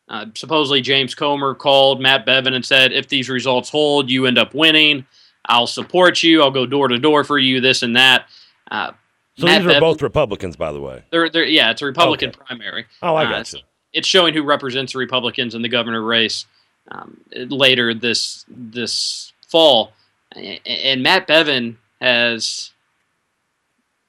Uh, 0.08 0.25
supposedly, 0.36 0.82
James 0.82 1.15
Comer 1.15 1.56
called 1.56 2.01
Matt 2.01 2.25
Bevin 2.25 2.54
and 2.54 2.65
said, 2.65 2.91
if 2.91 3.08
these 3.08 3.30
results 3.30 3.69
hold, 3.69 4.10
you 4.10 4.25
end 4.25 4.38
up 4.38 4.54
winning. 4.54 5.06
I'll 5.45 5.67
support 5.67 6.23
you. 6.23 6.41
I'll 6.41 6.51
go 6.51 6.65
door 6.65 6.88
to 6.88 6.97
door 6.97 7.23
for 7.23 7.38
you, 7.38 7.62
this 7.62 7.84
and 7.84 7.95
that. 7.95 8.28
Uh, 8.69 8.91
so 9.38 9.45
Matt 9.45 9.62
these 9.62 9.71
are 9.71 9.75
Bevin, 9.75 9.80
both 9.80 10.01
Republicans, 10.01 10.56
by 10.56 10.71
the 10.71 10.82
way. 10.82 11.04
They're, 11.12 11.30
they're, 11.30 11.45
yeah, 11.45 11.71
it's 11.71 11.82
a 11.82 11.86
Republican 11.86 12.30
okay. 12.30 12.39
primary. 12.45 12.86
Oh, 13.01 13.15
I 13.15 13.25
got 13.25 13.54
uh, 13.54 13.58
you. 13.58 13.63
It's 13.93 14.08
showing 14.08 14.34
who 14.34 14.43
represents 14.43 14.93
the 14.93 14.99
Republicans 14.99 15.56
in 15.56 15.62
the 15.62 15.69
governor 15.69 16.01
race 16.01 16.45
um, 16.91 17.21
later 17.34 17.93
this 17.93 18.45
this 18.49 19.34
fall. 19.47 19.93
And 20.35 21.03
Matt 21.03 21.27
Bevin 21.27 21.77
has 22.01 22.71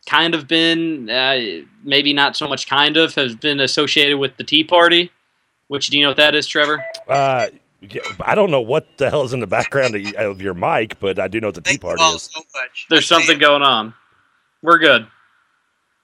kind 0.06 0.34
of 0.34 0.46
been, 0.46 1.10
uh, 1.10 1.62
maybe 1.82 2.12
not 2.12 2.36
so 2.36 2.48
much 2.48 2.68
kind 2.68 2.96
of, 2.96 3.14
has 3.14 3.34
been 3.34 3.60
associated 3.60 4.18
with 4.18 4.36
the 4.36 4.44
Tea 4.44 4.64
Party 4.64 5.10
which 5.68 5.88
do 5.88 5.98
you 5.98 6.04
know 6.04 6.10
what 6.10 6.16
that 6.18 6.34
is, 6.34 6.46
Trevor? 6.46 6.84
Uh, 7.08 7.48
I 8.20 8.34
don't 8.34 8.50
know 8.50 8.60
what 8.60 8.86
the 8.98 9.10
hell 9.10 9.22
is 9.22 9.32
in 9.32 9.40
the 9.40 9.46
background 9.46 9.94
of 10.16 10.40
your 10.40 10.54
mic, 10.54 10.98
but 11.00 11.18
I 11.18 11.28
do 11.28 11.40
know 11.40 11.48
what 11.48 11.54
the 11.54 11.60
Tea 11.60 11.78
Party 11.78 12.02
is. 12.02 12.30
So 12.32 12.40
There's 12.88 13.06
something 13.06 13.38
going 13.38 13.62
on. 13.62 13.94
We're 14.62 14.78
good. 14.78 15.06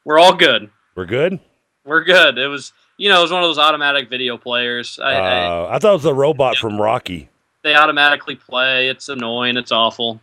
We're 0.05 0.19
all 0.19 0.35
good. 0.35 0.71
We're 0.95 1.07
good. 1.07 1.41
We're 1.85 2.05
good. 2.05 2.39
It 2.39 2.49
was, 2.49 2.73
you 2.97 3.09
know, 3.09 3.19
it 3.19 3.23
was 3.23 3.33
one 3.33 3.43
of 3.43 3.49
those 3.49 3.59
automatic 3.59 4.11
video 4.11 4.37
players. 4.37 4.99
I, 5.03 5.15
uh, 5.15 5.19
I, 5.19 5.77
I 5.77 5.79
thought 5.79 5.91
it 5.91 5.97
was 5.97 6.05
a 6.05 6.15
robot 6.15 6.57
yeah. 6.57 6.61
from 6.61 6.81
Rocky. 6.81 7.29
They 7.63 7.75
automatically 7.75 8.37
play. 8.37 8.89
It's 8.89 9.09
annoying. 9.09 9.57
It's 9.57 9.73
awful. 9.73 10.21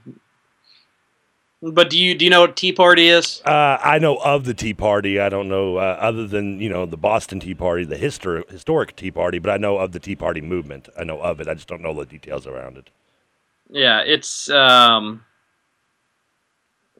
But 1.61 1.89
do 1.89 1.97
you 1.97 2.15
do 2.15 2.23
you 2.23 2.31
know 2.31 2.41
what 2.41 2.55
Tea 2.55 2.71
Party 2.71 3.09
is? 3.09 3.41
Uh, 3.43 3.77
I 3.83 3.99
know 3.99 4.15
of 4.17 4.45
the 4.45 4.53
Tea 4.53 4.73
Party. 4.73 5.19
I 5.19 5.27
don't 5.27 5.49
know 5.49 5.75
uh, 5.75 5.97
other 5.99 6.25
than 6.25 6.61
you 6.61 6.69
know 6.69 6.85
the 6.85 6.97
Boston 6.97 7.41
Tea 7.41 7.53
Party, 7.53 7.83
the 7.83 7.97
histor- 7.97 8.49
historic 8.49 8.95
Tea 8.95 9.11
Party. 9.11 9.39
But 9.39 9.51
I 9.51 9.57
know 9.57 9.77
of 9.77 9.91
the 9.91 9.99
Tea 9.99 10.15
Party 10.15 10.39
movement. 10.39 10.87
I 10.97 11.03
know 11.03 11.19
of 11.19 11.41
it. 11.41 11.49
I 11.49 11.53
just 11.53 11.67
don't 11.67 11.81
know 11.81 11.93
the 11.93 12.05
details 12.05 12.47
around 12.47 12.77
it. 12.77 12.89
Yeah, 13.69 13.99
it's 13.99 14.49
um, 14.49 15.25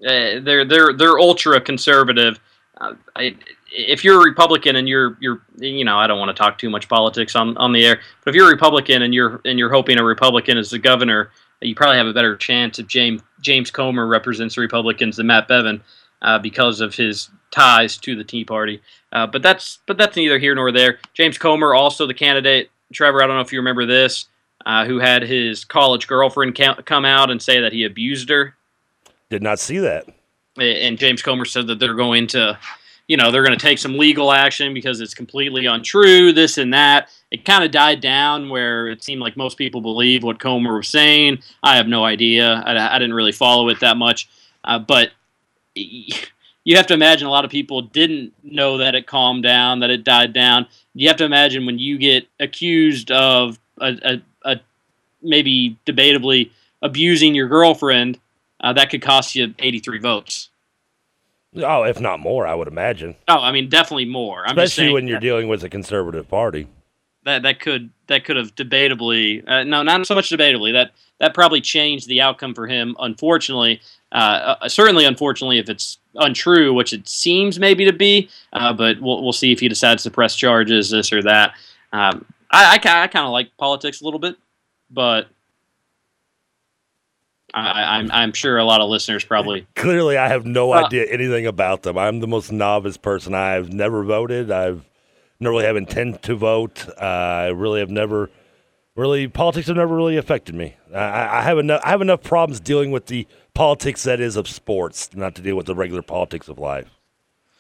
uh, 0.06 0.40
they're 0.42 0.66
they're 0.66 0.92
they're 0.94 1.20
ultra 1.20 1.62
conservative. 1.62 2.40
I, 2.80 3.36
if 3.72 4.04
you're 4.04 4.22
a 4.22 4.24
Republican 4.24 4.78
and 4.78 4.88
you're 4.88 5.18
you're 5.20 5.42
you 5.58 5.84
know 5.84 5.98
I 5.98 6.08
don't 6.08 6.20
want 6.20 6.36
to 6.36 6.42
talk 6.42 6.58
too 6.58 6.70
much 6.70 6.88
politics 6.88 7.36
on, 7.36 7.58
on 7.58 7.72
the 7.72 7.86
air, 7.86 8.00
but 8.24 8.32
if 8.32 8.36
you're 8.36 8.48
a 8.48 8.52
Republican 8.52 9.02
and 9.02 9.14
you're 9.14 9.42
and 9.46 9.60
you're 9.60 9.72
hoping 9.72 10.00
a 10.00 10.04
Republican 10.04 10.58
is 10.58 10.70
the 10.70 10.80
governor, 10.80 11.32
you 11.62 11.76
probably 11.76 11.98
have 11.98 12.08
a 12.08 12.14
better 12.14 12.36
chance 12.36 12.80
if 12.80 12.88
James 12.88 13.22
James 13.42 13.70
Comer 13.72 14.08
represents 14.08 14.56
the 14.56 14.62
Republicans 14.62 15.18
than 15.18 15.28
Matt 15.28 15.48
Bevin 15.48 15.82
uh, 16.22 16.40
because 16.40 16.82
of 16.82 16.96
his 16.96 17.30
ties 17.52 17.98
to 17.98 18.16
the 18.16 18.24
Tea 18.24 18.46
Party. 18.46 18.82
Uh, 19.12 19.28
but 19.28 19.42
that's 19.42 19.80
but 19.86 19.98
that's 19.98 20.16
neither 20.16 20.40
here 20.40 20.56
nor 20.56 20.72
there. 20.72 21.00
James 21.14 21.38
Comer, 21.38 21.74
also 21.74 22.08
the 22.08 22.14
candidate. 22.14 22.70
Trevor, 22.94 23.22
I 23.22 23.28
don't 23.28 23.36
know 23.36 23.42
if 23.42 23.52
you 23.52 23.60
remember 23.60 23.86
this, 23.86 24.26
uh, 24.66 24.86
who 24.86 24.98
had 25.00 25.22
his 25.22 25.64
college 25.64 26.08
girlfriend 26.08 26.56
come 26.56 27.06
out 27.06 27.30
and 27.30 27.42
say 27.42 27.62
that 27.62 27.74
he 27.74 27.84
abused 27.84 28.30
her. 28.30 28.56
Did 29.30 29.44
not 29.44 29.60
see 29.60 29.78
that. 29.78 30.08
And 30.62 30.98
James 30.98 31.22
Comer 31.22 31.46
said 31.46 31.68
that 31.68 31.80
they're 31.80 31.94
going 31.94 32.28
to 32.28 32.58
you 33.10 33.18
know, 33.18 33.32
they're 33.32 33.44
going 33.44 33.58
to 33.58 33.62
take 33.62 33.80
some 33.80 33.98
legal 33.98 34.32
action 34.32 34.72
because 34.72 35.02
it's 35.02 35.16
completely 35.16 35.66
untrue, 35.66 36.32
this 36.32 36.60
and 36.60 36.72
that. 36.76 37.10
It 37.32 37.44
kind 37.44 37.64
of 37.64 37.72
died 37.72 38.02
down 38.02 38.50
where 38.50 38.88
it 38.88 39.04
seemed 39.04 39.20
like 39.20 39.36
most 39.36 39.58
people 39.58 39.82
believe 39.82 40.24
what 40.24 40.40
Comer 40.40 40.78
was 40.78 40.88
saying. 40.88 41.40
I 41.64 41.76
have 41.76 41.88
no 41.88 42.06
idea. 42.06 42.62
I, 42.64 42.96
I 42.96 43.00
didn't 43.00 43.16
really 43.16 43.32
follow 43.32 43.68
it 43.70 43.80
that 43.80 43.98
much. 43.98 44.30
Uh, 44.64 44.78
but 44.78 45.10
you 45.74 46.76
have 46.76 46.86
to 46.86 46.94
imagine 46.94 47.28
a 47.28 47.32
lot 47.32 47.46
of 47.46 47.52
people 47.52 47.82
didn't 47.82 48.32
know 48.44 48.78
that 48.78 48.94
it 48.94 49.08
calmed 49.08 49.42
down, 49.42 49.80
that 49.80 49.90
it 49.90 50.04
died 50.04 50.32
down. 50.32 50.68
You 50.94 51.08
have 51.08 51.18
to 51.18 51.26
imagine 51.26 51.66
when 51.66 51.80
you 51.80 51.98
get 51.98 52.28
accused 52.40 53.10
of 53.10 53.58
a, 53.82 54.22
a, 54.44 54.52
a 54.52 54.60
maybe 55.24 55.80
debatably 55.88 56.52
abusing 56.84 57.34
your 57.34 57.48
girlfriend 57.48 58.20
uh, 58.62 58.74
that 58.74 58.90
could 58.90 59.02
cost 59.02 59.36
you 59.36 59.54
83 59.60 60.00
votes. 60.00 60.50
Oh, 61.56 61.84
if 61.84 62.00
not 62.00 62.20
more, 62.20 62.46
I 62.46 62.54
would 62.54 62.68
imagine. 62.68 63.16
Oh, 63.28 63.40
I 63.40 63.52
mean, 63.52 63.70
definitely 63.70 64.06
more. 64.06 64.44
I'm 64.46 64.58
Especially 64.58 64.94
when 64.94 65.08
you're 65.08 65.20
dealing 65.20 65.48
with 65.48 65.64
a 65.64 65.70
conservative 65.70 66.28
party. 66.28 66.68
That 67.26 67.42
that 67.44 67.60
could 67.60 67.90
that 68.08 68.24
could 68.24 68.38
have 68.38 68.56
debatably 68.56 69.44
uh, 69.48 69.64
no, 69.64 69.84
not 69.84 70.06
so 70.06 70.16
much 70.16 70.30
debatably 70.30 70.72
that 70.74 70.92
that 71.20 71.34
probably 71.34 71.60
changed 71.60 72.08
the 72.08 72.22
outcome 72.22 72.54
for 72.54 72.66
him. 72.66 72.96
Unfortunately, 73.00 73.82
uh, 74.12 74.56
uh, 74.62 74.70
certainly 74.70 75.06
unfortunately, 75.06 75.58
if 75.58 75.70
it's 75.70 75.98
untrue, 76.16 76.74
which 76.74 76.94
it 76.94 77.10
seems 77.10 77.60
maybe 77.60 77.84
to 77.84 77.94
be, 77.94 78.30
uh, 78.54 78.72
but 78.72 79.02
we'll 79.02 79.22
we'll 79.22 79.34
see 79.34 79.52
if 79.52 79.60
he 79.60 79.68
decides 79.68 80.04
to 80.04 80.12
press 80.12 80.36
charges, 80.36 80.92
this 80.92 81.12
or 81.12 81.22
that. 81.24 81.56
Um, 81.92 82.26
I, 82.52 82.76
I, 82.76 83.04
I 83.04 83.08
kind 83.08 83.26
of 83.26 83.32
like 83.32 83.56
politics 83.58 84.02
a 84.02 84.06
little 84.06 84.20
bit, 84.20 84.38
but 84.90 85.28
I, 87.54 88.00
am 88.00 88.06
I'm, 88.06 88.12
I'm 88.12 88.34
sure 88.34 88.58
a 88.58 88.66
lot 88.66 88.82
of 88.82 88.90
listeners 88.90 89.24
probably. 89.24 89.68
Clearly, 89.76 90.18
I 90.18 90.28
have 90.28 90.46
no 90.46 90.74
uh, 90.74 90.86
idea 90.86 91.06
anything 91.06 91.46
about 91.46 91.84
them. 91.84 91.98
I'm 91.98 92.20
the 92.20 92.28
most 92.28 92.52
novice 92.52 92.98
person. 92.98 93.34
I've 93.34 93.72
never 93.74 94.04
voted. 94.04 94.52
I've 94.52 94.88
never 95.40 95.54
really 95.54 95.66
have 95.66 95.78
intent 95.78 96.22
to 96.24 96.36
vote. 96.36 96.88
Uh, 96.90 97.04
I 97.04 97.48
really 97.48 97.80
have 97.80 97.90
never 97.90 98.30
really 98.96 99.28
politics 99.28 99.68
have 99.68 99.78
never 99.78 99.96
really 99.96 100.18
affected 100.18 100.56
me. 100.56 100.76
I, 100.94 101.40
I, 101.40 101.42
have 101.42 101.58
enough. 101.58 101.82
I 101.84 101.90
have 101.90 102.02
enough 102.02 102.22
problems 102.22 102.60
dealing 102.60 102.92
with 102.92 103.08
the 103.08 103.28
politics 103.54 104.04
that 104.04 104.20
is 104.20 104.36
of 104.36 104.48
sports, 104.48 105.10
not 105.16 105.36
to 105.36 105.42
deal 105.42 105.56
with 105.56 105.66
the 105.66 105.76
regular 105.76 106.02
politics 106.02 106.48
of 106.48 106.60
life. 106.60 106.90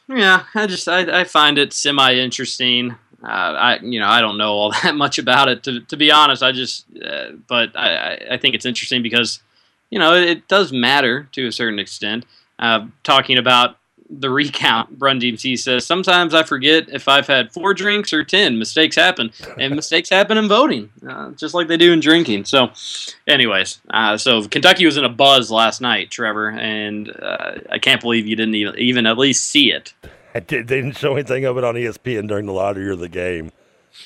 Yeah, 0.07 0.43
I 0.55 0.67
just 0.67 0.87
I, 0.87 1.21
I 1.21 1.23
find 1.23 1.57
it 1.57 1.73
semi 1.73 2.13
interesting. 2.13 2.95
Uh, 3.23 3.27
I 3.27 3.79
you 3.81 3.99
know 3.99 4.07
I 4.07 4.21
don't 4.21 4.37
know 4.37 4.53
all 4.53 4.71
that 4.83 4.95
much 4.95 5.17
about 5.17 5.49
it 5.49 5.63
to 5.63 5.81
to 5.81 5.97
be 5.97 6.11
honest. 6.11 6.43
I 6.43 6.51
just 6.51 6.85
uh, 7.03 7.31
but 7.47 7.75
I 7.75 8.27
I 8.31 8.37
think 8.37 8.55
it's 8.55 8.65
interesting 8.65 9.01
because 9.03 9.41
you 9.89 9.99
know, 9.99 10.13
it 10.15 10.47
does 10.47 10.71
matter 10.71 11.27
to 11.33 11.47
a 11.47 11.51
certain 11.51 11.79
extent. 11.79 12.25
Uh, 12.57 12.87
talking 13.03 13.37
about 13.37 13.77
the 14.09 14.29
recount, 14.29 14.97
Brun 14.97 15.19
DMC 15.19 15.57
says, 15.57 15.85
Sometimes 15.85 16.33
I 16.33 16.43
forget 16.43 16.89
if 16.89 17.07
I've 17.07 17.27
had 17.27 17.53
four 17.53 17.73
drinks 17.73 18.11
or 18.11 18.23
10. 18.23 18.57
Mistakes 18.57 18.95
happen. 18.95 19.31
And 19.57 19.75
mistakes 19.75 20.09
happen 20.09 20.37
in 20.37 20.47
voting, 20.47 20.89
uh, 21.07 21.31
just 21.31 21.53
like 21.53 21.67
they 21.67 21.77
do 21.77 21.93
in 21.93 21.99
drinking. 21.99 22.45
So, 22.45 22.71
anyways, 23.27 23.79
uh, 23.91 24.17
so 24.17 24.47
Kentucky 24.47 24.85
was 24.85 24.97
in 24.97 25.05
a 25.05 25.09
buzz 25.09 25.51
last 25.51 25.79
night, 25.79 26.09
Trevor, 26.09 26.49
and 26.49 27.09
uh, 27.21 27.59
I 27.71 27.77
can't 27.77 28.01
believe 28.01 28.25
you 28.25 28.35
didn't 28.35 28.55
even, 28.55 28.77
even 28.79 29.05
at 29.05 29.17
least 29.17 29.45
see 29.45 29.71
it. 29.71 29.93
I 30.33 30.39
did, 30.39 30.67
they 30.67 30.81
didn't 30.81 30.97
show 30.97 31.13
anything 31.13 31.45
of 31.45 31.57
it 31.57 31.63
on 31.63 31.75
ESPN 31.75 32.27
during 32.27 32.45
the 32.45 32.53
lottery 32.53 32.87
or 32.87 32.95
the 32.95 33.09
game. 33.09 33.51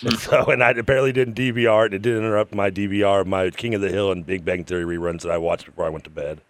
so, 0.17 0.45
and 0.45 0.63
I 0.63 0.71
apparently 0.71 1.11
didn't 1.11 1.35
DVR 1.35 1.85
it. 1.85 1.93
It 1.93 2.01
did 2.01 2.17
interrupt 2.17 2.53
my 2.53 2.69
DVR, 2.69 3.25
my 3.25 3.49
King 3.49 3.73
of 3.75 3.81
the 3.81 3.89
Hill 3.89 4.11
and 4.11 4.25
Big 4.25 4.43
Bang 4.43 4.63
Theory 4.63 4.97
reruns 4.97 5.21
that 5.21 5.31
I 5.31 5.37
watched 5.37 5.65
before 5.65 5.85
I 5.85 5.89
went 5.89 6.03
to 6.05 6.09
bed. 6.09 6.41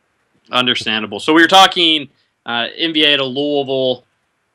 Understandable. 0.52 1.20
So 1.20 1.34
we 1.34 1.42
were 1.42 1.48
talking 1.48 2.10
uh, 2.46 2.68
NBA 2.80 3.18
to 3.18 3.26
Louisville 3.26 4.06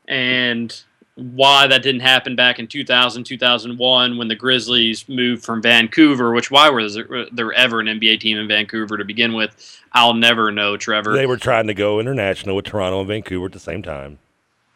and 0.07 0.75
why 1.15 1.67
that 1.67 1.83
didn't 1.83 2.01
happen 2.01 2.35
back 2.35 2.59
in 2.59 2.67
2000, 2.67 3.23
2001 3.23 4.17
when 4.17 4.27
the 4.27 4.35
Grizzlies 4.35 5.07
moved 5.09 5.43
from 5.43 5.61
Vancouver, 5.61 6.33
which 6.33 6.49
why 6.49 6.69
was 6.69 6.97
there 7.31 7.53
ever 7.53 7.79
an 7.79 7.87
NBA 7.87 8.19
team 8.19 8.37
in 8.37 8.47
Vancouver 8.47 8.97
to 8.97 9.03
begin 9.03 9.33
with? 9.33 9.81
I'll 9.91 10.13
never 10.13 10.51
know, 10.51 10.77
Trevor. 10.77 11.13
They 11.13 11.25
were 11.25 11.37
trying 11.37 11.67
to 11.67 11.73
go 11.73 11.99
international 11.99 12.55
with 12.55 12.65
Toronto 12.65 12.99
and 12.99 13.07
Vancouver 13.07 13.47
at 13.47 13.51
the 13.51 13.59
same 13.59 13.83
time. 13.83 14.19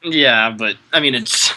Yeah, 0.04 0.50
but 0.50 0.76
I 0.92 1.00
mean, 1.00 1.16
it's, 1.16 1.54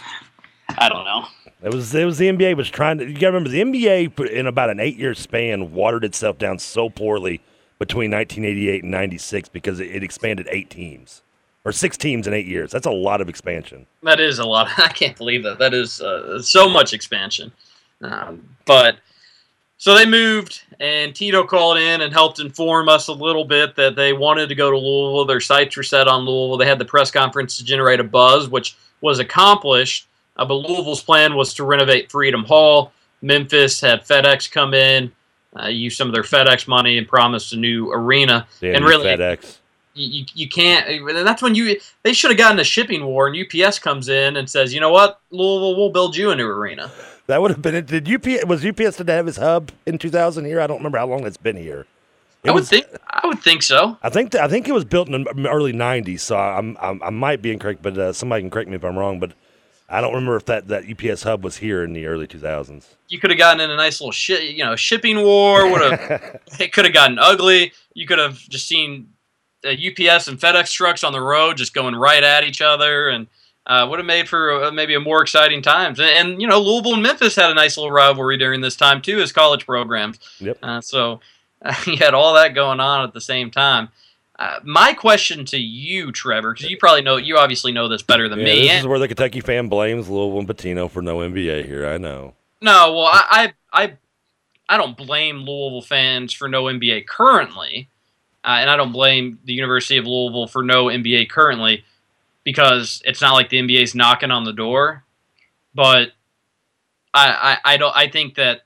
I 0.68 0.88
don't 0.88 1.04
know. 1.04 1.26
It 1.62 1.72
was 1.72 1.94
it 1.94 2.04
was 2.04 2.18
the 2.18 2.28
NBA 2.28 2.56
was 2.56 2.68
trying 2.68 2.98
to. 2.98 3.06
You 3.06 3.14
got 3.14 3.20
to 3.20 3.26
remember 3.38 3.48
the 3.48 3.62
NBA 3.62 4.30
in 4.30 4.46
about 4.46 4.70
an 4.70 4.78
eight 4.78 4.96
year 4.96 5.14
span 5.14 5.72
watered 5.72 6.04
itself 6.04 6.38
down 6.38 6.58
so 6.58 6.90
poorly 6.90 7.40
between 7.78 8.10
1988 8.10 8.82
and 8.82 8.90
96 8.90 9.48
because 9.48 9.80
it, 9.80 9.90
it 9.90 10.02
expanded 10.02 10.48
eight 10.50 10.70
teams 10.70 11.22
or 11.64 11.72
six 11.72 11.96
teams 11.96 12.26
in 12.26 12.34
eight 12.34 12.46
years. 12.46 12.70
That's 12.70 12.86
a 12.86 12.90
lot 12.92 13.20
of 13.20 13.28
expansion. 13.28 13.86
That 14.02 14.20
is 14.20 14.38
a 14.38 14.44
lot. 14.44 14.68
I 14.78 14.88
can't 14.88 15.16
believe 15.16 15.42
that. 15.44 15.58
That 15.58 15.74
is 15.74 16.00
uh, 16.00 16.40
so 16.40 16.68
much 16.68 16.92
expansion. 16.92 17.52
Um, 18.02 18.56
but 18.66 18.98
so 19.78 19.94
they 19.94 20.06
moved, 20.06 20.62
and 20.78 21.14
Tito 21.14 21.44
called 21.44 21.78
in 21.78 22.02
and 22.02 22.12
helped 22.12 22.38
inform 22.38 22.88
us 22.88 23.08
a 23.08 23.12
little 23.12 23.44
bit 23.44 23.76
that 23.76 23.96
they 23.96 24.12
wanted 24.12 24.48
to 24.48 24.54
go 24.54 24.70
to 24.70 24.76
Louisville. 24.76 25.24
Their 25.24 25.40
sights 25.40 25.76
were 25.76 25.82
set 25.82 26.06
on 26.06 26.24
Louisville. 26.24 26.56
They 26.56 26.66
had 26.66 26.78
the 26.78 26.84
press 26.84 27.10
conference 27.10 27.56
to 27.58 27.64
generate 27.64 28.00
a 28.00 28.04
buzz, 28.04 28.48
which 28.48 28.76
was 29.00 29.18
accomplished 29.18 30.06
uh, 30.36 30.44
but 30.44 30.54
Louisville's 30.54 31.02
plan 31.02 31.34
was 31.34 31.54
to 31.54 31.64
renovate 31.64 32.10
Freedom 32.10 32.44
Hall. 32.44 32.92
Memphis 33.22 33.80
had 33.80 34.04
FedEx 34.04 34.50
come 34.50 34.74
in, 34.74 35.12
uh, 35.58 35.68
use 35.68 35.96
some 35.96 36.08
of 36.08 36.14
their 36.14 36.22
FedEx 36.22 36.68
money, 36.68 36.98
and 36.98 37.08
promised 37.08 37.52
a 37.52 37.56
new 37.56 37.90
arena. 37.92 38.46
Damn 38.60 38.76
and 38.76 38.84
really, 38.84 39.06
FedEx. 39.06 39.58
You, 39.94 40.26
you 40.34 40.48
can't. 40.48 41.06
That's 41.24 41.40
when 41.40 41.54
you 41.54 41.80
they 42.02 42.12
should 42.12 42.30
have 42.30 42.38
gotten 42.38 42.58
a 42.60 42.64
shipping 42.64 43.04
war, 43.06 43.28
and 43.28 43.36
UPS 43.36 43.78
comes 43.78 44.08
in 44.08 44.36
and 44.36 44.48
says, 44.48 44.74
you 44.74 44.80
know 44.80 44.92
what, 44.92 45.20
Louisville, 45.30 45.76
we'll 45.76 45.90
build 45.90 46.16
you 46.16 46.30
a 46.30 46.36
new 46.36 46.46
arena. 46.46 46.90
That 47.26 47.42
would 47.42 47.50
have 47.50 47.62
been 47.62 47.74
it. 47.74 47.86
Did 47.86 48.08
UPS 48.08 48.44
was 48.44 48.64
UPS 48.64 48.98
did 48.98 49.08
have 49.08 49.26
his 49.26 49.36
hub 49.36 49.72
in 49.84 49.98
2000 49.98 50.44
here? 50.44 50.60
I 50.60 50.66
don't 50.66 50.78
remember 50.78 50.98
how 50.98 51.06
long 51.06 51.26
it's 51.26 51.36
been 51.36 51.56
here. 51.56 51.86
It 52.44 52.50
I 52.50 52.52
would 52.52 52.60
was, 52.60 52.68
think. 52.68 52.86
I 53.08 53.26
would 53.26 53.40
think 53.40 53.62
so. 53.62 53.98
I 54.02 54.10
think. 54.10 54.34
I 54.36 54.46
think 54.46 54.68
it 54.68 54.72
was 54.72 54.84
built 54.84 55.08
in 55.08 55.24
the 55.24 55.48
early 55.50 55.72
'90s. 55.72 56.20
So 56.20 56.36
I'm, 56.36 56.76
I'm 56.80 57.02
i 57.02 57.10
might 57.10 57.42
be 57.42 57.50
incorrect, 57.50 57.82
but 57.82 57.98
uh, 57.98 58.12
somebody 58.12 58.42
can 58.42 58.50
correct 58.50 58.68
me 58.68 58.76
if 58.76 58.84
I'm 58.84 58.96
wrong. 58.96 59.18
But 59.18 59.32
I 59.88 60.00
don't 60.00 60.12
remember 60.14 60.36
if 60.36 60.46
that, 60.46 60.68
that 60.68 60.84
UPS 60.90 61.22
hub 61.22 61.44
was 61.44 61.58
here 61.58 61.84
in 61.84 61.92
the 61.92 62.06
early 62.06 62.26
2000s. 62.26 62.86
You 63.08 63.20
could 63.20 63.30
have 63.30 63.38
gotten 63.38 63.60
in 63.60 63.70
a 63.70 63.76
nice 63.76 64.00
little 64.00 64.12
shit, 64.12 64.54
you 64.56 64.64
know, 64.64 64.74
shipping 64.74 65.18
war. 65.22 65.70
Would 65.70 65.80
have 65.80 66.40
it 66.60 66.72
could 66.72 66.84
have 66.84 66.94
gotten 66.94 67.18
ugly. 67.18 67.72
You 67.94 68.06
could 68.06 68.18
have 68.18 68.36
just 68.36 68.66
seen 68.66 69.10
UPS 69.64 70.28
and 70.28 70.38
FedEx 70.38 70.72
trucks 70.72 71.04
on 71.04 71.12
the 71.12 71.20
road 71.20 71.56
just 71.56 71.74
going 71.74 71.94
right 71.94 72.22
at 72.22 72.44
each 72.44 72.60
other, 72.60 73.08
and 73.08 73.26
uh, 73.66 73.86
would 73.88 73.98
have 73.98 74.06
made 74.06 74.28
for 74.28 74.62
a, 74.62 74.72
maybe 74.72 74.94
a 74.94 75.00
more 75.00 75.22
exciting 75.22 75.62
times. 75.62 75.98
And, 75.98 76.08
and, 76.08 76.40
you 76.40 76.46
know, 76.46 76.60
Louisville 76.60 76.94
and 76.94 77.02
Memphis 77.02 77.34
had 77.34 77.50
a 77.50 77.54
nice 77.54 77.76
little 77.76 77.90
rivalry 77.90 78.36
during 78.36 78.60
this 78.60 78.76
time 78.76 79.02
too, 79.02 79.20
as 79.20 79.32
college 79.32 79.66
programs. 79.66 80.18
Yep. 80.38 80.58
Uh, 80.62 80.80
so 80.80 81.20
uh, 81.62 81.74
you 81.86 81.96
had 81.96 82.14
all 82.14 82.34
that 82.34 82.54
going 82.54 82.80
on 82.80 83.02
at 83.04 83.12
the 83.12 83.20
same 83.20 83.50
time. 83.50 83.88
Uh, 84.38 84.60
my 84.64 84.92
question 84.92 85.46
to 85.46 85.56
you, 85.56 86.12
Trevor, 86.12 86.52
because 86.52 86.70
you 86.70 86.76
probably 86.76 87.00
know, 87.00 87.16
you 87.16 87.38
obviously 87.38 87.72
know 87.72 87.88
this 87.88 88.02
better 88.02 88.28
than 88.28 88.40
yeah, 88.40 88.44
me. 88.44 88.68
This 88.68 88.80
is 88.80 88.86
where 88.86 88.98
the 88.98 89.08
Kentucky 89.08 89.40
fan 89.40 89.68
blames 89.68 90.08
Louisville 90.08 90.40
and 90.40 90.48
Pitino 90.48 90.90
for 90.90 91.00
no 91.00 91.18
NBA 91.18 91.64
here. 91.64 91.86
I 91.86 91.96
know. 91.96 92.34
No, 92.60 92.92
well, 92.92 93.06
I, 93.06 93.52
I, 93.72 93.82
I, 93.82 93.92
I 94.68 94.76
don't 94.76 94.96
blame 94.96 95.38
Louisville 95.38 95.80
fans 95.80 96.34
for 96.34 96.48
no 96.48 96.64
NBA 96.64 97.06
currently, 97.06 97.88
uh, 98.44 98.58
and 98.60 98.68
I 98.68 98.76
don't 98.76 98.92
blame 98.92 99.38
the 99.44 99.54
University 99.54 99.96
of 99.96 100.06
Louisville 100.06 100.48
for 100.48 100.62
no 100.62 100.86
NBA 100.86 101.30
currently, 101.30 101.84
because 102.44 103.00
it's 103.06 103.22
not 103.22 103.32
like 103.32 103.48
the 103.48 103.58
NBA 103.58 103.82
is 103.82 103.94
knocking 103.94 104.30
on 104.30 104.44
the 104.44 104.52
door. 104.52 105.04
But 105.74 106.12
I, 107.14 107.58
I, 107.64 107.74
I 107.74 107.76
don't. 107.78 107.96
I 107.96 108.08
think 108.08 108.34
that 108.34 108.62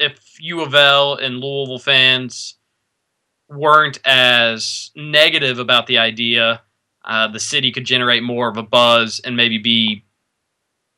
if 0.00 0.40
U 0.40 0.60
of 0.60 0.74
L 0.74 1.14
and 1.14 1.38
Louisville 1.38 1.78
fans 1.78 2.57
weren't 3.48 3.98
as 4.04 4.90
negative 4.94 5.58
about 5.58 5.86
the 5.86 5.98
idea, 5.98 6.62
uh, 7.04 7.28
the 7.28 7.40
city 7.40 7.72
could 7.72 7.84
generate 7.84 8.22
more 8.22 8.48
of 8.48 8.56
a 8.56 8.62
buzz 8.62 9.20
and 9.24 9.36
maybe 9.36 9.58
be 9.58 10.04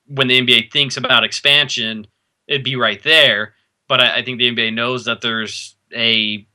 when 0.06 0.26
the 0.26 0.40
NBA 0.40 0.72
thinks 0.72 0.96
about 0.96 1.22
expansion, 1.22 2.06
it'd 2.48 2.64
be 2.64 2.76
right 2.76 3.02
there. 3.02 3.54
But 3.88 4.00
I, 4.00 4.18
I 4.18 4.24
think 4.24 4.38
the 4.38 4.50
NBA 4.50 4.74
knows 4.74 5.04
that 5.04 5.20
there's 5.20 5.76
a 5.94 6.46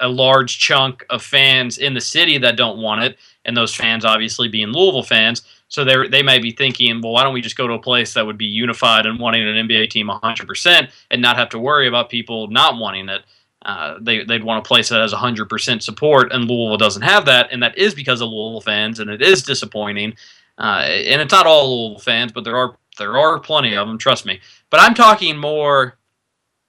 a 0.00 0.08
large 0.08 0.58
chunk 0.58 1.06
of 1.08 1.22
fans 1.22 1.78
in 1.78 1.94
the 1.94 2.00
city 2.00 2.36
that 2.38 2.56
don't 2.56 2.78
want 2.78 3.04
it, 3.04 3.16
and 3.44 3.56
those 3.56 3.72
fans 3.72 4.04
obviously 4.04 4.48
being 4.48 4.68
Louisville 4.68 5.04
fans. 5.04 5.42
So 5.68 5.84
they 5.84 6.08
they 6.08 6.22
may 6.22 6.38
be 6.38 6.50
thinking, 6.50 7.00
well, 7.00 7.12
why 7.12 7.22
don't 7.22 7.34
we 7.34 7.40
just 7.40 7.56
go 7.56 7.68
to 7.68 7.74
a 7.74 7.78
place 7.78 8.14
that 8.14 8.26
would 8.26 8.38
be 8.38 8.46
unified 8.46 9.06
and 9.06 9.20
wanting 9.20 9.46
an 9.46 9.68
NBA 9.68 9.90
team 9.90 10.08
100% 10.08 10.90
and 11.10 11.22
not 11.22 11.36
have 11.36 11.48
to 11.50 11.58
worry 11.58 11.86
about 11.86 12.10
people 12.10 12.48
not 12.48 12.76
wanting 12.76 13.08
it? 13.08 13.22
Uh, 13.64 13.96
they, 14.00 14.24
they'd 14.24 14.44
want 14.44 14.64
a 14.64 14.68
place 14.68 14.90
that 14.90 15.00
has 15.00 15.14
100% 15.14 15.82
support, 15.82 16.32
and 16.32 16.44
Louisville 16.44 16.76
doesn't 16.76 17.02
have 17.02 17.24
that, 17.24 17.48
and 17.50 17.62
that 17.62 17.78
is 17.78 17.94
because 17.94 18.20
of 18.20 18.28
Louisville 18.28 18.60
fans, 18.60 19.00
and 19.00 19.08
it 19.08 19.22
is 19.22 19.42
disappointing. 19.42 20.14
Uh, 20.58 20.82
and 20.86 21.20
it's 21.20 21.32
not 21.32 21.46
all 21.46 21.88
Louisville 21.88 22.00
fans, 22.00 22.32
but 22.32 22.44
there 22.44 22.56
are 22.56 22.76
there 22.98 23.18
are 23.18 23.40
plenty 23.40 23.74
of 23.74 23.88
them. 23.88 23.98
Trust 23.98 24.24
me. 24.24 24.40
But 24.70 24.80
I'm 24.80 24.94
talking 24.94 25.36
more 25.36 25.96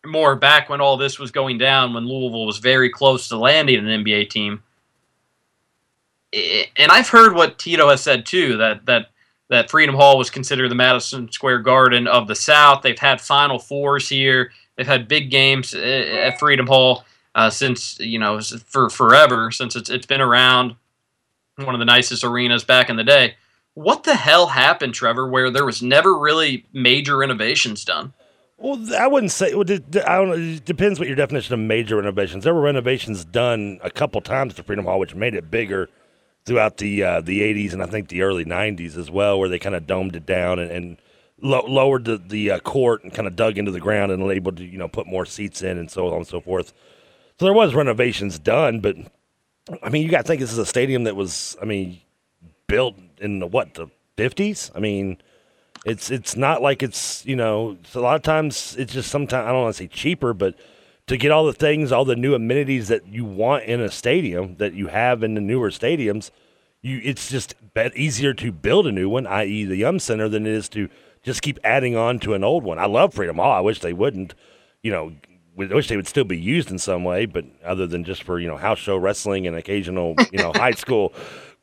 more 0.05 0.35
back 0.35 0.69
when 0.69 0.81
all 0.81 0.97
this 0.97 1.19
was 1.19 1.31
going 1.31 1.57
down, 1.57 1.93
when 1.93 2.07
Louisville 2.07 2.45
was 2.45 2.59
very 2.59 2.89
close 2.89 3.27
to 3.29 3.37
landing 3.37 3.77
an 3.77 4.03
NBA 4.03 4.29
team. 4.29 4.61
And 6.33 6.91
I've 6.91 7.09
heard 7.09 7.33
what 7.33 7.57
Tito 7.59 7.89
has 7.89 8.01
said 8.01 8.25
too 8.25 8.57
that 8.57 8.85
that 8.85 9.07
that 9.49 9.69
Freedom 9.69 9.95
Hall 9.95 10.17
was 10.17 10.29
considered 10.29 10.69
the 10.69 10.75
Madison 10.75 11.31
Square 11.31 11.59
Garden 11.59 12.07
of 12.07 12.27
the 12.27 12.35
South. 12.35 12.81
They've 12.81 12.97
had 12.97 13.21
Final 13.21 13.59
Fours 13.59 14.09
here. 14.09 14.51
They've 14.77 14.87
had 14.87 15.07
big 15.07 15.29
games 15.29 15.73
at 15.73 16.39
Freedom 16.39 16.67
Hall 16.67 17.05
uh, 17.33 17.49
since 17.49 17.99
you 17.99 18.19
know 18.19 18.39
for 18.41 18.89
forever 18.89 19.51
since 19.51 19.75
it's 19.75 19.89
it's 19.89 20.05
been 20.05 20.21
around. 20.21 20.75
One 21.57 21.73
of 21.73 21.79
the 21.79 21.85
nicest 21.85 22.23
arenas 22.23 22.65
back 22.65 22.89
in 22.89 22.97
the 22.97 23.03
day. 23.03 23.35
What 23.75 24.03
the 24.03 24.15
hell 24.15 24.47
happened, 24.47 24.93
Trevor? 24.93 25.27
Where 25.29 25.49
there 25.49 25.65
was 25.65 25.81
never 25.81 26.17
really 26.17 26.65
major 26.73 27.17
renovations 27.17 27.85
done? 27.85 28.13
Well, 28.57 28.79
I 28.95 29.07
wouldn't 29.07 29.31
say. 29.31 29.47
I 29.47 29.53
don't 29.53 30.29
know. 30.29 30.33
It 30.33 30.65
depends 30.65 30.99
what 30.99 31.07
your 31.07 31.15
definition 31.15 31.53
of 31.53 31.59
major 31.61 31.97
renovations. 31.97 32.43
There 32.43 32.53
were 32.53 32.61
renovations 32.61 33.23
done 33.23 33.79
a 33.83 33.89
couple 33.89 34.21
times 34.21 34.53
to 34.55 34.63
Freedom 34.63 34.85
Hall, 34.85 34.99
which 34.99 35.15
made 35.15 35.33
it 35.33 35.49
bigger 35.51 35.89
throughout 36.45 36.77
the 36.77 37.03
uh, 37.03 37.21
the 37.21 37.41
80s 37.41 37.73
and 37.73 37.81
I 37.83 37.85
think 37.85 38.09
the 38.09 38.21
early 38.21 38.45
90s 38.45 38.97
as 38.97 39.09
well, 39.11 39.39
where 39.39 39.49
they 39.49 39.59
kind 39.59 39.75
of 39.75 39.87
domed 39.87 40.15
it 40.15 40.25
down 40.25 40.59
and, 40.59 40.71
and 40.71 40.97
lo- 41.41 41.65
lowered 41.67 42.05
the, 42.05 42.17
the 42.17 42.51
uh, 42.51 42.59
court 42.59 43.03
and 43.03 43.13
kind 43.13 43.27
of 43.27 43.35
dug 43.35 43.57
into 43.57 43.71
the 43.71 43.79
ground 43.79 44.11
and 44.11 44.23
able 44.31 44.51
to 44.51 44.63
you 44.63 44.77
know 44.77 44.87
put 44.87 45.07
more 45.07 45.25
seats 45.25 45.61
in 45.61 45.77
and 45.77 45.89
so 45.89 46.07
on 46.07 46.13
and 46.17 46.27
so 46.27 46.41
forth. 46.41 46.73
So 47.39 47.45
there 47.45 47.53
was 47.53 47.75
renovations 47.75 48.39
done, 48.39 48.79
but 48.79 48.95
I 49.81 49.89
mean, 49.89 50.03
you 50.03 50.09
got 50.09 50.19
to 50.19 50.23
think 50.23 50.39
this 50.39 50.51
is 50.51 50.57
a 50.57 50.65
stadium 50.65 51.03
that 51.05 51.15
was, 51.15 51.57
I 51.61 51.65
mean, 51.65 51.99
built 52.67 52.95
in 53.17 53.39
the, 53.39 53.47
what 53.47 53.73
the 53.73 53.87
50s. 54.17 54.71
I 54.75 54.79
mean, 54.79 55.17
it's 55.85 56.09
it's 56.09 56.35
not 56.35 56.61
like 56.61 56.81
it's 56.81 57.25
you 57.25 57.35
know. 57.35 57.77
a 57.93 57.99
lot 57.99 58.15
of 58.15 58.23
times 58.23 58.75
it's 58.77 58.93
just 58.93 59.11
sometimes 59.11 59.47
I 59.47 59.51
don't 59.51 59.63
want 59.63 59.75
to 59.75 59.83
say 59.83 59.87
cheaper, 59.87 60.33
but 60.33 60.55
to 61.07 61.17
get 61.17 61.31
all 61.31 61.45
the 61.45 61.53
things, 61.53 61.91
all 61.91 62.05
the 62.05 62.15
new 62.15 62.33
amenities 62.33 62.87
that 62.87 63.07
you 63.07 63.23
want 63.25 63.65
in 63.65 63.79
a 63.79 63.91
stadium 63.91 64.55
that 64.57 64.73
you 64.73 64.87
have 64.87 65.21
in 65.21 65.35
the 65.35 65.41
newer 65.41 65.69
stadiums, 65.69 66.31
you 66.81 67.01
it's 67.03 67.29
just 67.29 67.53
easier 67.95 68.33
to 68.33 68.51
build 68.51 68.87
a 68.87 68.91
new 68.91 69.09
one, 69.09 69.27
i.e., 69.27 69.65
the 69.65 69.75
Yum 69.75 69.99
Center, 69.99 70.27
than 70.27 70.47
it 70.47 70.53
is 70.53 70.69
to 70.69 70.89
just 71.25 71.41
keep 71.41 71.59
adding 71.63 71.97
on 71.97 72.19
to 72.19 72.33
an 72.33 72.43
old 72.43 72.63
one. 72.63 72.79
I 72.79 72.85
love 72.85 73.13
Freedom 73.13 73.35
Hall. 73.35 73.51
I 73.51 73.59
wish 73.59 73.81
they 73.81 73.93
wouldn't. 73.93 74.33
You 74.81 74.91
know, 74.91 75.13
I 75.59 75.73
wish 75.73 75.89
they 75.89 75.97
would 75.97 76.07
still 76.07 76.23
be 76.23 76.39
used 76.39 76.71
in 76.71 76.79
some 76.79 77.03
way, 77.03 77.25
but 77.25 77.43
other 77.63 77.87
than 77.87 78.03
just 78.03 78.23
for 78.23 78.39
you 78.39 78.47
know 78.47 78.57
house 78.57 78.79
show 78.79 78.95
wrestling 78.95 79.47
and 79.47 79.57
occasional 79.57 80.15
you 80.31 80.37
know 80.37 80.53
high 80.53 80.71
school 80.85 81.13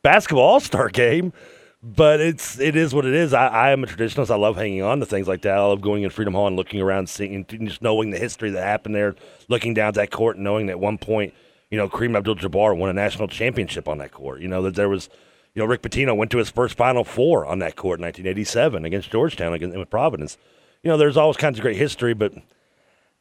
basketball 0.02 0.44
all 0.44 0.60
star 0.60 0.88
game 0.88 1.32
but 1.82 2.20
it's 2.20 2.60
it 2.60 2.76
is 2.76 2.94
what 2.94 3.04
it 3.04 3.14
is. 3.14 3.34
I, 3.34 3.48
I 3.48 3.70
am 3.70 3.82
a 3.82 3.86
traditionalist. 3.86 4.30
I 4.30 4.36
love 4.36 4.56
hanging 4.56 4.82
on 4.82 5.00
to 5.00 5.06
things 5.06 5.26
like 5.26 5.42
that. 5.42 5.58
I 5.58 5.60
love 5.60 5.80
going 5.80 6.04
in 6.04 6.10
Freedom 6.10 6.34
Hall 6.34 6.46
and 6.46 6.56
looking 6.56 6.80
around, 6.80 7.08
seeing 7.08 7.34
and 7.34 7.68
just 7.68 7.82
knowing 7.82 8.10
the 8.10 8.18
history 8.18 8.50
that 8.50 8.62
happened 8.62 8.94
there, 8.94 9.16
looking 9.48 9.74
down 9.74 9.88
at 9.88 9.94
that 9.94 10.10
court 10.10 10.36
and 10.36 10.44
knowing 10.44 10.66
that 10.66 10.72
at 10.72 10.80
one 10.80 10.96
point, 10.96 11.34
you 11.70 11.76
know, 11.76 11.88
Kareem 11.88 12.16
Abdul-Jabbar 12.16 12.76
won 12.76 12.88
a 12.88 12.92
national 12.92 13.26
championship 13.26 13.88
on 13.88 13.98
that 13.98 14.12
court. 14.12 14.40
You 14.40 14.48
know 14.48 14.62
that 14.62 14.76
there 14.76 14.88
was, 14.88 15.08
you 15.54 15.60
know, 15.60 15.66
Rick 15.66 15.82
Pitino 15.82 16.16
went 16.16 16.30
to 16.30 16.38
his 16.38 16.50
first 16.50 16.76
Final 16.76 17.04
Four 17.04 17.46
on 17.46 17.58
that 17.60 17.76
court 17.76 18.00
in 18.00 18.04
1987 18.04 18.84
against 18.84 19.10
Georgetown 19.10 19.52
against 19.52 19.76
with 19.76 19.90
Providence. 19.90 20.38
You 20.82 20.90
know, 20.90 20.96
there's 20.96 21.16
always 21.16 21.36
kinds 21.36 21.58
of 21.58 21.62
great 21.62 21.76
history, 21.76 22.14
but 22.14 22.32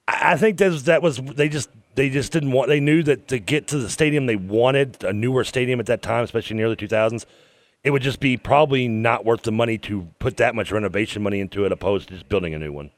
I, 0.08 0.34
I 0.34 0.38
think 0.38 0.58
that 0.58 0.72
was, 0.72 0.84
that 0.86 1.02
was 1.02 1.18
they 1.18 1.50
just 1.50 1.70
they 1.96 2.10
just 2.10 2.32
didn't 2.32 2.52
want. 2.52 2.70
They 2.70 2.80
knew 2.80 3.04
that 3.04 3.28
to 3.28 3.40
get 3.40 3.68
to 3.68 3.78
the 3.78 3.90
stadium, 3.90 4.26
they 4.26 4.36
wanted 4.36 5.04
a 5.04 5.14
newer 5.14 5.44
stadium 5.44 5.80
at 5.80 5.86
that 5.88 6.02
time, 6.02 6.24
especially 6.24 6.56
in 6.56 6.58
the 6.58 6.64
early 6.64 6.76
2000s 6.76 7.26
it 7.84 7.92
would 7.92 8.02
just 8.02 8.20
be 8.20 8.38
probably 8.38 8.88
not 8.88 9.26
worth 9.26 9.44
the 9.44 9.52
money 9.52 9.78
to 9.80 10.08
put 10.20 10.38
that 10.38 10.56
much 10.56 10.72
renovation 10.72 11.24
money 11.24 11.40
into 11.40 11.66
it 11.66 11.72
opposed 11.72 12.08
to 12.10 12.14
just 12.14 12.30
building 12.30 12.54
a 12.54 12.60
new 12.60 12.72
one. 12.72 12.92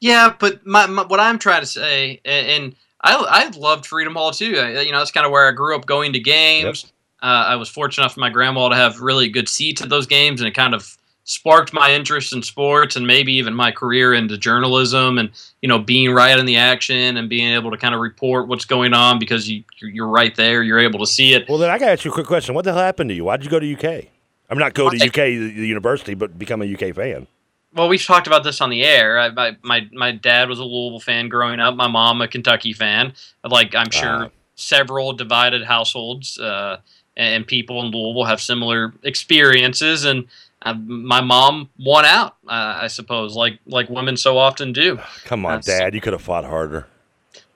Yeah, 0.00 0.34
but 0.38 0.66
my, 0.66 0.86
my, 0.86 1.04
what 1.04 1.20
I'm 1.20 1.38
trying 1.38 1.60
to 1.60 1.66
say, 1.66 2.20
and, 2.24 2.46
and 2.48 2.76
I 3.02 3.16
I 3.16 3.58
loved 3.58 3.86
Freedom 3.86 4.14
Hall 4.14 4.32
too. 4.32 4.56
I, 4.58 4.80
you 4.80 4.92
know, 4.92 4.98
that's 4.98 5.10
kind 5.10 5.26
of 5.26 5.32
where 5.32 5.48
I 5.48 5.52
grew 5.52 5.76
up 5.76 5.86
going 5.86 6.12
to 6.14 6.20
games. 6.20 6.84
Yep. 6.84 6.92
Uh, 7.22 7.44
I 7.48 7.56
was 7.56 7.68
fortunate 7.68 8.04
enough 8.04 8.14
for 8.14 8.20
my 8.20 8.30
grandma 8.30 8.68
to 8.68 8.76
have 8.76 9.00
really 9.00 9.28
good 9.28 9.48
seats 9.48 9.82
at 9.82 9.88
those 9.88 10.06
games, 10.06 10.40
and 10.40 10.48
it 10.48 10.54
kind 10.54 10.74
of 10.74 10.96
sparked 11.24 11.72
my 11.72 11.92
interest 11.92 12.32
in 12.32 12.42
sports 12.42 12.96
and 12.96 13.06
maybe 13.06 13.32
even 13.34 13.54
my 13.54 13.70
career 13.70 14.14
into 14.14 14.36
journalism 14.36 15.16
and 15.16 15.30
you 15.62 15.68
know 15.68 15.78
being 15.78 16.12
right 16.12 16.36
in 16.36 16.44
the 16.44 16.56
action 16.56 17.16
and 17.16 17.28
being 17.28 17.52
able 17.52 17.70
to 17.70 17.76
kind 17.76 17.94
of 17.94 18.00
report 18.00 18.48
what's 18.48 18.64
going 18.64 18.92
on 18.92 19.16
because 19.18 19.48
you 19.48 19.62
you're 19.80 20.08
right 20.08 20.34
there 20.34 20.64
you're 20.64 20.80
able 20.80 20.98
to 20.98 21.06
see 21.06 21.32
it. 21.34 21.48
Well 21.48 21.58
then 21.58 21.70
i 21.70 21.78
got 21.78 21.86
to 21.86 21.92
ask 21.92 22.04
you 22.04 22.10
a 22.10 22.14
quick 22.14 22.26
question. 22.26 22.54
What 22.54 22.64
the 22.64 22.72
hell 22.72 22.82
happened 22.82 23.10
to 23.10 23.14
you? 23.14 23.24
Why 23.24 23.36
did 23.36 23.44
you 23.44 23.50
go 23.50 23.60
to 23.60 23.74
uk 23.74 24.04
i'm 24.48 24.58
not 24.58 24.74
go 24.74 24.90
to 24.90 25.06
uk 25.06 25.14
the 25.14 25.22
university 25.22 26.14
but 26.14 26.36
become 26.36 26.62
a 26.62 26.74
uk 26.74 26.94
fan. 26.96 27.28
Well 27.74 27.88
we've 27.88 28.04
talked 28.04 28.26
about 28.26 28.42
this 28.42 28.60
on 28.60 28.70
the 28.70 28.82
air. 28.82 29.16
I, 29.16 29.30
my, 29.30 29.56
my 29.62 29.88
my 29.92 30.12
dad 30.12 30.48
was 30.48 30.58
a 30.58 30.64
louisville 30.64 30.98
fan 30.98 31.28
growing 31.28 31.60
up 31.60 31.76
my 31.76 31.86
mom 31.86 32.20
a 32.22 32.28
kentucky 32.28 32.72
fan. 32.72 33.12
Like 33.44 33.74
i'm 33.76 33.90
sure 33.90 34.24
uh, 34.24 34.28
several 34.56 35.12
divided 35.12 35.62
households 35.62 36.38
uh, 36.38 36.78
and 37.16 37.46
people 37.46 37.82
in 37.82 37.90
louisville 37.90 38.24
have 38.24 38.40
similar 38.40 38.92
experiences 39.02 40.04
and 40.04 40.26
uh, 40.62 40.74
my 40.74 41.20
mom 41.20 41.70
won 41.78 42.04
out, 42.04 42.36
uh, 42.46 42.80
I 42.82 42.88
suppose, 42.88 43.34
like 43.34 43.58
like 43.66 43.88
women 43.88 44.16
so 44.16 44.36
often 44.36 44.72
do. 44.72 44.98
Come 45.24 45.46
on, 45.46 45.54
uh, 45.54 45.58
Dad, 45.58 45.94
you 45.94 46.00
could 46.00 46.12
have 46.12 46.22
fought 46.22 46.44
harder. 46.44 46.86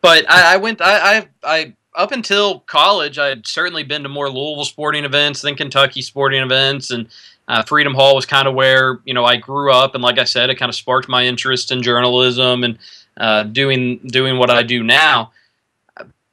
But 0.00 0.30
I, 0.30 0.55
I 0.55 0.57
went. 0.57 0.80
I, 0.80 1.18
I, 1.18 1.28
I 1.42 1.74
up 1.94 2.12
until 2.12 2.61
college, 2.61 3.18
I 3.18 3.28
had 3.28 3.46
certainly 3.46 3.82
been 3.82 4.02
to 4.02 4.09
more 4.09 4.28
Louisville 4.30 4.64
sporting 4.64 5.05
events 5.05 5.42
than 5.42 5.55
Kentucky 5.55 6.02
sporting 6.02 6.42
events, 6.42 6.90
and 6.90 7.09
uh, 7.46 7.62
Freedom 7.62 7.94
Hall 7.94 8.14
was 8.14 8.26
kind 8.26 8.48
of 8.48 8.55
where 8.55 9.00
you 9.05 9.12
know 9.12 9.24
I 9.24 9.36
grew 9.36 9.70
up, 9.70 9.94
and 9.94 10.02
like 10.02 10.18
I 10.18 10.24
said, 10.24 10.48
it 10.48 10.57
kind 10.57 10.70
of 10.70 10.74
sparked 10.74 11.09
my 11.09 11.24
interest 11.24 11.70
in 11.70 11.82
journalism 11.82 12.64
and 12.64 12.78
uh, 13.18 13.42
doing 13.44 13.98
doing 13.98 14.38
what 14.38 14.50
I 14.50 14.62
do 14.62 14.82
now. 14.82 15.32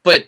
But 0.03 0.28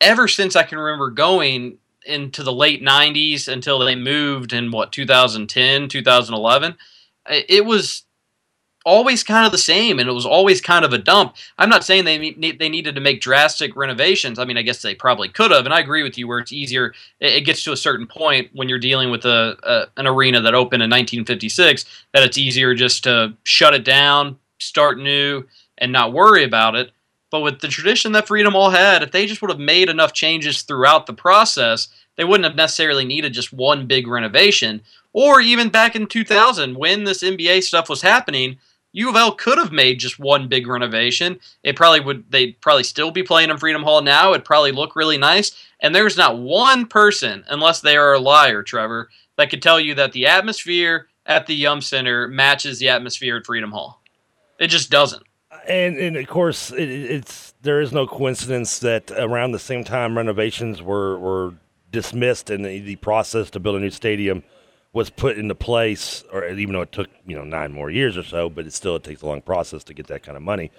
ever 0.00 0.28
since 0.28 0.54
I 0.56 0.62
can 0.62 0.78
remember 0.78 1.10
going, 1.10 1.78
into 2.10 2.42
the 2.42 2.52
late 2.52 2.82
90s 2.82 3.48
until 3.48 3.78
they 3.78 3.94
moved 3.94 4.52
in 4.52 4.70
what 4.70 4.92
2010 4.92 5.88
2011 5.88 6.76
it 7.28 7.64
was 7.64 8.04
always 8.84 9.22
kind 9.22 9.44
of 9.44 9.52
the 9.52 9.58
same 9.58 9.98
and 9.98 10.08
it 10.08 10.12
was 10.12 10.24
always 10.24 10.60
kind 10.60 10.84
of 10.84 10.92
a 10.92 10.98
dump. 10.98 11.36
I'm 11.58 11.68
not 11.68 11.84
saying 11.84 12.04
they 12.04 12.32
they 12.32 12.68
needed 12.68 12.94
to 12.94 13.00
make 13.00 13.20
drastic 13.20 13.76
renovations. 13.76 14.38
I 14.38 14.44
mean 14.44 14.56
i 14.56 14.62
guess 14.62 14.82
they 14.82 14.94
probably 14.94 15.28
could 15.28 15.50
have 15.50 15.64
and 15.64 15.74
i 15.74 15.80
agree 15.80 16.02
with 16.02 16.16
you 16.16 16.26
where 16.26 16.38
it's 16.38 16.52
easier 16.52 16.94
it 17.20 17.42
gets 17.42 17.62
to 17.64 17.72
a 17.72 17.76
certain 17.76 18.06
point 18.06 18.50
when 18.54 18.68
you're 18.68 18.78
dealing 18.78 19.10
with 19.10 19.24
a, 19.24 19.56
a 19.62 20.00
an 20.00 20.06
arena 20.06 20.40
that 20.40 20.54
opened 20.54 20.82
in 20.82 20.90
1956 20.90 21.84
that 22.12 22.22
it's 22.22 22.38
easier 22.38 22.74
just 22.74 23.04
to 23.04 23.34
shut 23.44 23.74
it 23.74 23.84
down 23.84 24.38
start 24.58 24.98
new 24.98 25.44
and 25.78 25.92
not 25.92 26.12
worry 26.12 26.44
about 26.44 26.74
it 26.74 26.90
but 27.30 27.40
with 27.40 27.60
the 27.60 27.68
tradition 27.68 28.12
that 28.12 28.26
Freedom 28.26 28.52
Hall 28.52 28.70
had, 28.70 29.02
if 29.02 29.12
they 29.12 29.26
just 29.26 29.40
would 29.40 29.50
have 29.50 29.60
made 29.60 29.88
enough 29.88 30.12
changes 30.12 30.62
throughout 30.62 31.06
the 31.06 31.12
process, 31.12 31.88
they 32.16 32.24
wouldn't 32.24 32.44
have 32.44 32.56
necessarily 32.56 33.04
needed 33.04 33.32
just 33.32 33.52
one 33.52 33.86
big 33.86 34.06
renovation. 34.06 34.82
Or 35.12 35.40
even 35.40 35.68
back 35.68 35.96
in 35.96 36.06
2000, 36.06 36.76
when 36.76 37.04
this 37.04 37.22
NBA 37.22 37.62
stuff 37.62 37.88
was 37.88 38.02
happening, 38.02 38.58
U 38.92 39.08
of 39.08 39.16
L 39.16 39.32
could 39.32 39.58
have 39.58 39.70
made 39.70 40.00
just 40.00 40.18
one 40.18 40.48
big 40.48 40.66
renovation. 40.66 41.38
It 41.62 41.76
probably 41.76 42.00
would. 42.00 42.30
They'd 42.30 42.60
probably 42.60 42.82
still 42.82 43.12
be 43.12 43.22
playing 43.22 43.50
in 43.50 43.58
Freedom 43.58 43.82
Hall 43.82 44.02
now. 44.02 44.32
It'd 44.32 44.44
probably 44.44 44.72
look 44.72 44.96
really 44.96 45.18
nice. 45.18 45.52
And 45.80 45.94
there's 45.94 46.16
not 46.16 46.38
one 46.38 46.86
person, 46.86 47.44
unless 47.48 47.80
they 47.80 47.96
are 47.96 48.12
a 48.12 48.18
liar, 48.18 48.62
Trevor, 48.62 49.08
that 49.36 49.50
could 49.50 49.62
tell 49.62 49.78
you 49.78 49.94
that 49.94 50.12
the 50.12 50.26
atmosphere 50.26 51.06
at 51.24 51.46
the 51.46 51.54
Yum 51.54 51.80
Center 51.80 52.26
matches 52.26 52.78
the 52.78 52.88
atmosphere 52.88 53.36
at 53.36 53.46
Freedom 53.46 53.70
Hall. 53.70 54.02
It 54.58 54.66
just 54.66 54.90
doesn't 54.90 55.22
and 55.68 55.96
and 55.96 56.16
of 56.16 56.26
course 56.28 56.70
it, 56.72 56.88
it's 56.88 57.54
there 57.62 57.80
is 57.80 57.92
no 57.92 58.06
coincidence 58.06 58.78
that 58.80 59.10
around 59.12 59.52
the 59.52 59.58
same 59.58 59.84
time 59.84 60.16
renovations 60.16 60.82
were 60.82 61.18
were 61.18 61.54
dismissed 61.90 62.50
and 62.50 62.64
the, 62.64 62.80
the 62.80 62.96
process 62.96 63.50
to 63.50 63.60
build 63.60 63.76
a 63.76 63.80
new 63.80 63.90
stadium 63.90 64.42
was 64.92 65.10
put 65.10 65.36
into 65.36 65.54
place 65.54 66.24
or 66.32 66.46
even 66.48 66.72
though 66.74 66.82
it 66.82 66.92
took 66.92 67.08
you 67.26 67.36
know 67.36 67.44
nine 67.44 67.72
more 67.72 67.90
years 67.90 68.16
or 68.16 68.22
so 68.22 68.48
but 68.48 68.66
it 68.66 68.72
still 68.72 68.96
it 68.96 69.04
takes 69.04 69.22
a 69.22 69.26
long 69.26 69.40
process 69.40 69.84
to 69.84 69.94
get 69.94 70.06
that 70.06 70.22
kind 70.22 70.36
of 70.36 70.42
money. 70.42 70.70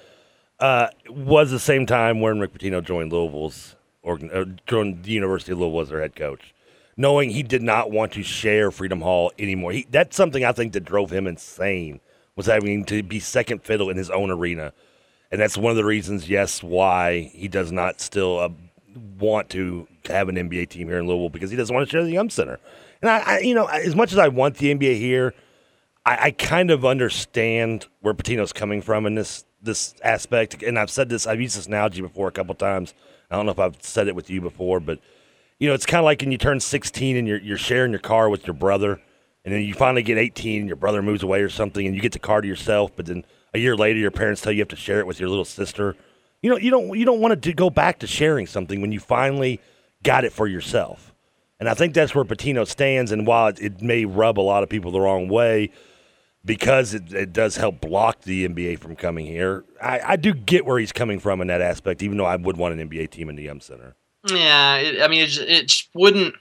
Uh, 0.59 0.87
was 1.09 1.49
the 1.49 1.59
same 1.59 1.87
time 1.87 2.21
when 2.21 2.39
Rick 2.39 2.53
Pitino 2.53 2.83
joined 2.83 3.11
Louisville's 3.11 3.75
or 4.03 4.19
uh, 4.31 4.45
joined 4.67 5.03
the 5.03 5.11
University 5.11 5.51
of 5.51 5.57
Louisville 5.57 5.81
as 5.81 5.89
their 5.89 6.01
head 6.01 6.15
coach 6.15 6.53
knowing 6.97 7.29
he 7.31 7.41
did 7.41 7.63
not 7.63 7.89
want 7.89 8.11
to 8.13 8.21
share 8.21 8.69
Freedom 8.69 9.01
Hall 9.01 9.31
anymore. 9.39 9.71
He, 9.71 9.87
that's 9.89 10.15
something 10.15 10.43
I 10.45 10.51
think 10.51 10.73
that 10.73 10.81
drove 10.81 11.11
him 11.11 11.25
insane 11.25 11.99
was 12.35 12.45
having 12.45 12.85
to 12.85 13.03
be 13.03 13.19
second 13.19 13.63
fiddle 13.63 13.89
in 13.89 13.97
his 13.97 14.09
own 14.09 14.31
arena. 14.31 14.73
And 15.31 15.39
that's 15.39 15.57
one 15.57 15.71
of 15.71 15.77
the 15.77 15.85
reasons, 15.85 16.29
yes, 16.29 16.61
why 16.61 17.31
he 17.33 17.47
does 17.47 17.71
not 17.71 18.01
still 18.01 18.39
uh, 18.39 18.49
want 19.19 19.49
to 19.51 19.87
have 20.07 20.29
an 20.29 20.35
NBA 20.35 20.69
team 20.69 20.87
here 20.87 20.99
in 20.99 21.07
Louisville 21.07 21.29
because 21.29 21.51
he 21.51 21.57
doesn't 21.57 21.73
want 21.73 21.87
to 21.87 21.91
share 21.91 22.03
the 22.03 22.11
Yum 22.11 22.29
Center. 22.29 22.59
And 23.01 23.09
I, 23.09 23.19
I 23.19 23.39
you 23.39 23.55
know, 23.55 23.65
as 23.65 23.95
much 23.95 24.11
as 24.11 24.17
I 24.17 24.27
want 24.27 24.57
the 24.57 24.73
NBA 24.73 24.97
here, 24.97 25.33
I, 26.05 26.17
I, 26.21 26.31
kind 26.31 26.71
of 26.71 26.83
understand 26.83 27.87
where 28.01 28.13
Pitino's 28.13 28.51
coming 28.51 28.81
from 28.81 29.05
in 29.05 29.15
this 29.15 29.45
this 29.61 29.93
aspect. 30.03 30.63
And 30.63 30.79
I've 30.79 30.89
said 30.89 31.09
this, 31.09 31.27
I've 31.27 31.39
used 31.39 31.55
this 31.55 31.67
analogy 31.67 32.01
before 32.01 32.27
a 32.27 32.31
couple 32.31 32.55
times. 32.55 32.93
I 33.29 33.35
don't 33.35 33.45
know 33.45 33.51
if 33.51 33.59
I've 33.59 33.81
said 33.81 34.07
it 34.07 34.15
with 34.15 34.29
you 34.29 34.41
before, 34.41 34.79
but 34.79 34.99
you 35.59 35.67
know, 35.67 35.75
it's 35.75 35.85
kind 35.85 35.99
of 35.99 36.05
like 36.05 36.21
when 36.21 36.31
you 36.31 36.39
turn 36.39 36.59
16 36.59 37.15
and 37.15 37.27
you're 37.27 37.39
you're 37.39 37.57
sharing 37.57 37.91
your 37.91 37.99
car 37.99 38.29
with 38.29 38.47
your 38.47 38.55
brother 38.55 38.99
and 39.43 39.53
then 39.53 39.61
you 39.61 39.73
finally 39.73 40.03
get 40.03 40.17
18 40.17 40.59
and 40.59 40.67
your 40.67 40.75
brother 40.75 41.01
moves 41.01 41.23
away 41.23 41.41
or 41.41 41.49
something 41.49 41.85
and 41.85 41.95
you 41.95 42.01
get 42.01 42.11
the 42.11 42.19
car 42.19 42.41
to 42.41 42.47
yourself 42.47 42.91
but 42.95 43.05
then 43.05 43.25
a 43.53 43.59
year 43.59 43.75
later 43.75 43.99
your 43.99 44.11
parents 44.11 44.41
tell 44.41 44.51
you 44.51 44.57
you 44.57 44.61
have 44.61 44.69
to 44.69 44.75
share 44.75 44.99
it 44.99 45.07
with 45.07 45.19
your 45.19 45.29
little 45.29 45.45
sister. 45.45 45.95
You 46.41 46.49
know 46.49 46.57
you 46.57 46.71
don't 46.71 46.97
you 46.97 47.05
don't 47.05 47.19
want 47.19 47.41
to 47.41 47.53
go 47.53 47.69
back 47.69 47.99
to 47.99 48.07
sharing 48.07 48.47
something 48.47 48.81
when 48.81 48.91
you 48.91 48.99
finally 48.99 49.59
got 50.03 50.23
it 50.23 50.33
for 50.33 50.47
yourself. 50.47 51.13
And 51.59 51.69
i 51.69 51.73
think 51.73 51.93
that's 51.93 52.15
where 52.15 52.25
Pitino 52.25 52.65
stands 52.67 53.11
and 53.11 53.27
while 53.27 53.53
it, 53.55 53.81
may 53.81 54.05
rub 54.05 54.39
a 54.39 54.41
lot 54.41 54.63
of 54.63 54.69
people 54.69 54.91
the 54.91 55.01
wrong 55.01 55.27
way 55.27 55.71
because 56.43 56.95
it, 56.95 57.13
it 57.13 57.33
does 57.33 57.57
help 57.57 57.79
block 57.81 58.21
the 58.21 58.47
nba 58.47 58.79
from 58.79 58.95
coming 58.95 59.27
here 59.27 59.63
I, 59.79 59.99
I 60.03 60.15
do 60.15 60.33
get 60.33 60.65
where 60.65 60.79
he's 60.79 60.91
coming 60.91 61.19
from 61.19 61.39
in 61.39 61.47
that 61.47 61.61
aspect 61.61 62.01
even 62.01 62.17
though 62.17 62.25
i 62.25 62.35
would 62.35 62.57
want 62.57 62.79
an 62.79 62.89
nba 62.89 63.11
team 63.11 63.29
in 63.29 63.35
the 63.35 63.43
Yum 63.43 63.61
Center. 63.61 63.95
Yeah 64.25 64.77
it, 64.77 65.03
i 65.03 65.07
mean 65.07 65.21
it, 65.21 65.37
it 65.37 65.83
wouldn't 65.93 66.33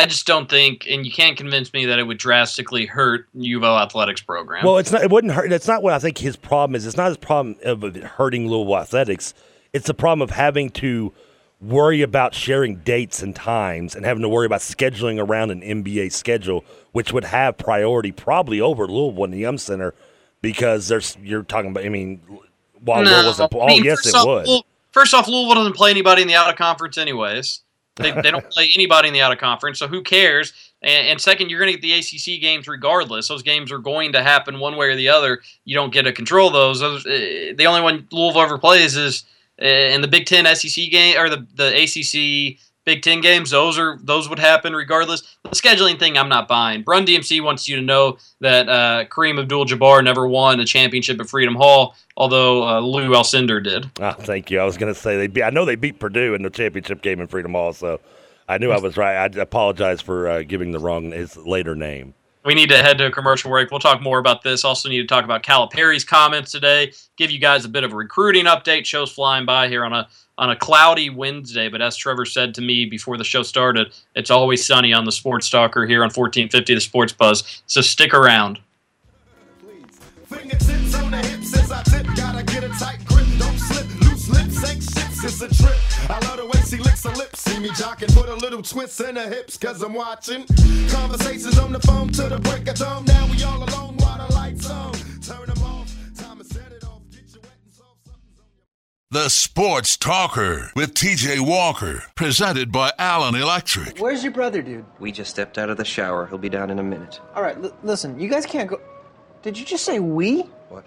I 0.00 0.06
just 0.06 0.26
don't 0.26 0.48
think, 0.48 0.86
and 0.88 1.04
you 1.04 1.12
can't 1.12 1.36
convince 1.36 1.72
me 1.74 1.84
that 1.84 1.98
it 1.98 2.04
would 2.04 2.16
drastically 2.16 2.86
hurt 2.86 3.28
U 3.34 3.58
of 3.58 3.64
L 3.64 3.78
athletics 3.78 4.22
program. 4.22 4.64
Well, 4.64 4.78
it's 4.78 4.90
not. 4.90 5.02
It 5.02 5.10
wouldn't 5.10 5.34
hurt. 5.34 5.50
That's 5.50 5.68
not 5.68 5.82
what 5.82 5.92
I 5.92 5.98
think 5.98 6.16
his 6.16 6.36
problem 6.36 6.74
is. 6.74 6.86
It's 6.86 6.96
not 6.96 7.08
his 7.08 7.18
problem 7.18 7.56
of 7.62 7.82
hurting 7.96 8.48
Louisville 8.48 8.78
athletics. 8.78 9.34
It's 9.74 9.86
the 9.86 9.92
problem 9.94 10.22
of 10.22 10.30
having 10.30 10.70
to 10.70 11.12
worry 11.60 12.00
about 12.00 12.34
sharing 12.34 12.76
dates 12.76 13.22
and 13.22 13.36
times 13.36 13.94
and 13.94 14.06
having 14.06 14.22
to 14.22 14.28
worry 14.28 14.46
about 14.46 14.60
scheduling 14.60 15.22
around 15.22 15.50
an 15.50 15.60
NBA 15.60 16.12
schedule, 16.12 16.64
which 16.92 17.12
would 17.12 17.24
have 17.24 17.58
priority 17.58 18.10
probably 18.10 18.58
over 18.58 18.86
Louisville 18.86 19.24
in 19.24 19.32
the 19.32 19.40
Yum 19.40 19.58
Center 19.58 19.94
because 20.40 20.88
there's 20.88 21.14
you're 21.22 21.42
talking 21.42 21.72
about. 21.72 21.84
I 21.84 21.90
mean, 21.90 22.22
while 22.80 23.02
No, 23.02 23.10
Louisville's 23.10 23.40
a, 23.40 23.48
oh 23.52 23.60
I 23.60 23.66
mean, 23.66 23.84
yes, 23.84 24.06
it 24.06 24.14
off, 24.14 24.26
would. 24.26 24.46
Louisville- 24.46 24.66
First 24.92 25.14
off, 25.14 25.28
Louisville 25.28 25.54
doesn't 25.54 25.76
play 25.76 25.90
anybody 25.90 26.22
in 26.22 26.28
the 26.28 26.34
out 26.34 26.50
of 26.50 26.56
conference, 26.56 26.98
anyways. 26.98 27.60
They, 28.00 28.12
they 28.12 28.30
don't 28.30 28.48
play 28.50 28.70
anybody 28.74 29.08
in 29.08 29.14
the 29.14 29.20
out 29.20 29.32
of 29.32 29.38
conference, 29.38 29.78
so 29.78 29.88
who 29.88 30.02
cares? 30.02 30.52
And, 30.82 31.08
and 31.08 31.20
second, 31.20 31.50
you're 31.50 31.60
going 31.60 31.74
to 31.74 31.78
get 31.78 31.82
the 31.82 31.92
ACC 31.92 32.40
games 32.40 32.66
regardless. 32.68 33.28
Those 33.28 33.42
games 33.42 33.70
are 33.70 33.78
going 33.78 34.12
to 34.12 34.22
happen 34.22 34.58
one 34.58 34.76
way 34.76 34.88
or 34.88 34.96
the 34.96 35.08
other. 35.08 35.40
You 35.64 35.74
don't 35.74 35.92
get 35.92 36.02
to 36.02 36.12
control 36.12 36.50
those. 36.50 36.80
those 36.80 37.04
uh, 37.06 37.52
the 37.56 37.66
only 37.66 37.82
one 37.82 38.08
Louisville 38.10 38.42
ever 38.42 38.58
plays 38.58 38.96
is 38.96 39.24
uh, 39.60 39.64
in 39.64 40.00
the 40.00 40.08
Big 40.08 40.26
Ten 40.26 40.46
SEC 40.54 40.90
game 40.90 41.18
or 41.18 41.28
the 41.28 41.46
the 41.54 41.68
ACC 41.82 42.58
Big 42.84 43.02
Ten 43.02 43.20
games. 43.20 43.50
Those 43.50 43.78
are 43.78 43.98
those 44.02 44.28
would 44.28 44.38
happen 44.38 44.74
regardless. 44.74 45.36
The 45.44 45.50
scheduling 45.50 45.98
thing, 45.98 46.16
I'm 46.16 46.28
not 46.28 46.48
buying. 46.48 46.82
Brun 46.82 47.04
DMC 47.06 47.42
wants 47.42 47.68
you 47.68 47.76
to 47.76 47.82
know 47.82 48.18
that 48.40 48.68
uh, 48.68 49.04
Kareem 49.06 49.38
Abdul-Jabbar 49.38 50.02
never 50.02 50.26
won 50.26 50.60
a 50.60 50.64
championship 50.64 51.20
at 51.20 51.28
Freedom 51.28 51.54
Hall, 51.54 51.94
although 52.16 52.66
uh, 52.66 52.80
Lou 52.80 53.10
Alcindor 53.10 53.62
did. 53.62 53.90
Ah, 54.00 54.12
thank 54.12 54.50
you. 54.50 54.58
I 54.60 54.64
was 54.64 54.76
going 54.76 54.92
to 54.92 54.98
say 54.98 55.16
they. 55.16 55.26
Beat, 55.26 55.42
I 55.42 55.50
know 55.50 55.64
they 55.64 55.76
beat 55.76 55.98
Purdue 55.98 56.34
in 56.34 56.42
the 56.42 56.50
championship 56.50 57.02
game 57.02 57.20
in 57.20 57.26
Freedom 57.26 57.52
Hall, 57.52 57.72
so 57.72 58.00
I 58.48 58.58
knew 58.58 58.70
I 58.70 58.78
was 58.78 58.96
right. 58.96 59.16
I 59.16 59.40
apologize 59.40 60.00
for 60.00 60.28
uh, 60.28 60.42
giving 60.42 60.72
the 60.72 60.78
wrong 60.78 61.12
his 61.12 61.36
later 61.36 61.76
name. 61.76 62.14
We 62.44 62.54
need 62.54 62.70
to 62.70 62.78
head 62.78 62.96
to 62.98 63.06
a 63.06 63.10
commercial 63.10 63.50
break. 63.50 63.70
We'll 63.70 63.80
talk 63.80 64.00
more 64.00 64.18
about 64.18 64.42
this. 64.42 64.64
Also, 64.64 64.88
need 64.88 65.02
to 65.02 65.06
talk 65.06 65.24
about 65.24 65.42
Calipari's 65.42 66.04
comments 66.04 66.50
today. 66.50 66.92
Give 67.16 67.30
you 67.30 67.38
guys 67.38 67.66
a 67.66 67.68
bit 67.68 67.84
of 67.84 67.92
a 67.92 67.96
recruiting 67.96 68.46
update. 68.46 68.86
Show's 68.86 69.12
flying 69.12 69.44
by 69.44 69.68
here 69.68 69.84
on 69.84 69.92
a 69.92 70.08
on 70.38 70.48
a 70.50 70.56
cloudy 70.56 71.10
Wednesday, 71.10 71.68
but 71.68 71.82
as 71.82 71.96
Trevor 71.96 72.24
said 72.24 72.54
to 72.54 72.62
me 72.62 72.86
before 72.86 73.18
the 73.18 73.24
show 73.24 73.42
started, 73.42 73.92
it's 74.14 74.30
always 74.30 74.64
sunny 74.64 74.90
on 74.90 75.04
the 75.04 75.12
Sports 75.12 75.50
Talker 75.50 75.86
here 75.86 75.98
on 75.98 76.06
1450 76.06 76.74
The 76.74 76.80
Sports 76.80 77.12
Buzz. 77.12 77.62
So 77.66 77.82
stick 77.82 78.14
around. 78.14 78.58
Fingertips 80.24 80.94
on 80.94 81.10
the 81.10 81.18
hips 81.18 81.54
as 81.58 81.70
I 81.70 81.82
tip. 81.82 82.06
Gotta 82.16 82.42
get 82.44 82.64
a 82.64 82.70
tight 82.70 83.04
grip, 83.04 83.26
don't 83.38 83.58
slip. 83.58 83.86
Loose 84.00 84.30
lips 84.30 84.70
ain't 84.70 84.82
ships, 84.82 85.24
it's 85.24 85.42
a 85.42 85.62
trip. 85.62 85.89
I 86.08 86.18
love 86.26 86.38
the 86.38 86.46
way 86.46 86.60
she 86.66 86.76
licks 86.78 87.04
her 87.04 87.10
lips. 87.14 87.40
See 87.40 87.58
me 87.60 87.68
jocking, 87.70 88.12
put 88.14 88.28
a 88.28 88.34
little 88.34 88.62
twist 88.62 89.00
in 89.00 89.16
her 89.16 89.28
hips, 89.28 89.56
cause 89.56 89.82
I'm 89.82 89.94
watching. 89.94 90.44
Conversations 90.90 91.58
on 91.58 91.72
the 91.72 91.80
phone 91.80 92.08
to 92.08 92.22
the 92.28 92.38
break 92.38 92.66
of 92.68 92.74
dawn. 92.76 93.04
Now 93.04 93.28
we 93.30 93.42
all 93.44 93.62
alone 93.62 93.96
while 93.98 94.26
the 94.26 94.34
lights 94.34 94.68
on. 94.68 94.92
Turn 95.22 95.46
them 95.46 95.62
off, 95.62 95.92
time 96.16 96.38
to 96.38 96.44
set 96.44 96.72
it 96.72 96.82
off. 96.84 97.00
Get 97.12 97.22
you 97.32 97.40
wet 97.42 97.52
and 97.64 97.72
soft, 97.72 98.04
something's 98.04 98.38
on 98.40 98.46
your 99.12 99.22
The 99.22 99.28
Sports 99.30 99.96
Talker 99.96 100.70
with 100.74 100.94
TJ 100.94 101.46
Walker, 101.46 102.02
presented 102.16 102.72
by 102.72 102.92
Allen 102.98 103.36
Electric. 103.36 103.98
Where's 103.98 104.24
your 104.24 104.32
brother, 104.32 104.62
dude? 104.62 104.84
We 104.98 105.12
just 105.12 105.30
stepped 105.30 105.58
out 105.58 105.70
of 105.70 105.76
the 105.76 105.84
shower. 105.84 106.26
He'll 106.26 106.38
be 106.38 106.48
down 106.48 106.70
in 106.70 106.78
a 106.80 106.84
minute. 106.84 107.20
All 107.36 107.42
right, 107.42 107.56
l- 107.62 107.76
listen, 107.84 108.18
you 108.18 108.28
guys 108.28 108.46
can't 108.46 108.68
go. 108.68 108.80
Did 109.42 109.56
you 109.58 109.64
just 109.64 109.84
say 109.84 110.00
we? 110.00 110.40
What? 110.70 110.84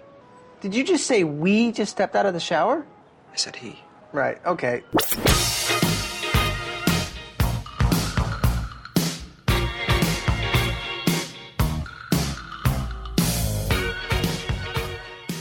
Did 0.60 0.74
you 0.74 0.84
just 0.84 1.06
say 1.06 1.24
we 1.24 1.72
just 1.72 1.90
stepped 1.92 2.14
out 2.14 2.26
of 2.26 2.34
the 2.34 2.40
shower? 2.40 2.86
I 3.32 3.36
said 3.36 3.56
he. 3.56 3.80
Right, 4.14 4.38
okay. 4.46 4.84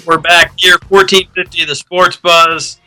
We're 0.07 0.17
back 0.17 0.53
here, 0.57 0.80
1450 0.89 1.65
The 1.65 1.76
Sports 1.76 2.17
Buzz. 2.17 2.80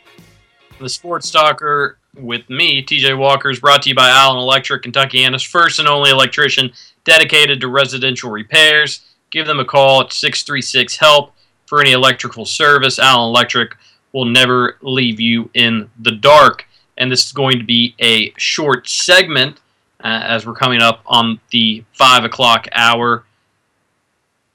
The 0.81 0.89
Sports 0.89 1.31
Talker 1.31 1.99
with 2.17 2.49
me, 2.49 2.83
TJ 2.83 3.17
Walker, 3.17 3.49
is 3.49 3.61
brought 3.61 3.83
to 3.83 3.89
you 3.89 3.95
by 3.95 4.09
Allen 4.09 4.39
Electric, 4.39 4.83
Kentuckiana's 4.83 5.41
first 5.41 5.79
and 5.79 5.87
only 5.87 6.11
electrician 6.11 6.69
dedicated 7.05 7.61
to 7.61 7.69
residential 7.69 8.29
repairs. 8.29 9.05
Give 9.29 9.47
them 9.47 9.61
a 9.61 9.65
call 9.65 10.01
at 10.01 10.11
636 10.11 10.97
HELP 10.97 11.33
for 11.65 11.79
any 11.79 11.93
electrical 11.93 12.43
service. 12.43 12.99
Allen 12.99 13.29
Electric 13.29 13.77
will 14.13 14.25
never 14.25 14.77
leave 14.81 15.19
you 15.19 15.49
in 15.53 15.89
the 15.99 16.11
dark. 16.11 16.65
And 16.97 17.11
this 17.11 17.25
is 17.25 17.31
going 17.31 17.59
to 17.59 17.65
be 17.65 17.95
a 17.99 18.33
short 18.37 18.87
segment 18.87 19.59
uh, 20.03 20.21
as 20.23 20.45
we're 20.45 20.53
coming 20.53 20.81
up 20.81 21.01
on 21.05 21.39
the 21.51 21.83
5 21.93 22.23
o'clock 22.23 22.67
hour. 22.71 23.23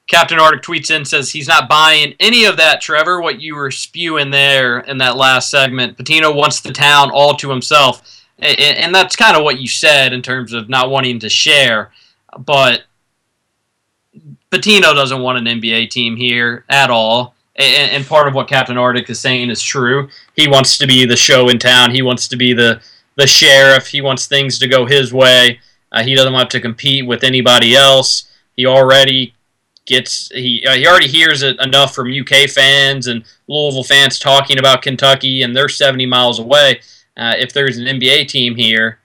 Captain 0.09 0.39
Arctic 0.39 0.63
tweets 0.63 0.91
in 0.91 1.05
says 1.05 1.31
he's 1.31 1.49
not 1.49 1.69
buying 1.69 2.15
any 2.21 2.45
of 2.45 2.57
that, 2.57 2.81
Trevor. 2.81 3.23
What 3.23 3.41
you 3.41 3.55
were 3.55 3.71
spewing 3.71 4.31
there 4.31 4.81
in 4.81 4.99
that 4.99 5.17
last 5.17 5.51
segment. 5.51 5.97
Pitino 5.97 6.35
wants 6.35 6.61
the 6.61 6.73
town 6.73 7.11
all 7.11 7.35
to 7.37 7.49
himself, 7.49 8.25
A- 8.41 8.61
a- 8.61 8.79
and 8.85 8.95
that's 8.95 9.17
kind 9.17 9.37
of 9.37 9.45
what 9.45 9.61
you 9.61 9.69
said 9.69 10.13
in 10.13 10.21
terms 10.21 10.53
of 10.53 10.69
not 10.69 10.91
wanting 10.91 11.21
to 11.21 11.29
share. 11.29 11.93
But 12.39 12.83
Pitino 14.51 14.95
doesn't 14.95 15.23
want 15.23 15.39
an 15.39 15.61
NBA 15.61 15.89
team 15.91 16.17
here 16.17 16.65
at 16.69 16.91
all. 16.91 17.35
A- 17.59 17.63
And 17.63 18.07
part 18.07 18.29
of 18.29 18.35
what 18.35 18.49
Captain 18.49 18.79
Arctic 18.79 19.09
is 19.11 19.21
saying 19.21 19.51
is 19.51 19.63
true. 19.63 20.09
He 20.37 20.49
wants 20.49 20.79
to 20.79 20.87
be 20.87 21.05
the 21.05 21.17
show 21.17 21.49
in 21.49 21.59
town. 21.59 21.95
He 21.95 22.03
wants 22.03 22.29
to 22.29 22.37
be 22.37 22.53
the 22.53 22.81
the 23.17 23.27
sheriff. 23.27 23.89
He 23.89 24.01
wants 24.01 24.27
things 24.27 24.59
to 24.59 24.67
go 24.69 24.87
his 24.87 25.13
way. 25.13 25.61
Uh, 25.93 26.03
he 26.03 26.15
doesn't 26.15 26.33
want 26.33 26.51
to 26.51 26.61
compete 26.61 27.07
with 27.07 27.23
anybody 27.25 27.77
else. 27.77 28.31
He 28.57 28.65
already 28.65 29.35
gets 29.85 30.31
he 30.33 30.65
uh, 30.67 30.75
he 30.75 30.87
already 30.87 31.09
hears 31.09 31.43
it 31.43 31.61
enough 31.61 31.95
from 31.95 32.11
UK 32.13 32.49
fans 32.49 33.07
and 33.09 33.25
Louisville 33.49 33.85
fans 33.85 34.19
talking 34.19 34.59
about 34.59 34.81
Kentucky, 34.83 35.43
and 35.43 35.55
they're 35.55 35.69
70 35.69 36.07
miles 36.07 36.39
away. 36.39 36.81
Uh, 37.17 37.35
if 37.39 37.53
there's 37.53 37.77
an 37.77 37.85
NBA 37.85 38.29
team 38.29 38.57
here, 38.57 39.01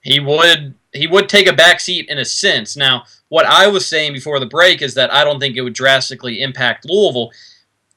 he 0.00 0.18
would 0.18 0.74
he 0.92 1.06
would 1.06 1.28
take 1.28 1.46
a 1.46 1.52
back 1.52 1.78
seat 1.78 2.08
in 2.08 2.18
a 2.18 2.24
sense. 2.24 2.76
Now, 2.76 3.04
what 3.28 3.46
I 3.46 3.68
was 3.68 3.86
saying 3.86 4.12
before 4.12 4.40
the 4.40 4.46
break 4.46 4.82
is 4.82 4.94
that 4.94 5.12
I 5.12 5.22
don't 5.22 5.38
think 5.38 5.56
it 5.56 5.62
would 5.62 5.74
drastically 5.74 6.42
impact 6.42 6.86
Louisville. 6.88 7.30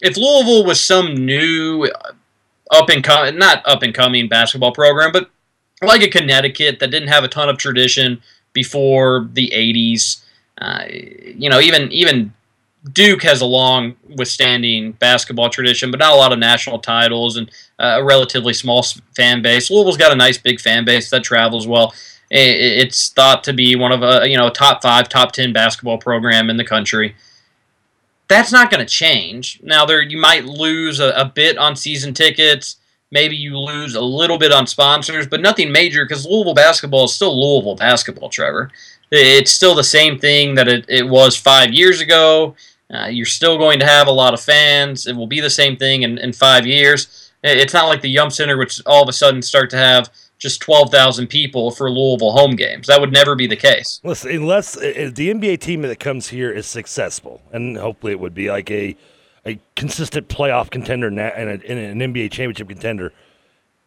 If 0.02 0.18
Louisville 0.18 0.66
was 0.66 0.80
some 0.80 1.14
new 1.26 1.86
uh, 1.86 2.12
up 2.72 2.90
and 2.90 3.04
coming, 3.04 3.38
not 3.38 3.68
up 3.68 3.84
and 3.84 3.94
coming 3.94 4.28
basketball 4.28 4.72
program, 4.72 5.12
but 5.12 5.30
like 5.82 6.02
a 6.02 6.10
Connecticut 6.10 6.80
that 6.80 6.92
didn't 6.92 7.10
have 7.10 7.24
a 7.24 7.28
ton 7.28 7.50
of 7.50 7.58
tradition 7.58 8.22
before 8.54 9.30
the 9.34 9.52
80s. 9.56 10.24
Uh, 10.58 10.84
you 10.90 11.50
know, 11.50 11.60
even 11.60 11.92
even 11.92 12.34
Duke 12.92 13.24
has 13.24 13.42
a 13.42 13.46
long 13.46 13.96
withstanding 14.16 14.94
basketball 14.94 15.50
tradition, 15.50 15.92
but 15.92 16.00
not 16.00 16.14
a 16.14 16.16
lot 16.16 16.34
of 16.34 16.40
national 16.40 16.80
titles 16.80 17.38
and 17.38 17.50
uh, 17.80 17.98
a 18.00 18.04
relatively 18.04 18.54
small 18.54 18.84
fan 19.16 19.42
base. 19.42 19.70
Louisville's 19.70 19.98
got 19.98 20.12
a 20.12 20.16
nice 20.16 20.38
big 20.38 20.60
fan 20.60 20.86
base 20.86 21.10
that 21.10 21.24
travels 21.24 21.68
well. 21.68 21.94
It's 22.32 23.10
thought 23.10 23.44
to 23.46 23.54
be 23.54 23.76
one 23.76 23.92
of 23.92 24.04
a 24.04 24.30
you 24.30 24.38
know 24.38 24.50
top 24.50 24.82
five, 24.82 25.10
top 25.10 25.32
ten 25.32 25.52
basketball 25.52 25.98
program 25.98 26.50
in 26.50 26.58
the 26.58 26.66
country. 26.66 27.16
That's 28.30 28.52
not 28.52 28.72
going 28.72 28.86
to 28.86 28.92
change. 28.92 29.60
Now, 29.64 29.86
there 29.86 30.02
you 30.02 30.20
might 30.20 30.46
lose 30.46 31.00
a, 31.00 31.10
a 31.10 31.26
bit 31.26 31.58
on 31.58 31.76
season 31.76 32.14
tickets. 32.14 32.78
Maybe 33.12 33.36
you 33.36 33.58
lose 33.58 33.96
a 33.96 34.02
little 34.02 34.38
bit 34.38 34.52
on 34.52 34.68
sponsors, 34.68 35.26
but 35.26 35.42
nothing 35.42 35.72
major 35.72 36.06
because 36.06 36.28
Louisville 36.28 36.54
basketball 36.54 37.06
is 37.06 37.14
still 37.14 37.36
Louisville 37.36 37.76
basketball, 37.76 38.30
Trevor. 38.30 38.70
It's 39.12 39.52
still 39.52 39.74
the 39.74 39.84
same 39.84 40.20
thing 40.20 40.54
that 40.56 40.68
it, 40.68 40.86
it 40.88 41.10
was 41.10 41.36
five 41.36 41.74
years 41.74 42.02
ago. 42.02 42.56
Uh, 42.94 43.08
you're 43.08 43.26
still 43.26 43.58
going 43.58 43.80
to 43.80 43.86
have 43.86 44.08
a 44.08 44.12
lot 44.12 44.36
of 44.36 44.42
fans. 44.42 45.08
It 45.08 45.16
will 45.16 45.28
be 45.28 45.42
the 45.42 45.50
same 45.50 45.76
thing 45.76 46.04
in, 46.04 46.20
in 46.20 46.32
five 46.32 46.68
years. 46.68 47.32
It's 47.44 47.74
not 47.74 47.88
like 47.88 48.02
the 48.02 48.10
Yum 48.10 48.30
Center, 48.30 48.58
which 48.58 48.80
all 48.86 49.02
of 49.02 49.10
a 49.10 49.14
sudden 49.14 49.42
start 49.42 49.72
to 49.72 49.78
have 49.78 50.12
just 50.40 50.62
12,000 50.62 51.28
people 51.28 51.72
for 51.72 51.92
Louisville 51.92 52.32
home 52.32 52.56
games. 52.56 52.88
That 52.88 53.02
would 53.02 53.12
never 53.12 53.36
be 53.36 53.46
the 53.46 53.56
case. 53.56 54.00
Listen, 54.04 54.32
unless 54.32 54.78
if 54.78 55.16
the 55.16 55.30
NBA 55.34 55.60
team 55.60 55.82
that 55.84 56.00
comes 56.00 56.30
here 56.30 56.50
is 56.50 56.66
successful, 56.66 57.42
and 57.52 57.78
hopefully 57.78 58.14
it 58.14 58.20
would 58.20 58.34
be 58.34 58.50
like 58.50 58.72
a 58.72 58.96
a 59.46 59.60
consistent 59.76 60.28
playoff 60.28 60.70
contender 60.70 61.08
and 61.08 61.20
an 61.20 61.60
NBA 61.62 62.32
championship 62.32 62.68
contender, 62.68 63.14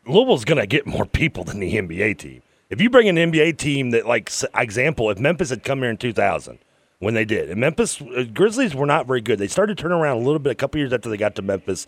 Louisville's 0.07 0.45
going 0.45 0.59
to 0.59 0.67
get 0.67 0.87
more 0.87 1.05
people 1.05 1.45
than 1.45 1.61
the 1.61 1.75
NBA 1.75 2.19
team. 2.19 2.43
If 2.71 2.81
you 2.81 2.89
bring 2.89 3.09
an 3.09 3.17
NBA 3.17 3.59
team 3.59 3.91
that, 3.91 4.07
like, 4.07 4.31
example, 4.57 5.11
if 5.11 5.19
Memphis 5.19 5.51
had 5.51 5.63
come 5.63 5.81
here 5.81 5.91
in 5.91 5.99
2000, 5.99 6.59
when 7.01 7.15
they 7.15 7.25
did, 7.25 7.51
and 7.51 7.61
Memphis 7.61 8.01
uh, 8.01 8.25
Grizzlies 8.33 8.75
were 8.75 8.87
not 8.87 9.07
very 9.07 9.21
good. 9.21 9.39
They 9.39 9.49
started 9.49 9.77
turning 9.77 9.99
around 9.99 10.19
a 10.19 10.25
little 10.25 10.39
bit 10.39 10.53
a 10.53 10.55
couple 10.55 10.79
years 10.79 10.93
after 10.93 11.11
they 11.11 11.17
got 11.17 11.35
to 11.35 11.43
Memphis. 11.43 11.87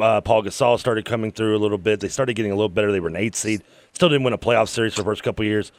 Uh, 0.00 0.22
Paul 0.22 0.42
Gasol 0.42 0.78
started 0.78 1.04
coming 1.04 1.30
through 1.30 1.56
a 1.56 1.60
little 1.60 1.78
bit. 1.78 2.00
They 2.00 2.08
started 2.08 2.34
getting 2.34 2.50
a 2.50 2.54
little 2.56 2.70
better. 2.70 2.90
They 2.90 2.98
were 2.98 3.08
an 3.08 3.16
eight 3.16 3.36
seed. 3.36 3.62
Still 3.94 4.08
didn't 4.08 4.24
win 4.24 4.32
a 4.32 4.38
playoff 4.38 4.68
series 4.68 4.94
for 4.94 5.00
the 5.00 5.04
first 5.04 5.22
couple 5.22 5.44
years. 5.44 5.72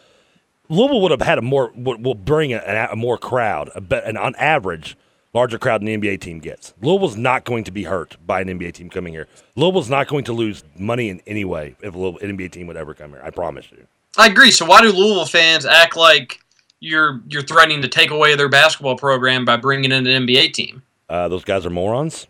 Louisville 0.69 1.01
would 1.01 1.11
have 1.11 1.21
had 1.21 1.37
a 1.37 1.41
more 1.41 1.71
would, 1.75 2.03
will 2.03 2.15
bring 2.15 2.53
a, 2.53 2.89
a 2.91 2.95
more 2.95 3.17
crowd, 3.17 3.69
a 3.75 3.81
bet, 3.81 4.05
and 4.05 4.17
on 4.17 4.33
average, 4.35 4.97
larger 5.33 5.59
crowd 5.59 5.81
than 5.81 5.85
the 5.85 5.97
NBA 5.97 6.21
team 6.21 6.39
gets. 6.39 6.73
Louisville's 6.81 7.17
not 7.17 7.43
going 7.45 7.63
to 7.65 7.71
be 7.71 7.83
hurt 7.83 8.17
by 8.25 8.41
an 8.41 8.47
NBA 8.47 8.73
team 8.73 8.89
coming 8.89 9.13
here. 9.13 9.27
Louisville's 9.55 9.89
not 9.89 10.07
going 10.07 10.23
to 10.25 10.33
lose 10.33 10.63
money 10.77 11.09
in 11.09 11.21
any 11.27 11.45
way 11.45 11.75
if 11.81 11.93
a 11.93 11.97
Louisville, 11.97 12.27
an 12.27 12.35
NBA 12.35 12.51
team 12.51 12.67
would 12.67 12.77
ever 12.77 12.93
come 12.93 13.11
here. 13.11 13.21
I 13.23 13.29
promise 13.29 13.71
you. 13.71 13.85
I 14.17 14.27
agree. 14.27 14.49
So 14.49 14.65
why 14.65 14.81
do 14.81 14.91
Louisville 14.91 15.25
fans 15.25 15.65
act 15.65 15.95
like 15.95 16.39
you're 16.79 17.21
you're 17.27 17.41
threatening 17.41 17.81
to 17.81 17.87
take 17.87 18.11
away 18.11 18.35
their 18.35 18.49
basketball 18.49 18.95
program 18.95 19.45
by 19.45 19.57
bringing 19.57 19.91
in 19.91 20.07
an 20.07 20.27
NBA 20.27 20.53
team. 20.53 20.83
Uh, 21.09 21.27
those 21.27 21.43
guys 21.43 21.65
are 21.65 21.69
morons. 21.69 22.27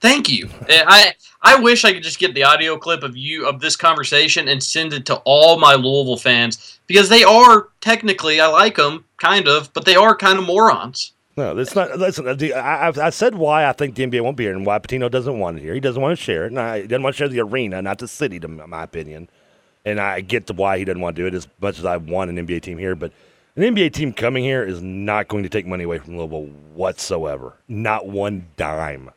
Thank 0.00 0.28
you. 0.28 0.48
I 0.68 1.14
I 1.42 1.58
wish 1.58 1.84
I 1.84 1.92
could 1.92 2.02
just 2.02 2.18
get 2.18 2.34
the 2.34 2.44
audio 2.44 2.76
clip 2.76 3.02
of 3.02 3.16
you 3.16 3.46
of 3.46 3.60
this 3.60 3.76
conversation 3.76 4.48
and 4.48 4.62
send 4.62 4.92
it 4.92 5.06
to 5.06 5.16
all 5.24 5.58
my 5.58 5.74
Louisville 5.74 6.16
fans 6.16 6.78
because 6.86 7.08
they 7.08 7.24
are 7.24 7.68
technically 7.80 8.40
I 8.40 8.48
like 8.48 8.76
them 8.76 9.04
kind 9.18 9.48
of, 9.48 9.72
but 9.72 9.84
they 9.84 9.96
are 9.96 10.16
kind 10.16 10.38
of 10.38 10.44
morons. 10.44 11.12
No, 11.36 11.54
that's 11.54 11.74
not. 11.74 11.98
Listen, 11.98 12.26
uh, 12.26 12.56
I, 12.56 12.92
I 12.98 13.10
said 13.10 13.34
why 13.34 13.66
I 13.66 13.72
think 13.72 13.94
the 13.94 14.06
NBA 14.06 14.22
won't 14.22 14.38
be 14.38 14.44
here 14.44 14.56
and 14.56 14.64
why 14.64 14.78
Pitino 14.78 15.10
doesn't 15.10 15.38
want 15.38 15.58
it 15.58 15.62
here. 15.62 15.74
He 15.74 15.80
doesn't 15.80 16.00
want 16.00 16.18
to 16.18 16.22
share 16.22 16.44
it. 16.44 16.48
And 16.48 16.58
I, 16.58 16.80
he 16.80 16.86
doesn't 16.86 17.02
want 17.02 17.14
to 17.14 17.18
share 17.18 17.28
the 17.28 17.40
arena, 17.40 17.82
not 17.82 17.98
the 17.98 18.08
city, 18.08 18.40
to 18.40 18.48
my 18.48 18.82
opinion. 18.82 19.28
And 19.84 20.00
I 20.00 20.22
get 20.22 20.46
to 20.46 20.54
why 20.54 20.78
he 20.78 20.84
doesn't 20.86 21.00
want 21.00 21.14
to 21.16 21.22
do 21.22 21.26
it 21.26 21.34
as 21.34 21.46
much 21.60 21.78
as 21.78 21.84
I 21.84 21.98
want 21.98 22.30
an 22.30 22.46
NBA 22.46 22.62
team 22.62 22.78
here. 22.78 22.96
But 22.96 23.12
an 23.54 23.62
NBA 23.62 23.92
team 23.92 24.14
coming 24.14 24.44
here 24.44 24.64
is 24.64 24.80
not 24.80 25.28
going 25.28 25.42
to 25.42 25.50
take 25.50 25.66
money 25.66 25.84
away 25.84 25.98
from 25.98 26.16
Louisville 26.16 26.46
whatsoever. 26.72 27.54
Not 27.68 28.08
one 28.08 28.46
dime. 28.56 29.10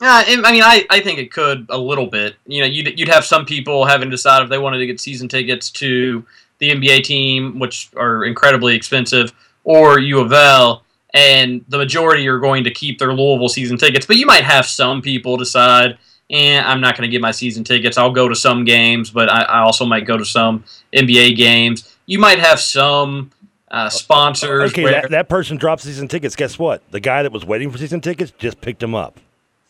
Yeah, 0.00 0.24
I 0.26 0.52
mean, 0.52 0.62
I, 0.62 0.84
I 0.90 1.00
think 1.00 1.18
it 1.18 1.32
could 1.32 1.66
a 1.70 1.78
little 1.78 2.06
bit. 2.06 2.36
You 2.46 2.60
know, 2.60 2.66
you'd, 2.66 2.98
you'd 2.98 3.08
have 3.08 3.24
some 3.24 3.46
people 3.46 3.86
having 3.86 4.10
to 4.10 4.10
decide 4.10 4.42
if 4.42 4.50
they 4.50 4.58
wanted 4.58 4.78
to 4.78 4.86
get 4.86 5.00
season 5.00 5.26
tickets 5.26 5.70
to 5.70 6.24
the 6.58 6.70
NBA 6.70 7.04
team, 7.04 7.58
which 7.58 7.90
are 7.96 8.24
incredibly 8.24 8.74
expensive, 8.74 9.32
or 9.64 9.98
U 9.98 10.20
of 10.20 10.32
L 10.32 10.82
and 11.16 11.64
the 11.68 11.78
majority 11.78 12.28
are 12.28 12.38
going 12.38 12.62
to 12.64 12.70
keep 12.70 12.98
their 12.98 13.12
Louisville 13.12 13.48
season 13.48 13.78
tickets. 13.78 14.04
But 14.06 14.16
you 14.16 14.26
might 14.26 14.44
have 14.44 14.66
some 14.66 15.00
people 15.00 15.36
decide, 15.38 15.98
and 16.30 16.64
eh, 16.64 16.68
I'm 16.68 16.80
not 16.80 16.96
going 16.96 17.08
to 17.08 17.10
get 17.10 17.22
my 17.22 17.30
season 17.30 17.64
tickets. 17.64 17.96
I'll 17.96 18.12
go 18.12 18.28
to 18.28 18.34
some 18.34 18.64
games, 18.64 19.10
but 19.10 19.30
I, 19.30 19.42
I, 19.42 19.58
also 19.60 19.86
might 19.86 20.04
go 20.04 20.18
to 20.18 20.24
some 20.24 20.64
NBA 20.92 21.36
games. 21.36 21.96
You 22.04 22.18
might 22.18 22.38
have 22.38 22.60
some 22.60 23.30
uh, 23.70 23.88
sponsors. 23.88 24.72
Okay, 24.72 24.84
where, 24.84 24.92
that, 24.92 25.10
that 25.10 25.28
person 25.30 25.56
drops 25.56 25.84
season 25.84 26.06
tickets. 26.06 26.36
Guess 26.36 26.58
what? 26.58 26.82
The 26.90 27.00
guy 27.00 27.22
that 27.22 27.32
was 27.32 27.46
waiting 27.46 27.70
for 27.70 27.78
season 27.78 28.02
tickets 28.02 28.32
just 28.38 28.60
picked 28.60 28.80
them 28.80 28.94
up. 28.94 29.18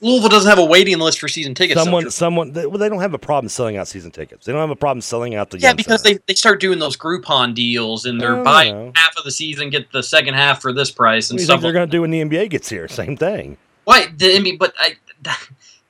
Louisville 0.01 0.29
doesn't 0.29 0.49
have 0.49 0.59
a 0.59 0.65
waiting 0.65 0.99
list 0.99 1.19
for 1.19 1.29
season 1.29 1.55
tickets. 1.55 1.83
Someone, 1.83 2.11
someone, 2.11 2.53
they, 2.53 2.67
well, 2.67 2.79
they 2.79 2.89
don't 2.89 3.01
have 3.01 3.15
a 3.15 3.19
problem 3.19 3.49
selling 3.49 3.79
out 3.79 3.89
season 3.89 4.11
tickets. 4.11 4.45
They 4.45 4.53
don't 4.53 4.61
have 4.61 4.71
a 4.71 4.77
problem 4.77 5.01
selling 5.01 5.35
out 5.35 5.51
the. 5.51 5.59
Yeah, 5.59 5.73
because 5.73 6.03
they, 6.03 6.19
they 6.27 6.35
start 6.35 6.61
doing 6.61 6.79
those 6.79 6.97
Groupon 6.97 7.55
deals 7.55 8.05
and 8.05 8.21
they're 8.21 8.43
buying 8.43 8.93
half 8.95 9.17
of 9.17 9.25
the 9.25 9.31
season, 9.31 9.71
get 9.71 9.91
the 9.93 10.03
second 10.03 10.35
half 10.35 10.61
for 10.61 10.73
this 10.73 10.91
price 10.91 11.31
and 11.31 11.41
stuff. 11.41 11.63
they're 11.63 11.73
going 11.73 11.89
to 11.89 11.91
do 11.91 12.03
when 12.03 12.11
the 12.11 12.21
NBA 12.21 12.51
gets 12.51 12.69
here? 12.69 12.89
Same 12.89 13.17
thing. 13.17 13.57
Why? 13.85 14.09
I 14.21 14.39
mean, 14.41 14.59
but 14.59 14.75
I. 14.79 14.97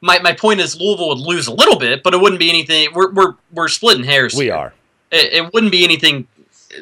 My, 0.02 0.18
my 0.18 0.34
point 0.34 0.61
is 0.61 0.78
Louisville 0.78 1.09
would 1.09 1.18
lose 1.18 1.46
a 1.46 1.54
little 1.54 1.78
bit, 1.78 2.02
but 2.02 2.12
it 2.12 2.18
wouldn't 2.18 2.38
be 2.38 2.50
anything. 2.50 2.88
We're 2.92 3.11
we're 3.12 3.34
we're 3.50 3.66
splitting 3.66 4.04
hairs. 4.04 4.34
We 4.34 4.44
here. 4.44 4.54
are. 4.54 4.74
It, 5.11 5.32
it 5.32 5.54
wouldn't 5.54 5.72
be 5.72 5.84
anything 5.84 6.28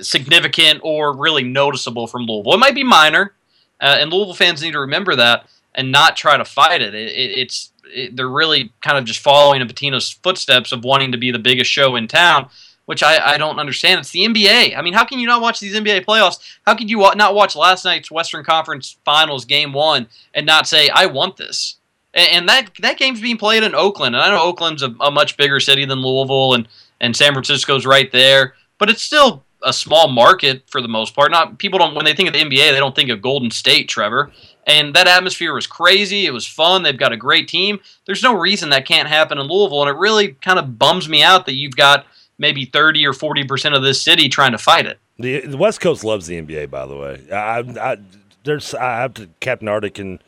significant 0.02 0.80
or 0.82 1.16
really 1.16 1.44
noticeable 1.44 2.08
from 2.08 2.22
Louisville. 2.22 2.54
It 2.54 2.58
might 2.58 2.74
be 2.74 2.82
minor, 2.82 3.32
uh, 3.80 3.98
and 4.00 4.12
Louisville 4.12 4.34
fans 4.34 4.62
need 4.62 4.72
to 4.72 4.80
remember 4.80 5.14
that 5.14 5.46
and 5.74 5.90
not 5.90 6.16
try 6.16 6.36
to 6.36 6.44
fight 6.44 6.82
it. 6.82 6.94
it, 6.94 7.12
it 7.12 7.38
it's 7.38 7.72
it, 7.86 8.16
they're 8.16 8.28
really 8.28 8.72
kind 8.80 8.98
of 8.98 9.04
just 9.04 9.20
following 9.20 9.60
in 9.60 9.68
Pitino's 9.68 10.10
footsteps 10.10 10.72
of 10.72 10.84
wanting 10.84 11.12
to 11.12 11.18
be 11.18 11.30
the 11.30 11.38
biggest 11.38 11.70
show 11.70 11.96
in 11.96 12.08
town, 12.08 12.48
which 12.86 13.02
I, 13.02 13.34
I 13.34 13.38
don't 13.38 13.58
understand. 13.58 14.00
It's 14.00 14.10
the 14.10 14.24
NBA. 14.24 14.76
I 14.76 14.82
mean, 14.82 14.94
how 14.94 15.04
can 15.04 15.18
you 15.18 15.26
not 15.26 15.42
watch 15.42 15.60
these 15.60 15.74
NBA 15.74 16.04
playoffs? 16.04 16.38
How 16.66 16.74
could 16.74 16.90
you 16.90 16.98
not 17.14 17.34
watch 17.34 17.56
last 17.56 17.84
night's 17.84 18.10
Western 18.10 18.44
Conference 18.44 18.96
Finals 19.04 19.44
Game 19.44 19.72
One 19.72 20.08
and 20.34 20.46
not 20.46 20.66
say 20.66 20.88
I 20.88 21.06
want 21.06 21.36
this? 21.36 21.76
And, 22.12 22.28
and 22.32 22.48
that 22.48 22.70
that 22.80 22.98
game's 22.98 23.20
being 23.20 23.38
played 23.38 23.62
in 23.62 23.74
Oakland, 23.74 24.14
and 24.14 24.24
I 24.24 24.30
know 24.30 24.42
Oakland's 24.42 24.82
a, 24.82 24.94
a 25.00 25.10
much 25.10 25.36
bigger 25.36 25.60
city 25.60 25.84
than 25.84 26.00
Louisville, 26.00 26.54
and 26.54 26.68
and 27.00 27.16
San 27.16 27.32
Francisco's 27.32 27.86
right 27.86 28.10
there, 28.12 28.54
but 28.78 28.88
it's 28.88 29.02
still 29.02 29.44
a 29.62 29.72
small 29.72 30.08
market 30.08 30.62
for 30.70 30.80
the 30.80 30.88
most 30.88 31.14
part. 31.14 31.30
Not 31.30 31.58
people 31.58 31.78
don't 31.78 31.94
when 31.94 32.04
they 32.04 32.14
think 32.14 32.28
of 32.28 32.34
the 32.34 32.42
NBA, 32.42 32.72
they 32.72 32.78
don't 32.78 32.94
think 32.94 33.10
of 33.10 33.22
Golden 33.22 33.50
State, 33.50 33.88
Trevor. 33.88 34.30
And 34.66 34.94
that 34.94 35.06
atmosphere 35.06 35.54
was 35.54 35.66
crazy. 35.66 36.26
It 36.26 36.32
was 36.32 36.46
fun. 36.46 36.82
They've 36.82 36.98
got 36.98 37.12
a 37.12 37.16
great 37.16 37.48
team. 37.48 37.80
There's 38.06 38.22
no 38.22 38.34
reason 38.34 38.70
that 38.70 38.86
can't 38.86 39.08
happen 39.08 39.38
in 39.38 39.46
Louisville, 39.46 39.82
and 39.82 39.90
it 39.90 39.98
really 39.98 40.32
kind 40.32 40.58
of 40.58 40.78
bums 40.78 41.08
me 41.08 41.22
out 41.22 41.46
that 41.46 41.54
you've 41.54 41.76
got 41.76 42.06
maybe 42.38 42.64
30 42.64 43.06
or 43.06 43.12
40 43.12 43.44
percent 43.44 43.74
of 43.74 43.82
this 43.82 44.02
city 44.02 44.28
trying 44.28 44.52
to 44.52 44.58
fight 44.58 44.86
it. 44.86 44.98
The, 45.18 45.40
the, 45.40 45.56
West 45.56 45.80
Coast 45.80 46.02
loves 46.02 46.26
the 46.26 46.40
NBA, 46.40 46.70
by 46.70 46.86
the 46.86 46.96
way. 46.96 47.22
I, 47.30 47.58
I, 47.80 47.98
there's 48.42 48.74
I 48.74 49.00
have 49.00 49.14
to 49.14 49.28
Captain 49.40 49.68
Arctic 49.68 49.98
and 49.98 50.18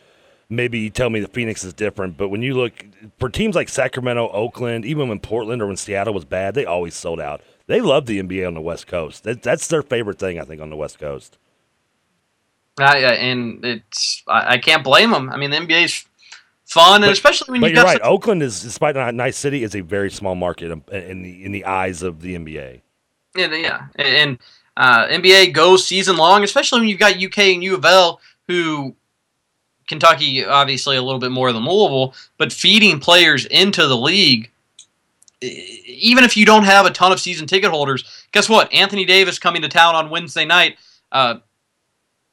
maybe 0.48 0.90
tell 0.90 1.10
me 1.10 1.20
the 1.20 1.28
Phoenix 1.28 1.64
is 1.64 1.72
different, 1.72 2.16
but 2.16 2.28
when 2.28 2.42
you 2.42 2.54
look 2.54 2.84
for 3.18 3.28
teams 3.28 3.56
like 3.56 3.68
Sacramento, 3.68 4.30
Oakland, 4.30 4.84
even 4.84 5.08
when 5.08 5.18
Portland 5.18 5.60
or 5.60 5.66
when 5.66 5.76
Seattle 5.76 6.14
was 6.14 6.24
bad, 6.24 6.54
they 6.54 6.64
always 6.64 6.94
sold 6.94 7.20
out. 7.20 7.40
They 7.66 7.80
love 7.80 8.06
the 8.06 8.22
NBA 8.22 8.46
on 8.46 8.54
the 8.54 8.60
West 8.60 8.86
Coast. 8.86 9.24
That, 9.24 9.42
that's 9.42 9.66
their 9.66 9.82
favorite 9.82 10.20
thing, 10.20 10.38
I 10.38 10.44
think, 10.44 10.62
on 10.62 10.70
the 10.70 10.76
West 10.76 11.00
Coast. 11.00 11.36
I, 12.78 12.96
and 12.98 13.64
it's 13.64 14.22
I, 14.28 14.54
I, 14.54 14.58
can't 14.58 14.84
blame 14.84 15.10
them. 15.10 15.30
I 15.30 15.36
mean, 15.36 15.50
the 15.50 15.56
NBA's 15.56 16.04
fun, 16.66 17.02
and 17.02 17.12
especially 17.12 17.52
when 17.52 17.60
you. 17.62 17.68
But 17.68 17.74
you're 17.74 17.84
right. 17.84 18.02
Some, 18.02 18.12
Oakland 18.12 18.42
is, 18.42 18.62
despite 18.62 18.96
not 18.96 19.08
a 19.08 19.12
nice 19.12 19.36
city, 19.36 19.62
is 19.62 19.74
a 19.74 19.80
very 19.80 20.10
small 20.10 20.34
market 20.34 20.70
in 20.92 21.22
the 21.22 21.44
in 21.44 21.52
the 21.52 21.64
eyes 21.64 22.02
of 22.02 22.20
the 22.20 22.36
NBA. 22.36 22.82
Yeah, 23.34 23.54
yeah, 23.54 23.86
and 23.96 24.38
uh, 24.76 25.06
NBA 25.06 25.52
goes 25.52 25.86
season 25.86 26.16
long, 26.16 26.44
especially 26.44 26.80
when 26.80 26.88
you've 26.88 26.98
got 26.98 27.22
UK 27.22 27.38
and 27.38 27.62
U 27.62 27.76
of 27.76 27.84
L, 27.84 28.20
who 28.46 28.94
Kentucky 29.88 30.44
obviously 30.44 30.96
a 30.96 31.02
little 31.02 31.20
bit 31.20 31.30
more 31.30 31.52
than 31.52 31.64
Louisville, 31.64 32.14
but 32.38 32.52
feeding 32.52 33.00
players 33.00 33.46
into 33.46 33.86
the 33.86 33.96
league. 33.96 34.50
Even 35.42 36.24
if 36.24 36.36
you 36.36 36.46
don't 36.46 36.64
have 36.64 36.86
a 36.86 36.90
ton 36.90 37.12
of 37.12 37.20
season 37.20 37.46
ticket 37.46 37.70
holders, 37.70 38.26
guess 38.32 38.48
what? 38.48 38.72
Anthony 38.72 39.04
Davis 39.04 39.38
coming 39.38 39.62
to 39.62 39.68
town 39.68 39.94
on 39.94 40.08
Wednesday 40.08 40.46
night. 40.46 40.78
Uh, 41.12 41.36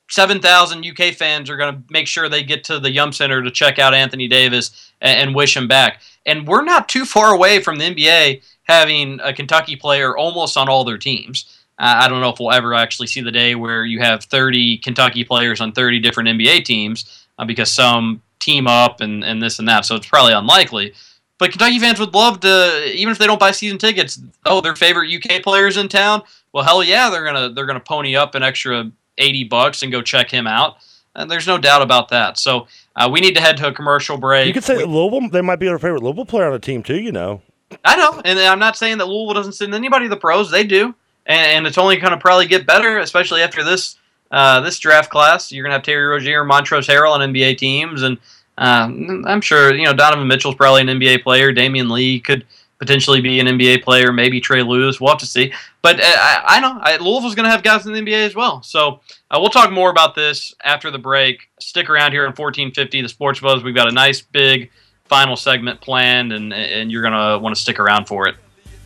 7,000 0.10 0.86
UK 0.86 1.14
fans 1.14 1.50
are 1.50 1.58
going 1.58 1.76
to 1.76 1.84
make 1.90 2.08
sure 2.08 2.30
they 2.30 2.44
get 2.44 2.64
to 2.66 2.80
the 2.80 2.92
Yum 2.92 3.12
Center 3.12 3.42
to 3.42 3.50
check 3.50 3.80
out 3.80 3.94
Anthony 3.94 4.28
Davis 4.28 4.92
and, 5.02 5.20
and, 5.30 5.36
wish 5.36 5.56
him 5.56 5.68
back. 5.68 6.02
And 6.26 6.48
we're 6.48 6.64
not 6.64 6.90
too 6.90 7.06
far 7.06 7.34
away 7.34 7.62
from 7.62 7.78
the 7.78 7.86
NBA 7.86 8.42
having 8.64 9.20
a 9.22 9.34
Kentucky 9.34 9.76
player 9.76 10.16
almost 10.16 10.58
on 10.58 10.70
all 10.70 10.84
their 10.84 10.98
teams. 10.98 11.64
Uh, 11.80 11.96
I 11.98 12.08
don't 12.08 12.22
know 12.22 12.30
if 12.30 12.40
we'll 12.40 12.52
ever 12.52 12.74
actually 12.74 13.08
see 13.08 13.22
the 13.22 13.32
day 13.32 13.56
where 13.56 13.86
you 13.86 14.00
have 14.00 14.24
30 14.26 14.78
Kentucky 14.80 15.24
players 15.24 15.60
on 15.62 15.72
30 15.72 16.00
different 16.00 16.30
NBA 16.30 16.66
teams 16.66 17.26
uh, 17.40 17.46
because 17.46 17.72
some 17.72 18.22
team 18.40 18.68
up 18.68 19.02
and, 19.02 19.24
and 19.24 19.42
this 19.42 19.60
and 19.60 19.68
that. 19.68 19.86
So 19.86 19.96
it's 19.96 20.08
probably 20.08 20.34
unlikely. 20.34 20.94
But 21.40 21.52
Kentucky 21.52 21.80
fans 21.80 22.00
would 22.00 22.14
love 22.14 22.40
to, 22.42 22.92
even 22.94 23.12
if 23.12 23.18
they 23.18 23.26
don't 23.26 23.40
buy 23.40 23.52
season 23.52 23.78
tickets, 23.78 24.22
oh, 24.46 24.62
their 24.62 24.76
favorite 24.76 25.12
UK 25.12 25.42
players 25.42 25.78
in 25.78 25.88
town. 25.88 26.22
Well, 26.54 26.64
hell 26.64 26.84
yeah, 26.84 27.10
they're 27.10 27.26
gonna 27.26 27.50
they're 27.50 27.66
gonna 27.66 27.80
pony 27.80 28.16
up 28.16 28.36
an 28.36 28.44
extra 28.44 28.92
80 29.18 29.46
bucks 29.46 29.84
and 29.84 29.92
go 29.92 30.02
check 30.02 30.32
him 30.32 30.48
out. 30.48 30.78
And 31.16 31.30
there's 31.30 31.48
no 31.48 31.58
doubt 31.58 31.82
about 31.82 32.10
that. 32.10 32.40
So 32.40 32.68
uh, 32.96 33.10
we 33.12 33.20
need 33.20 33.36
to 33.36 33.42
head 33.42 33.58
to 33.58 33.68
a 33.68 33.74
commercial 33.74 34.18
break. 34.18 34.48
You 34.48 34.54
could 34.54 34.64
say 34.64 34.78
we, 34.78 34.86
Louisville. 34.86 35.30
There 35.30 35.44
might 35.44 35.60
be 35.60 35.68
our 35.68 35.78
favorite 35.78 36.04
Louisville 36.04 36.26
player 36.26 36.48
on 36.48 36.54
the 36.54 36.60
team 36.60 36.84
too. 36.84 37.00
You 37.00 37.12
know. 37.12 37.42
I 37.86 37.96
know, 37.96 38.22
and 38.24 38.40
I'm 38.40 38.60
not 38.60 38.78
saying 38.78 39.00
that 39.00 39.08
Louisville 39.08 39.34
doesn't 39.34 39.54
send 39.54 39.74
anybody 39.74 40.06
to 40.06 40.10
the 40.10 40.18
pros. 40.18 40.52
They 40.52 40.64
do, 40.64 40.94
and, 41.26 41.52
and 41.52 41.68
it's 41.68 41.78
only 41.78 41.98
going 41.98 42.12
to 42.12 42.18
probably 42.18 42.46
get 42.46 42.68
better, 42.68 43.00
especially 43.00 43.42
after 43.42 43.64
this 43.64 43.98
uh, 44.32 44.60
this 44.62 44.80
draft 44.80 45.10
class. 45.10 45.52
You're 45.52 45.64
going 45.64 45.72
to 45.72 45.78
have 45.78 45.84
Terry 45.84 46.06
Rozier, 46.06 46.44
Montrezl 46.44 46.88
Harrell 46.88 47.12
on 47.12 47.34
NBA 47.34 47.58
teams, 47.58 48.02
and 48.02 48.18
uh, 48.58 48.90
I'm 49.28 49.42
sure 49.42 49.74
you 49.74 49.86
know 49.86 49.94
Donovan 49.94 50.28
Mitchell's 50.28 50.56
probably 50.56 50.82
an 50.82 50.88
NBA 50.88 51.24
player. 51.24 51.54
Damion 51.54 51.90
Lee 51.90 52.20
could 52.20 52.46
potentially 52.84 53.22
be 53.22 53.40
an 53.40 53.48
NBA 53.48 53.82
player, 53.82 54.12
maybe 54.12 54.42
Trey 54.42 54.62
Lewis. 54.62 55.00
We'll 55.00 55.12
have 55.12 55.20
to 55.20 55.26
see. 55.26 55.54
But 55.82 56.02
uh, 56.02 56.04
I, 56.04 56.44
I 56.46 56.60
know 56.60 56.78
I, 56.82 56.98
Louisville's 56.98 57.34
going 57.34 57.46
to 57.46 57.50
have 57.50 57.64
guys 57.64 57.86
in 57.86 57.94
the 57.94 58.00
NBA 58.02 58.26
as 58.26 58.36
well. 58.36 58.62
So 58.62 59.00
uh, 59.32 59.38
we'll 59.40 59.50
talk 59.50 59.72
more 59.72 59.90
about 59.90 60.16
this 60.16 60.54
after 60.64 60.92
the 60.92 61.00
break. 61.00 61.50
Stick 61.62 61.90
around 61.90 62.12
here 62.12 62.24
on 62.24 62.32
1450, 62.32 63.02
the 63.02 63.10
Sports 63.10 63.40
Buzz. 63.40 63.64
We've 63.64 63.74
got 63.74 63.88
a 63.88 63.94
nice 63.94 64.22
big 64.22 64.70
final 65.06 65.38
segment 65.38 65.80
planned, 65.80 66.34
and 66.34 66.54
and 66.54 66.92
you're 66.92 67.02
going 67.02 67.14
to 67.14 67.40
want 67.40 67.56
to 67.56 67.62
stick 67.62 67.80
around 67.80 68.06
for 68.06 68.28
it. 68.28 68.36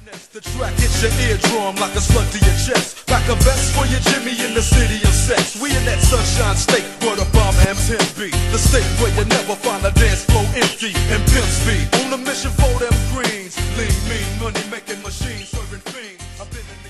The 0.07 0.39
track 0.39 0.71
hits 0.79 1.03
your 1.03 1.11
eardrum 1.27 1.75
like 1.83 1.91
a 1.95 1.99
slug 1.99 2.23
to 2.31 2.39
your 2.39 2.55
chest. 2.63 3.09
Like 3.11 3.27
a 3.27 3.35
vest 3.43 3.75
for 3.75 3.83
your 3.91 3.99
Jimmy 4.07 4.39
in 4.39 4.53
the 4.53 4.61
city 4.61 5.03
of 5.03 5.11
sex. 5.11 5.59
We 5.59 5.75
in 5.75 5.83
that 5.83 5.99
sunshine 5.99 6.55
state 6.55 6.87
where 7.03 7.17
the 7.17 7.27
bomb 7.35 7.55
M10 7.67 7.99
be. 8.15 8.31
The 8.55 8.57
state 8.57 8.87
where 9.03 9.11
you 9.19 9.25
never 9.27 9.55
find 9.55 9.83
a 9.83 9.91
dance 9.91 10.23
floor 10.23 10.47
empty 10.55 10.95
and 11.11 11.19
pimp 11.27 11.49
speed. 11.51 11.87
On 12.05 12.13
a 12.13 12.17
mission 12.23 12.51
for 12.55 12.71
them 12.79 12.95
greens. 13.11 13.59
Lean, 13.75 13.91
mean, 14.07 14.27
money 14.39 14.63
making 14.71 15.03
machines 15.03 15.49
serving 15.51 15.83
fiends. 15.91 16.23
I've 16.39 16.49
been 16.51 16.63
in 16.63 16.86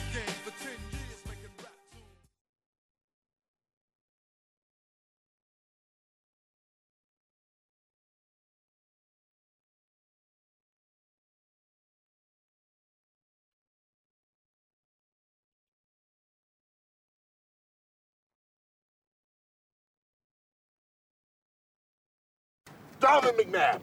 Donovan 23.07 23.35
McNabb. 23.35 23.79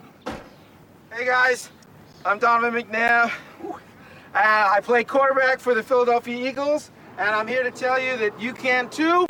Hey 1.11 1.25
guys, 1.25 1.71
I'm 2.27 2.39
Donovan 2.39 2.83
McNabb. 2.83 3.33
Uh, 3.65 3.73
I 4.35 4.81
play 4.83 5.03
quarterback 5.03 5.61
for 5.61 5.75
the 5.75 5.83
Philadelphia 5.83 6.47
Eagles, 6.47 6.91
and 7.17 7.31
I'm 7.31 7.47
here 7.49 7.63
to 7.63 7.71
tell 7.71 7.99
you 7.99 8.19
that 8.19 8.39
you 8.39 8.53
can 8.53 8.91
too. 8.91 9.27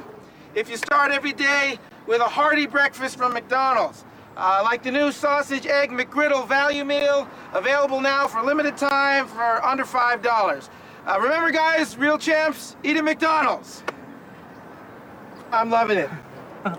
if 0.56 0.68
you 0.68 0.76
start 0.76 1.12
every 1.12 1.32
day 1.32 1.78
with 2.08 2.20
a 2.20 2.24
hearty 2.24 2.66
breakfast 2.66 3.16
from 3.16 3.34
McDonald's. 3.34 4.04
Uh, 4.36 4.62
like 4.64 4.82
the 4.82 4.90
new 4.90 5.12
sausage 5.12 5.64
egg 5.64 5.90
McGriddle 5.90 6.48
value 6.48 6.84
meal, 6.84 7.28
available 7.52 8.00
now 8.00 8.26
for 8.26 8.42
limited 8.42 8.76
time 8.76 9.28
for 9.28 9.64
under 9.64 9.84
$5. 9.84 10.68
Uh, 11.06 11.20
remember, 11.20 11.52
guys, 11.52 11.96
real 11.96 12.18
champs 12.18 12.74
eat 12.82 12.96
at 12.96 13.04
McDonald's. 13.04 13.84
I'm 15.52 15.70
loving 15.70 15.98
it. 15.98 16.10
Can 16.64 16.76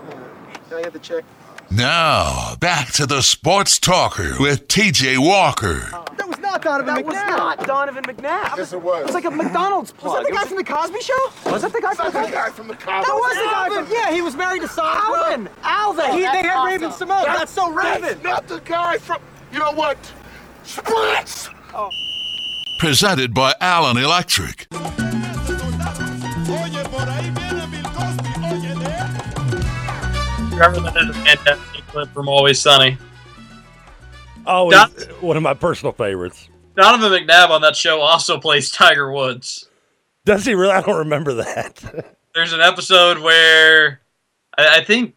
I 0.70 0.82
get 0.82 0.92
the 0.92 0.98
check? 0.98 1.24
Now, 1.70 2.54
back 2.60 2.92
to 2.92 3.06
the 3.06 3.22
sports 3.22 3.78
talker 3.78 4.34
with 4.38 4.68
TJ 4.68 5.18
Walker. 5.18 5.88
Oh. 5.92 6.04
That 6.16 6.28
was 6.28 6.38
not 6.38 6.62
Donovan 6.62 6.94
that 6.94 7.04
McNabb. 7.04 7.12
That 7.12 7.28
was 7.58 7.58
not 7.58 7.66
Donovan 7.66 8.04
McNabb. 8.04 8.56
Yes, 8.56 8.72
it 8.72 8.80
was. 8.80 9.00
It 9.00 9.06
was 9.06 9.14
like 9.14 9.24
a 9.24 9.30
McDonald's 9.30 9.92
plug. 9.92 10.12
Was 10.14 10.22
that 10.22 10.28
the 10.28 10.32
guy 10.32 10.40
was- 10.42 10.48
from 10.48 10.56
the 10.58 10.64
Cosby 10.64 11.00
Show? 11.00 11.50
Was 11.50 11.62
that 11.62 11.72
the 11.72 11.80
guy 11.80 11.94
from 11.94 12.06
the 12.06 12.12
the 12.12 12.18
Cosby 12.18 12.32
guy 12.32 12.50
from 12.50 12.68
the 12.68 12.74
Cosby. 12.74 12.86
That 12.86 13.14
was 13.14 13.36
the 13.36 13.44
guy 13.44 13.68
from. 13.84 13.92
Yeah, 13.92 14.12
he 14.12 14.22
was 14.22 14.36
married 14.36 14.62
to 14.62 14.68
Sandra. 14.68 15.02
Alvin! 15.02 15.48
Alvin! 15.62 16.10
He, 16.12 16.18
they 16.18 16.22
That's 16.24 16.46
had 16.48 16.64
Raven 16.64 16.88
awesome. 16.88 16.98
Simone. 17.08 17.24
That's 17.26 17.52
so 17.52 17.72
That's 17.74 18.02
Raven. 18.02 18.22
not 18.22 18.46
the 18.48 18.60
guy 18.60 18.98
from. 18.98 19.20
You 19.52 19.58
know 19.58 19.72
what? 19.72 19.98
Splits! 20.64 21.50
Oh. 21.74 21.90
Presented 22.78 23.34
by 23.34 23.54
Allen 23.60 23.96
Electric. 23.96 24.66
Remember 30.56 30.80
that 30.90 30.96
is 30.96 31.10
a 31.10 31.12
fantastic 31.12 31.86
clip 31.88 32.08
from 32.14 32.30
Always 32.30 32.58
Sunny. 32.58 32.96
Oh, 34.46 34.70
Don- 34.70 34.90
one 35.20 35.36
of 35.36 35.42
my 35.42 35.52
personal 35.52 35.92
favorites. 35.92 36.48
Donovan 36.74 37.12
McNabb 37.12 37.50
on 37.50 37.60
that 37.60 37.76
show 37.76 38.00
also 38.00 38.38
plays 38.40 38.70
Tiger 38.70 39.12
Woods. 39.12 39.68
Does 40.24 40.46
he 40.46 40.54
really? 40.54 40.72
I 40.72 40.80
don't 40.80 40.96
remember 40.96 41.34
that. 41.34 42.14
There's 42.34 42.54
an 42.54 42.62
episode 42.62 43.18
where 43.18 44.00
I, 44.56 44.78
I 44.78 44.84
think 44.84 45.14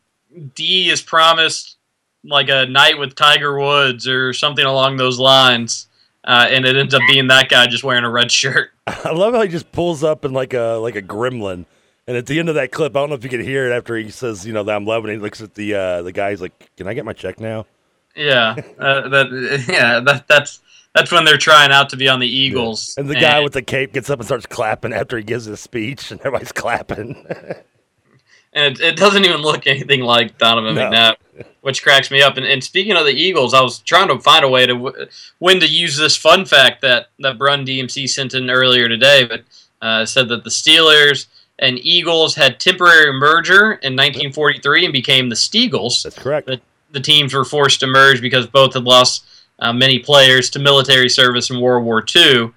D 0.55 0.89
is 0.89 1.01
promised 1.01 1.77
like 2.25 2.49
a 2.49 2.65
night 2.65 2.99
with 2.99 3.15
Tiger 3.15 3.57
Woods 3.57 4.09
or 4.09 4.33
something 4.33 4.65
along 4.65 4.97
those 4.97 5.19
lines, 5.19 5.87
uh, 6.25 6.47
and 6.49 6.65
it 6.65 6.75
ends 6.75 6.93
up 6.93 7.01
being 7.07 7.27
that 7.27 7.47
guy 7.47 7.65
just 7.67 7.85
wearing 7.85 8.03
a 8.03 8.09
red 8.09 8.29
shirt. 8.29 8.71
I 8.87 9.13
love 9.13 9.33
how 9.33 9.41
he 9.41 9.47
just 9.47 9.71
pulls 9.71 10.03
up 10.03 10.25
in 10.25 10.33
like 10.33 10.53
a 10.53 10.79
like 10.81 10.97
a 10.97 11.01
gremlin. 11.01 11.65
And 12.09 12.17
at 12.17 12.25
the 12.25 12.39
end 12.39 12.49
of 12.49 12.55
that 12.55 12.71
clip, 12.71 12.95
I 12.95 13.01
don't 13.01 13.09
know 13.09 13.15
if 13.15 13.23
you 13.23 13.29
can 13.29 13.39
hear 13.39 13.71
it 13.71 13.71
after 13.71 13.95
he 13.95 14.09
says, 14.09 14.43
you 14.43 14.51
know, 14.51 14.63
that 14.63 14.75
I'm 14.75 14.83
loving 14.83 15.11
it. 15.11 15.13
He 15.13 15.19
looks 15.19 15.41
at 15.41 15.53
the 15.53 15.75
uh, 15.75 16.01
the 16.01 16.11
guy. 16.11 16.31
He's 16.31 16.41
like, 16.41 16.71
"Can 16.75 16.87
I 16.87 16.95
get 16.95 17.05
my 17.05 17.13
check 17.13 17.39
now?" 17.39 17.67
Yeah, 18.15 18.55
uh, 18.79 19.07
that 19.09 19.65
yeah 19.69 19.99
that 19.99 20.27
that's 20.27 20.59
that's 20.95 21.11
when 21.11 21.23
they're 21.23 21.37
trying 21.37 21.71
out 21.71 21.89
to 21.89 21.97
be 21.97 22.07
on 22.07 22.19
the 22.19 22.25
Eagles. 22.25 22.95
And 22.97 23.07
the 23.07 23.13
guy 23.13 23.41
with 23.41 23.53
the 23.53 23.61
cape 23.61 23.93
gets 23.93 24.09
up 24.09 24.17
and 24.17 24.25
starts 24.25 24.47
clapping 24.47 24.91
after 24.91 25.17
he 25.17 25.23
gives 25.23 25.45
his 25.45 25.59
speech, 25.59 26.09
and 26.09 26.19
everybody's 26.21 26.51
clapping. 26.51 27.27
and 28.53 28.75
it, 28.75 28.81
it 28.81 28.95
doesn't 28.95 29.23
even 29.23 29.41
look 29.41 29.67
anything 29.67 30.01
like 30.01 30.39
Donovan 30.39 30.73
No. 30.73 30.89
McNabb, 30.89 31.15
which 31.61 31.83
cracks 31.83 32.09
me 32.09 32.23
up. 32.23 32.37
And, 32.37 32.45
and 32.47 32.63
speaking 32.63 32.93
of 32.93 33.05
the 33.05 33.13
Eagles, 33.13 33.53
I 33.53 33.61
was 33.61 33.77
trying 33.81 34.07
to 34.07 34.17
find 34.17 34.43
a 34.43 34.49
way 34.49 34.65
to 34.65 34.73
w- 34.73 35.05
when 35.37 35.59
to 35.59 35.67
use 35.67 35.95
this 35.95 36.17
fun 36.17 36.45
fact 36.45 36.81
that 36.81 37.09
that 37.19 37.37
Brun 37.37 37.67
DMC 37.67 38.09
sent 38.09 38.33
in 38.33 38.49
earlier 38.49 38.89
today, 38.89 39.25
but 39.25 39.43
uh, 39.79 40.07
said 40.07 40.27
that 40.29 40.43
the 40.43 40.49
Steelers 40.49 41.27
and 41.59 41.77
Eagles 41.79 42.35
had 42.35 42.59
temporary 42.59 43.11
merger 43.13 43.73
in 43.73 43.95
1943 43.95 44.85
and 44.85 44.93
became 44.93 45.29
the 45.29 45.35
Steagles. 45.35 46.03
That's 46.03 46.17
correct. 46.17 46.47
The, 46.47 46.61
the 46.91 46.99
teams 46.99 47.33
were 47.33 47.45
forced 47.45 47.81
to 47.81 47.87
merge 47.87 48.21
because 48.21 48.47
both 48.47 48.73
had 48.73 48.83
lost 48.83 49.25
uh, 49.59 49.73
many 49.73 49.99
players 49.99 50.49
to 50.51 50.59
military 50.59 51.09
service 51.09 51.49
in 51.49 51.59
World 51.59 51.83
War 51.83 52.03
II. 52.15 52.51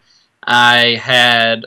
I 0.45 0.97
had 1.01 1.67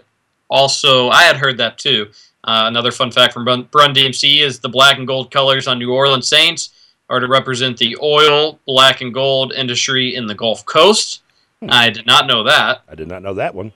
also 0.49 1.09
I 1.09 1.23
had 1.23 1.37
heard 1.37 1.57
that 1.57 1.77
too. 1.77 2.07
Uh, 2.43 2.65
another 2.67 2.91
fun 2.91 3.11
fact 3.11 3.33
from 3.33 3.43
Brun, 3.43 3.63
Brun 3.63 3.93
DMC 3.93 4.41
is 4.41 4.59
the 4.59 4.69
black 4.69 4.97
and 4.97 5.07
gold 5.07 5.31
colors 5.31 5.67
on 5.67 5.79
New 5.79 5.91
Orleans 5.91 6.27
Saints 6.27 6.69
are 7.09 7.19
to 7.19 7.27
represent 7.27 7.77
the 7.77 7.97
oil, 8.01 8.59
black 8.65 9.01
and 9.01 9.13
gold 9.13 9.53
industry 9.53 10.15
in 10.15 10.25
the 10.25 10.35
Gulf 10.35 10.65
Coast. 10.65 11.21
I 11.67 11.89
did 11.89 12.05
not 12.05 12.27
know 12.27 12.43
that. 12.43 12.81
I 12.87 12.95
did 12.95 13.07
not 13.07 13.23
know 13.23 13.33
that 13.35 13.55
one. 13.55 13.73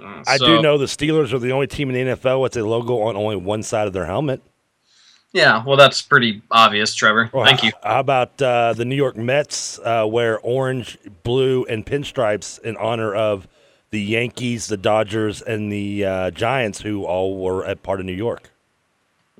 Uh, 0.00 0.22
I 0.26 0.36
so- 0.36 0.46
do 0.46 0.62
know 0.62 0.78
the 0.78 0.86
Steelers 0.86 1.32
are 1.32 1.38
the 1.38 1.52
only 1.52 1.66
team 1.66 1.90
in 1.90 1.94
the 1.94 2.12
NFL 2.12 2.40
with 2.40 2.56
a 2.56 2.64
logo 2.64 3.02
on 3.02 3.16
only 3.16 3.36
one 3.36 3.62
side 3.62 3.86
of 3.86 3.92
their 3.92 4.06
helmet. 4.06 4.42
Yeah, 5.32 5.64
well, 5.64 5.78
that's 5.78 6.02
pretty 6.02 6.42
obvious, 6.50 6.94
Trevor. 6.94 7.30
Well, 7.32 7.46
Thank 7.46 7.62
you. 7.62 7.72
How 7.82 8.00
about 8.00 8.40
uh, 8.42 8.74
the 8.74 8.84
New 8.84 8.96
York 8.96 9.16
Mets 9.16 9.78
uh, 9.78 10.06
wear 10.06 10.38
orange, 10.40 10.98
blue, 11.22 11.64
and 11.64 11.86
pinstripes 11.86 12.60
in 12.60 12.76
honor 12.76 13.14
of 13.14 13.48
the 13.90 14.00
Yankees, 14.00 14.66
the 14.66 14.76
Dodgers, 14.76 15.40
and 15.40 15.72
the 15.72 16.04
uh, 16.04 16.30
Giants, 16.32 16.82
who 16.82 17.04
all 17.04 17.38
were 17.38 17.64
a 17.64 17.76
part 17.76 18.00
of 18.00 18.06
New 18.06 18.12
York. 18.12 18.50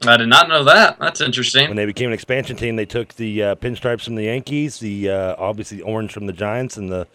I 0.07 0.17
did 0.17 0.29
not 0.29 0.49
know 0.49 0.65
that. 0.65 0.99
That's 0.99 1.21
interesting. 1.21 1.69
When 1.69 1.77
they 1.77 1.87
became 1.87 2.09
an 2.09 2.15
expansion 2.15 2.57
team, 2.57 2.77
they 2.77 2.87
took 2.87 3.15
the 3.15 3.43
uh, 3.43 3.55
pinstripes 3.57 4.05
from 4.05 4.15
the 4.15 4.25
Yankees, 4.25 4.79
the 4.79 5.11
uh, 5.11 5.37
obviously 5.39 5.81
orange 5.83 6.13
from 6.13 6.27
the 6.27 6.33
Giants, 6.33 6.77
and 6.77 6.91
the 6.91 7.07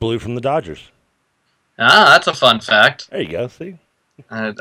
blue 0.00 0.18
from 0.18 0.34
the 0.34 0.40
Dodgers. 0.40 0.90
Ah, 1.78 2.10
that's 2.12 2.26
a 2.28 2.34
fun 2.34 2.60
fact. 2.60 3.10
There 3.10 3.20
you 3.20 3.28
go. 3.28 3.48
See, 3.48 3.76
I, 4.30 4.54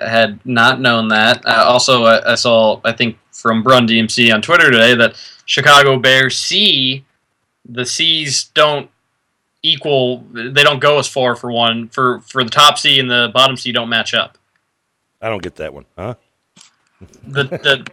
I 0.00 0.08
had 0.08 0.44
not 0.44 0.80
known 0.80 1.08
that. 1.08 1.44
Uh, 1.46 1.64
also, 1.66 2.04
I, 2.04 2.32
I 2.32 2.34
saw, 2.34 2.80
I 2.84 2.92
think, 2.92 3.16
from 3.32 3.62
Brun 3.62 3.86
DMC 3.88 4.32
on 4.34 4.42
Twitter 4.42 4.70
today 4.70 4.94
that 4.96 5.14
Chicago 5.46 5.98
Bears 5.98 6.38
C, 6.38 7.04
the 7.68 7.86
C's 7.86 8.44
don't 8.54 8.90
equal. 9.62 10.18
They 10.32 10.62
don't 10.62 10.80
go 10.80 10.98
as 10.98 11.08
far 11.08 11.36
for 11.36 11.50
one 11.50 11.88
for 11.88 12.20
for 12.20 12.44
the 12.44 12.50
top 12.50 12.78
C 12.78 12.98
and 13.00 13.10
the 13.10 13.30
bottom 13.32 13.56
C 13.56 13.72
don't 13.72 13.88
match 13.88 14.12
up. 14.14 14.36
I 15.22 15.28
don't 15.28 15.42
get 15.42 15.56
that 15.56 15.72
one, 15.72 15.84
huh? 15.96 16.14
The 17.26 17.44
the 17.44 17.86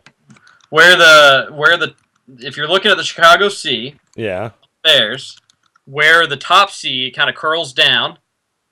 where 0.69 0.97
the 0.97 1.47
where 1.53 1.77
the 1.77 1.93
if 2.39 2.57
you're 2.57 2.67
looking 2.67 2.91
at 2.91 2.97
the 2.97 3.03
Chicago 3.03 3.49
C 3.49 3.95
Yeah. 4.15 4.51
Bears, 4.83 5.39
where 5.85 6.27
the 6.27 6.37
top 6.37 6.71
C 6.71 7.11
kind 7.11 7.29
of 7.29 7.35
curls 7.35 7.71
down, 7.73 8.17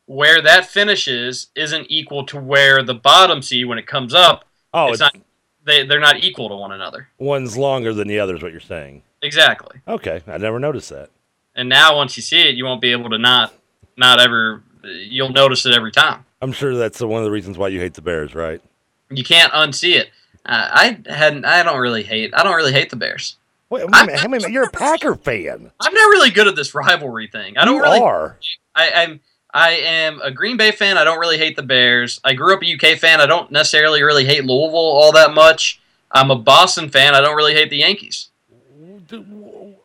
where 0.06 0.42
that 0.42 0.66
finishes 0.66 1.48
isn't 1.56 1.88
equal 1.90 2.26
to 2.28 2.40
where 2.40 2.84
the 2.84 2.94
bottom 2.94 3.42
C 3.42 3.64
when 3.66 3.78
it 3.78 3.88
comes 3.88 4.14
up. 4.14 4.46
Oh, 4.74 4.88
it's, 4.88 4.94
it's, 4.94 5.02
not. 5.02 5.16
They 5.66 5.86
they're 5.86 6.00
not 6.00 6.24
equal 6.24 6.50
to 6.50 6.56
one 6.56 6.72
another. 6.72 7.08
one's 7.18 7.58
longer 7.58 7.94
than 7.94 8.08
the 8.08 8.20
other, 8.20 8.36
is 8.36 8.44
what 8.44 8.52
you're 8.52 8.60
saying. 8.62 9.04
Exactly. 9.22 9.80
Okay, 9.88 10.22
I 10.28 10.38
never 10.38 10.60
noticed 10.60 10.90
that. 10.90 11.10
And 11.56 11.70
now 11.70 11.96
once 11.96 12.18
you 12.18 12.24
see 12.24 12.42
it, 12.50 12.56
you 12.56 12.66
won't 12.66 12.82
be 12.82 12.92
able 12.92 13.10
to 13.12 13.18
not 13.18 13.54
not 13.96 14.20
ever. 14.20 14.64
You'll 14.84 15.30
notice 15.30 15.66
it 15.66 15.74
every 15.74 15.92
time. 15.92 16.26
I'm 16.42 16.52
sure 16.52 16.76
that's 16.76 17.00
one 17.00 17.20
of 17.20 17.26
the 17.26 17.32
reasons 17.32 17.58
why 17.58 17.70
you 17.70 17.80
hate 17.80 17.94
the 17.94 18.02
Bears, 18.02 18.36
right? 18.36 18.62
You 19.10 19.24
can't 19.24 19.54
unsee 19.54 19.96
it. 19.96 20.10
Uh, 20.46 20.68
I 20.72 21.00
hadn't. 21.08 21.46
I 21.46 21.64
don't 21.64 21.80
really 21.80 22.04
hate. 22.04 22.34
I 22.34 22.44
don't 22.44 22.56
really 22.56 22.74
hate 22.74 22.90
the 22.90 22.98
Bears. 22.98 23.38
Wait, 23.70 23.90
wait 23.90 24.30
wait 24.30 24.46
a 24.46 24.52
You're 24.52 24.66
a 24.66 24.70
Packer 24.70 25.16
fan. 25.16 25.72
I'm 25.80 25.94
not 25.94 26.10
really 26.10 26.30
good 26.30 26.48
at 26.48 26.56
this 26.56 26.76
rivalry 26.76 27.28
thing. 27.28 27.58
I 27.58 27.66
don't 27.66 27.78
you 27.78 27.82
really. 27.82 28.00
are. 28.02 28.38
I, 28.76 28.92
I'm. 28.92 29.22
I 29.54 29.72
am 29.72 30.20
a 30.22 30.32
Green 30.32 30.58
Bay 30.58 30.72
fan. 30.72 30.98
I 30.98 31.04
don't 31.04 31.20
really 31.20 31.38
hate 31.38 31.56
the 31.56 31.64
Bears. 31.64 32.20
I 32.24 32.34
grew 32.34 32.54
up 32.54 32.64
a 32.64 32.74
UK 32.74 32.98
fan. 32.98 33.22
I 33.22 33.28
don't 33.28 33.52
necessarily 33.52 34.02
really 34.02 34.26
hate 34.26 34.46
Louisville 34.46 34.76
all 34.76 35.12
that 35.12 35.34
much. 35.34 35.80
I'm 36.12 36.32
a 36.32 36.36
Boston 36.36 36.90
fan. 36.90 37.16
I 37.16 37.22
don't 37.22 37.36
really 37.36 37.54
hate 37.54 37.70
the 37.70 37.78
Yankees. 37.78 38.30
Do 39.08 39.76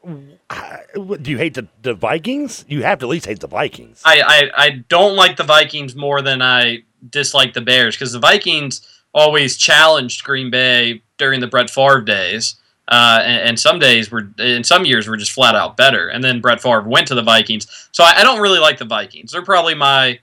you 1.31 1.37
hate 1.37 1.55
the, 1.55 1.69
the 1.83 1.95
Vikings? 1.95 2.65
You 2.69 2.83
have 2.83 3.01
to 3.01 3.07
at 3.07 3.11
least 3.11 3.27
hate 3.27 3.41
the 3.41 3.49
Vikings. 3.49 4.01
I, 4.05 4.23
I, 4.23 4.51
I 4.57 4.71
don't 4.89 5.17
like 5.17 5.37
the 5.37 5.45
Vikings 5.45 5.95
more 5.95 6.23
than 6.23 6.41
I 6.41 6.85
dislike 7.11 7.53
the 7.53 7.61
Bears 7.61 7.95
because 7.95 8.13
the 8.13 8.19
Vikings 8.19 8.81
always 9.13 9.57
challenged 9.57 10.25
Green 10.25 10.51
Bay 10.51 11.03
during 11.19 11.41
the 11.41 11.47
Brett 11.47 11.69
Favre 11.69 12.01
days. 12.01 12.57
Uh, 12.89 13.21
and, 13.23 13.51
and 13.51 13.61
some 13.61 13.79
days 13.79 14.11
were, 14.11 14.31
in 14.39 14.65
some 14.65 14.87
years, 14.87 15.07
were 15.07 15.17
just 15.17 15.33
flat 15.33 15.55
out 15.55 15.77
better. 15.77 16.09
And 16.09 16.25
then 16.25 16.41
Brett 16.41 16.61
Favre 16.61 16.83
went 16.83 17.07
to 17.09 17.15
the 17.15 17.23
Vikings. 17.23 17.89
So 17.93 18.03
I, 18.03 18.15
I 18.19 18.23
don't 18.23 18.41
really 18.41 18.59
like 18.59 18.79
the 18.79 18.87
Vikings. 18.87 19.33
They're 19.33 19.45
probably 19.45 19.75
my 19.75 20.19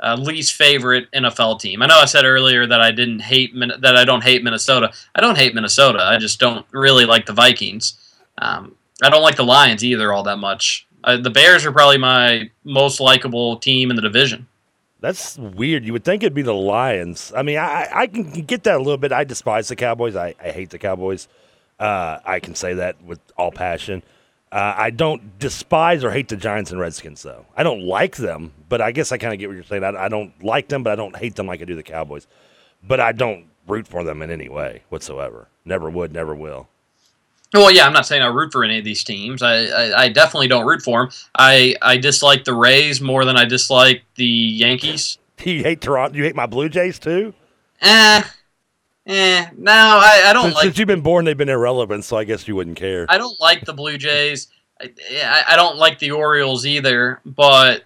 uh, 0.00 0.16
least 0.18 0.54
favorite 0.54 1.10
NFL 1.12 1.60
team. 1.60 1.82
I 1.82 1.86
know 1.86 1.98
I 1.98 2.06
said 2.06 2.24
earlier 2.24 2.66
that 2.66 2.80
I 2.80 2.90
didn't 2.90 3.20
hate 3.20 3.52
that 3.54 3.96
I 3.96 4.04
don't 4.04 4.22
hate 4.22 4.42
Minnesota. 4.42 4.92
I 5.14 5.20
don't 5.20 5.38
hate 5.38 5.54
Minnesota. 5.54 6.00
I 6.02 6.18
just 6.18 6.40
don't 6.40 6.66
really 6.72 7.04
like 7.04 7.26
the 7.26 7.32
Vikings. 7.32 7.98
Um, 8.38 8.76
I 9.02 9.10
don't 9.10 9.22
like 9.22 9.36
the 9.36 9.44
Lions 9.44 9.84
either 9.84 10.12
all 10.12 10.24
that 10.24 10.38
much. 10.38 10.86
Uh, 11.04 11.16
the 11.16 11.30
Bears 11.30 11.64
are 11.64 11.72
probably 11.72 11.98
my 11.98 12.50
most 12.64 13.00
likable 13.00 13.56
team 13.56 13.90
in 13.90 13.96
the 13.96 14.02
division. 14.02 14.46
That's 15.00 15.38
weird. 15.38 15.84
You 15.84 15.92
would 15.92 16.04
think 16.04 16.24
it'd 16.24 16.34
be 16.34 16.42
the 16.42 16.52
Lions. 16.52 17.32
I 17.34 17.42
mean, 17.42 17.58
I, 17.58 17.88
I 17.92 18.06
can 18.08 18.30
get 18.42 18.64
that 18.64 18.76
a 18.76 18.78
little 18.78 18.96
bit. 18.96 19.12
I 19.12 19.22
despise 19.22 19.68
the 19.68 19.76
Cowboys. 19.76 20.16
I, 20.16 20.34
I 20.42 20.50
hate 20.50 20.70
the 20.70 20.78
Cowboys. 20.78 21.28
Uh, 21.78 22.18
I 22.24 22.40
can 22.40 22.54
say 22.54 22.74
that 22.74 23.02
with 23.02 23.20
all 23.36 23.52
passion. 23.52 24.02
Uh, 24.50 24.74
I 24.76 24.90
don't 24.90 25.38
despise 25.38 26.02
or 26.02 26.10
hate 26.10 26.28
the 26.28 26.36
Giants 26.36 26.70
and 26.70 26.80
Redskins, 26.80 27.22
though. 27.22 27.44
I 27.56 27.62
don't 27.62 27.82
like 27.82 28.16
them, 28.16 28.52
but 28.68 28.80
I 28.80 28.92
guess 28.92 29.12
I 29.12 29.18
kind 29.18 29.34
of 29.34 29.38
get 29.38 29.48
what 29.48 29.54
you're 29.54 29.62
saying. 29.62 29.84
I, 29.84 29.90
I 29.90 30.08
don't 30.08 30.42
like 30.42 30.68
them, 30.68 30.82
but 30.82 30.92
I 30.92 30.96
don't 30.96 31.14
hate 31.16 31.36
them 31.36 31.46
like 31.46 31.60
I 31.60 31.64
do 31.64 31.74
the 31.74 31.82
Cowboys. 31.82 32.26
But 32.82 32.98
I 32.98 33.12
don't 33.12 33.46
root 33.66 33.86
for 33.86 34.02
them 34.04 34.22
in 34.22 34.30
any 34.30 34.48
way 34.48 34.82
whatsoever. 34.88 35.48
Never 35.64 35.90
would, 35.90 36.12
never 36.12 36.34
will. 36.34 36.68
Well, 37.54 37.70
yeah, 37.70 37.86
I'm 37.86 37.92
not 37.92 38.06
saying 38.06 38.22
I 38.22 38.26
root 38.26 38.52
for 38.52 38.62
any 38.62 38.78
of 38.78 38.84
these 38.84 39.02
teams. 39.04 39.42
I, 39.42 39.66
I, 39.66 40.02
I 40.02 40.08
definitely 40.08 40.48
don't 40.48 40.66
root 40.66 40.82
for 40.82 41.00
them. 41.04 41.12
I, 41.36 41.76
I 41.80 41.96
dislike 41.96 42.44
the 42.44 42.54
Rays 42.54 43.00
more 43.00 43.24
than 43.24 43.36
I 43.36 43.44
dislike 43.44 44.04
the 44.16 44.26
Yankees. 44.26 45.18
Do 45.38 45.50
you 45.50 45.62
hate 45.62 45.80
Toronto? 45.80 46.16
You 46.16 46.24
hate 46.24 46.36
my 46.36 46.46
Blue 46.46 46.68
Jays 46.68 46.98
too? 46.98 47.34
Eh, 47.80 48.22
Eh, 49.08 49.46
no, 49.56 49.72
I, 49.72 50.24
I 50.26 50.32
don't 50.34 50.44
Since, 50.44 50.54
like. 50.54 50.64
since 50.64 50.78
you've 50.78 50.86
been 50.86 51.00
born, 51.00 51.24
they've 51.24 51.36
been 51.36 51.48
irrelevant, 51.48 52.04
so 52.04 52.18
I 52.18 52.24
guess 52.24 52.46
you 52.46 52.54
wouldn't 52.54 52.76
care. 52.76 53.06
I 53.08 53.16
don't 53.16 53.40
like 53.40 53.64
the 53.64 53.72
Blue 53.72 53.96
Jays. 53.96 54.48
I, 54.80 54.92
I, 55.24 55.44
I 55.48 55.56
don't 55.56 55.76
like 55.76 55.98
the 55.98 56.10
Orioles 56.10 56.66
either, 56.66 57.20
but 57.24 57.84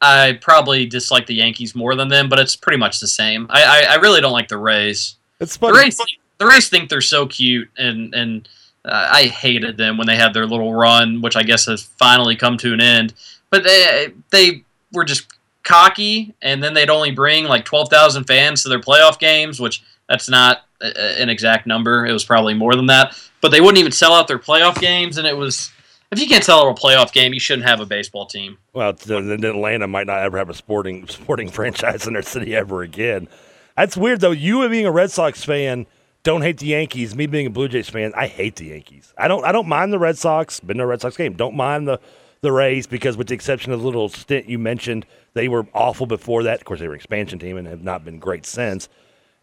I 0.00 0.38
probably 0.40 0.86
dislike 0.86 1.26
the 1.26 1.34
Yankees 1.34 1.74
more 1.74 1.94
than 1.94 2.08
them. 2.08 2.30
But 2.30 2.38
it's 2.38 2.56
pretty 2.56 2.78
much 2.78 3.00
the 3.00 3.06
same. 3.06 3.46
I, 3.50 3.62
I, 3.62 3.92
I 3.92 3.94
really 3.96 4.22
don't 4.22 4.32
like 4.32 4.48
the 4.48 4.56
Rays. 4.56 5.16
It's 5.40 5.58
The. 5.58 5.72
Rays, 5.72 6.00
the 6.38 6.46
Rays 6.46 6.68
think 6.70 6.88
they're 6.88 7.02
so 7.02 7.26
cute, 7.26 7.68
and 7.76 8.14
and 8.14 8.48
uh, 8.86 9.08
I 9.12 9.24
hated 9.24 9.76
them 9.76 9.98
when 9.98 10.06
they 10.06 10.16
had 10.16 10.32
their 10.32 10.46
little 10.46 10.72
run, 10.74 11.20
which 11.20 11.36
I 11.36 11.42
guess 11.42 11.66
has 11.66 11.82
finally 11.82 12.34
come 12.34 12.56
to 12.58 12.72
an 12.72 12.80
end. 12.80 13.12
But 13.50 13.62
they 13.64 14.08
they 14.30 14.64
were 14.92 15.04
just 15.04 15.26
cocky, 15.64 16.34
and 16.40 16.62
then 16.62 16.72
they'd 16.72 16.90
only 16.90 17.10
bring 17.10 17.44
like 17.44 17.66
twelve 17.66 17.90
thousand 17.90 18.24
fans 18.24 18.62
to 18.62 18.70
their 18.70 18.80
playoff 18.80 19.18
games, 19.18 19.60
which 19.60 19.82
that's 20.12 20.28
not 20.28 20.66
an 20.82 21.30
exact 21.30 21.66
number. 21.66 22.04
It 22.04 22.12
was 22.12 22.22
probably 22.22 22.52
more 22.52 22.76
than 22.76 22.86
that. 22.86 23.18
But 23.40 23.50
they 23.50 23.62
wouldn't 23.62 23.78
even 23.78 23.92
sell 23.92 24.12
out 24.12 24.28
their 24.28 24.38
playoff 24.38 24.78
games, 24.78 25.16
and 25.16 25.26
it 25.26 25.36
was 25.36 25.72
if 26.10 26.20
you 26.20 26.26
can't 26.26 26.44
sell 26.44 26.66
out 26.66 26.78
a 26.78 26.80
playoff 26.80 27.12
game, 27.14 27.32
you 27.32 27.40
shouldn't 27.40 27.66
have 27.66 27.80
a 27.80 27.86
baseball 27.86 28.26
team. 28.26 28.58
Well, 28.74 28.92
then 28.92 29.42
Atlanta 29.42 29.88
might 29.88 30.06
not 30.06 30.18
ever 30.18 30.36
have 30.36 30.50
a 30.50 30.54
sporting 30.54 31.06
sporting 31.08 31.48
franchise 31.48 32.06
in 32.06 32.12
their 32.12 32.22
city 32.22 32.54
ever 32.54 32.82
again. 32.82 33.26
That's 33.74 33.96
weird 33.96 34.20
though. 34.20 34.32
You 34.32 34.68
being 34.68 34.84
a 34.84 34.92
Red 34.92 35.10
Sox 35.10 35.42
fan 35.42 35.86
don't 36.24 36.42
hate 36.42 36.58
the 36.58 36.66
Yankees. 36.66 37.16
Me 37.16 37.26
being 37.26 37.46
a 37.46 37.50
Blue 37.50 37.68
Jays 37.68 37.88
fan, 37.88 38.12
I 38.14 38.26
hate 38.26 38.56
the 38.56 38.66
Yankees. 38.66 39.14
I 39.16 39.28
don't. 39.28 39.44
I 39.46 39.50
don't 39.50 39.66
mind 39.66 39.94
the 39.94 39.98
Red 39.98 40.18
Sox. 40.18 40.60
Been 40.60 40.76
to 40.76 40.84
a 40.84 40.86
Red 40.86 41.00
Sox 41.00 41.16
game. 41.16 41.32
Don't 41.32 41.56
mind 41.56 41.88
the 41.88 41.98
the 42.42 42.52
Rays 42.52 42.86
because, 42.86 43.16
with 43.16 43.28
the 43.28 43.34
exception 43.34 43.72
of 43.72 43.80
the 43.80 43.86
little 43.86 44.10
stint 44.10 44.46
you 44.46 44.58
mentioned, 44.58 45.06
they 45.32 45.48
were 45.48 45.66
awful 45.72 46.04
before 46.04 46.42
that. 46.42 46.58
Of 46.58 46.66
course, 46.66 46.80
they 46.80 46.86
were 46.86 46.94
an 46.94 46.98
expansion 46.98 47.38
team 47.38 47.56
and 47.56 47.66
have 47.66 47.82
not 47.82 48.04
been 48.04 48.18
great 48.18 48.44
since. 48.44 48.90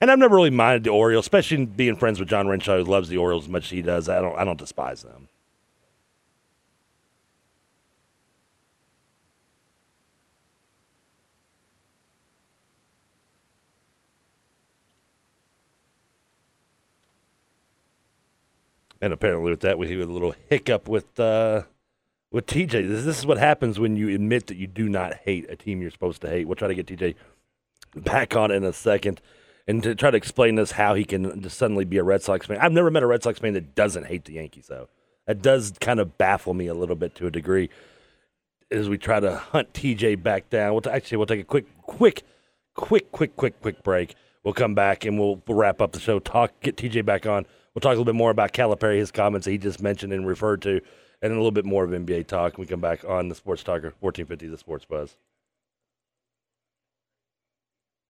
And 0.01 0.09
I've 0.09 0.19
never 0.19 0.35
really 0.35 0.49
minded 0.49 0.85
the 0.85 0.91
Orioles, 0.91 1.25
especially 1.25 1.65
being 1.65 1.95
friends 1.95 2.19
with 2.19 2.29
John 2.29 2.47
Renshaw, 2.47 2.77
who 2.77 2.85
loves 2.85 3.09
the 3.09 3.17
Orioles 3.17 3.45
as 3.45 3.49
much 3.49 3.65
as 3.65 3.69
he 3.71 3.81
does. 3.81 4.07
I 4.07 4.21
don't. 4.21 4.37
I 4.37 4.45
don't 4.45 4.57
despise 4.57 5.03
them. 5.03 5.27
And 19.01 19.13
apparently, 19.13 19.49
with 19.49 19.61
that, 19.61 19.77
we 19.77 19.89
had 19.89 19.99
a 19.99 20.11
little 20.11 20.35
hiccup 20.49 20.87
with 20.87 21.19
uh, 21.19 21.63
with 22.31 22.45
TJ. 22.45 22.87
This, 22.87 23.03
this 23.03 23.19
is 23.19 23.25
what 23.25 23.37
happens 23.37 23.79
when 23.79 23.97
you 23.97 24.13
admit 24.15 24.47
that 24.47 24.55
you 24.55 24.67
do 24.67 24.87
not 24.87 25.13
hate 25.25 25.49
a 25.49 25.57
team 25.57 25.81
you're 25.81 25.91
supposed 25.91 26.21
to 26.21 26.29
hate. 26.29 26.47
We'll 26.47 26.55
try 26.55 26.69
to 26.69 26.75
get 26.75 26.87
TJ 26.87 27.15
back 27.95 28.35
on 28.35 28.51
in 28.51 28.63
a 28.63 28.71
second 28.71 29.21
and 29.69 29.83
to 29.83 29.93
try 29.93 30.09
to 30.09 30.17
explain 30.17 30.55
this 30.55 30.71
how 30.71 30.95
he 30.95 31.05
can 31.05 31.43
just 31.43 31.55
suddenly 31.55 31.85
be 31.85 31.99
a 31.99 32.03
Red 32.03 32.23
Sox 32.23 32.47
fan. 32.47 32.57
I've 32.57 32.71
never 32.71 32.89
met 32.89 33.03
a 33.03 33.05
Red 33.05 33.21
Sox 33.21 33.37
fan 33.37 33.53
that 33.53 33.75
doesn't 33.75 34.07
hate 34.07 34.25
the 34.25 34.33
Yankees, 34.33 34.65
though. 34.65 34.89
That 35.27 35.43
does 35.43 35.73
kind 35.79 35.99
of 35.99 36.17
baffle 36.17 36.55
me 36.55 36.65
a 36.65 36.73
little 36.73 36.95
bit 36.95 37.13
to 37.15 37.27
a 37.27 37.31
degree 37.31 37.69
as 38.71 38.89
we 38.89 38.97
try 38.97 39.19
to 39.19 39.35
hunt 39.35 39.71
TJ 39.73 40.23
back 40.23 40.49
down. 40.49 40.71
We'll 40.71 40.81
t- 40.81 40.89
actually 40.89 41.17
we'll 41.17 41.27
take 41.27 41.41
a 41.41 41.43
quick, 41.43 41.67
quick, 41.83 42.23
quick, 42.73 43.11
quick, 43.11 43.35
quick, 43.35 43.61
quick 43.61 43.83
break. 43.83 44.15
We'll 44.43 44.55
come 44.55 44.73
back 44.73 45.05
and 45.05 45.19
we'll, 45.19 45.39
wrap 45.47 45.81
up 45.81 45.91
the 45.91 45.99
show. 45.99 46.17
Talk, 46.17 46.59
get 46.61 46.75
TJ 46.75 47.05
back 47.05 47.27
on. 47.27 47.45
We'll 47.75 47.81
talk 47.81 47.89
a 47.89 47.99
little 47.99 48.05
bit 48.05 48.15
more 48.15 48.31
about 48.31 48.53
Calipari, 48.53 48.97
his 48.97 49.11
comments 49.11 49.45
that 49.45 49.51
he 49.51 49.59
just 49.59 49.83
mentioned 49.83 50.13
and 50.13 50.25
referred 50.25 50.63
to, 50.63 50.81
and 51.21 51.31
a 51.31 51.35
little 51.35 51.51
bit 51.51 51.65
more 51.65 51.83
of 51.83 51.91
NBA 51.91 52.25
talk. 52.25 52.57
We 52.57 52.65
come 52.65 52.81
back 52.81 53.05
on 53.05 53.29
the 53.29 53.35
Sports 53.35 53.61
Talker, 53.61 53.93
1450, 53.99 54.47
the 54.47 54.57
Sports 54.57 54.85
Buzz. 54.85 55.15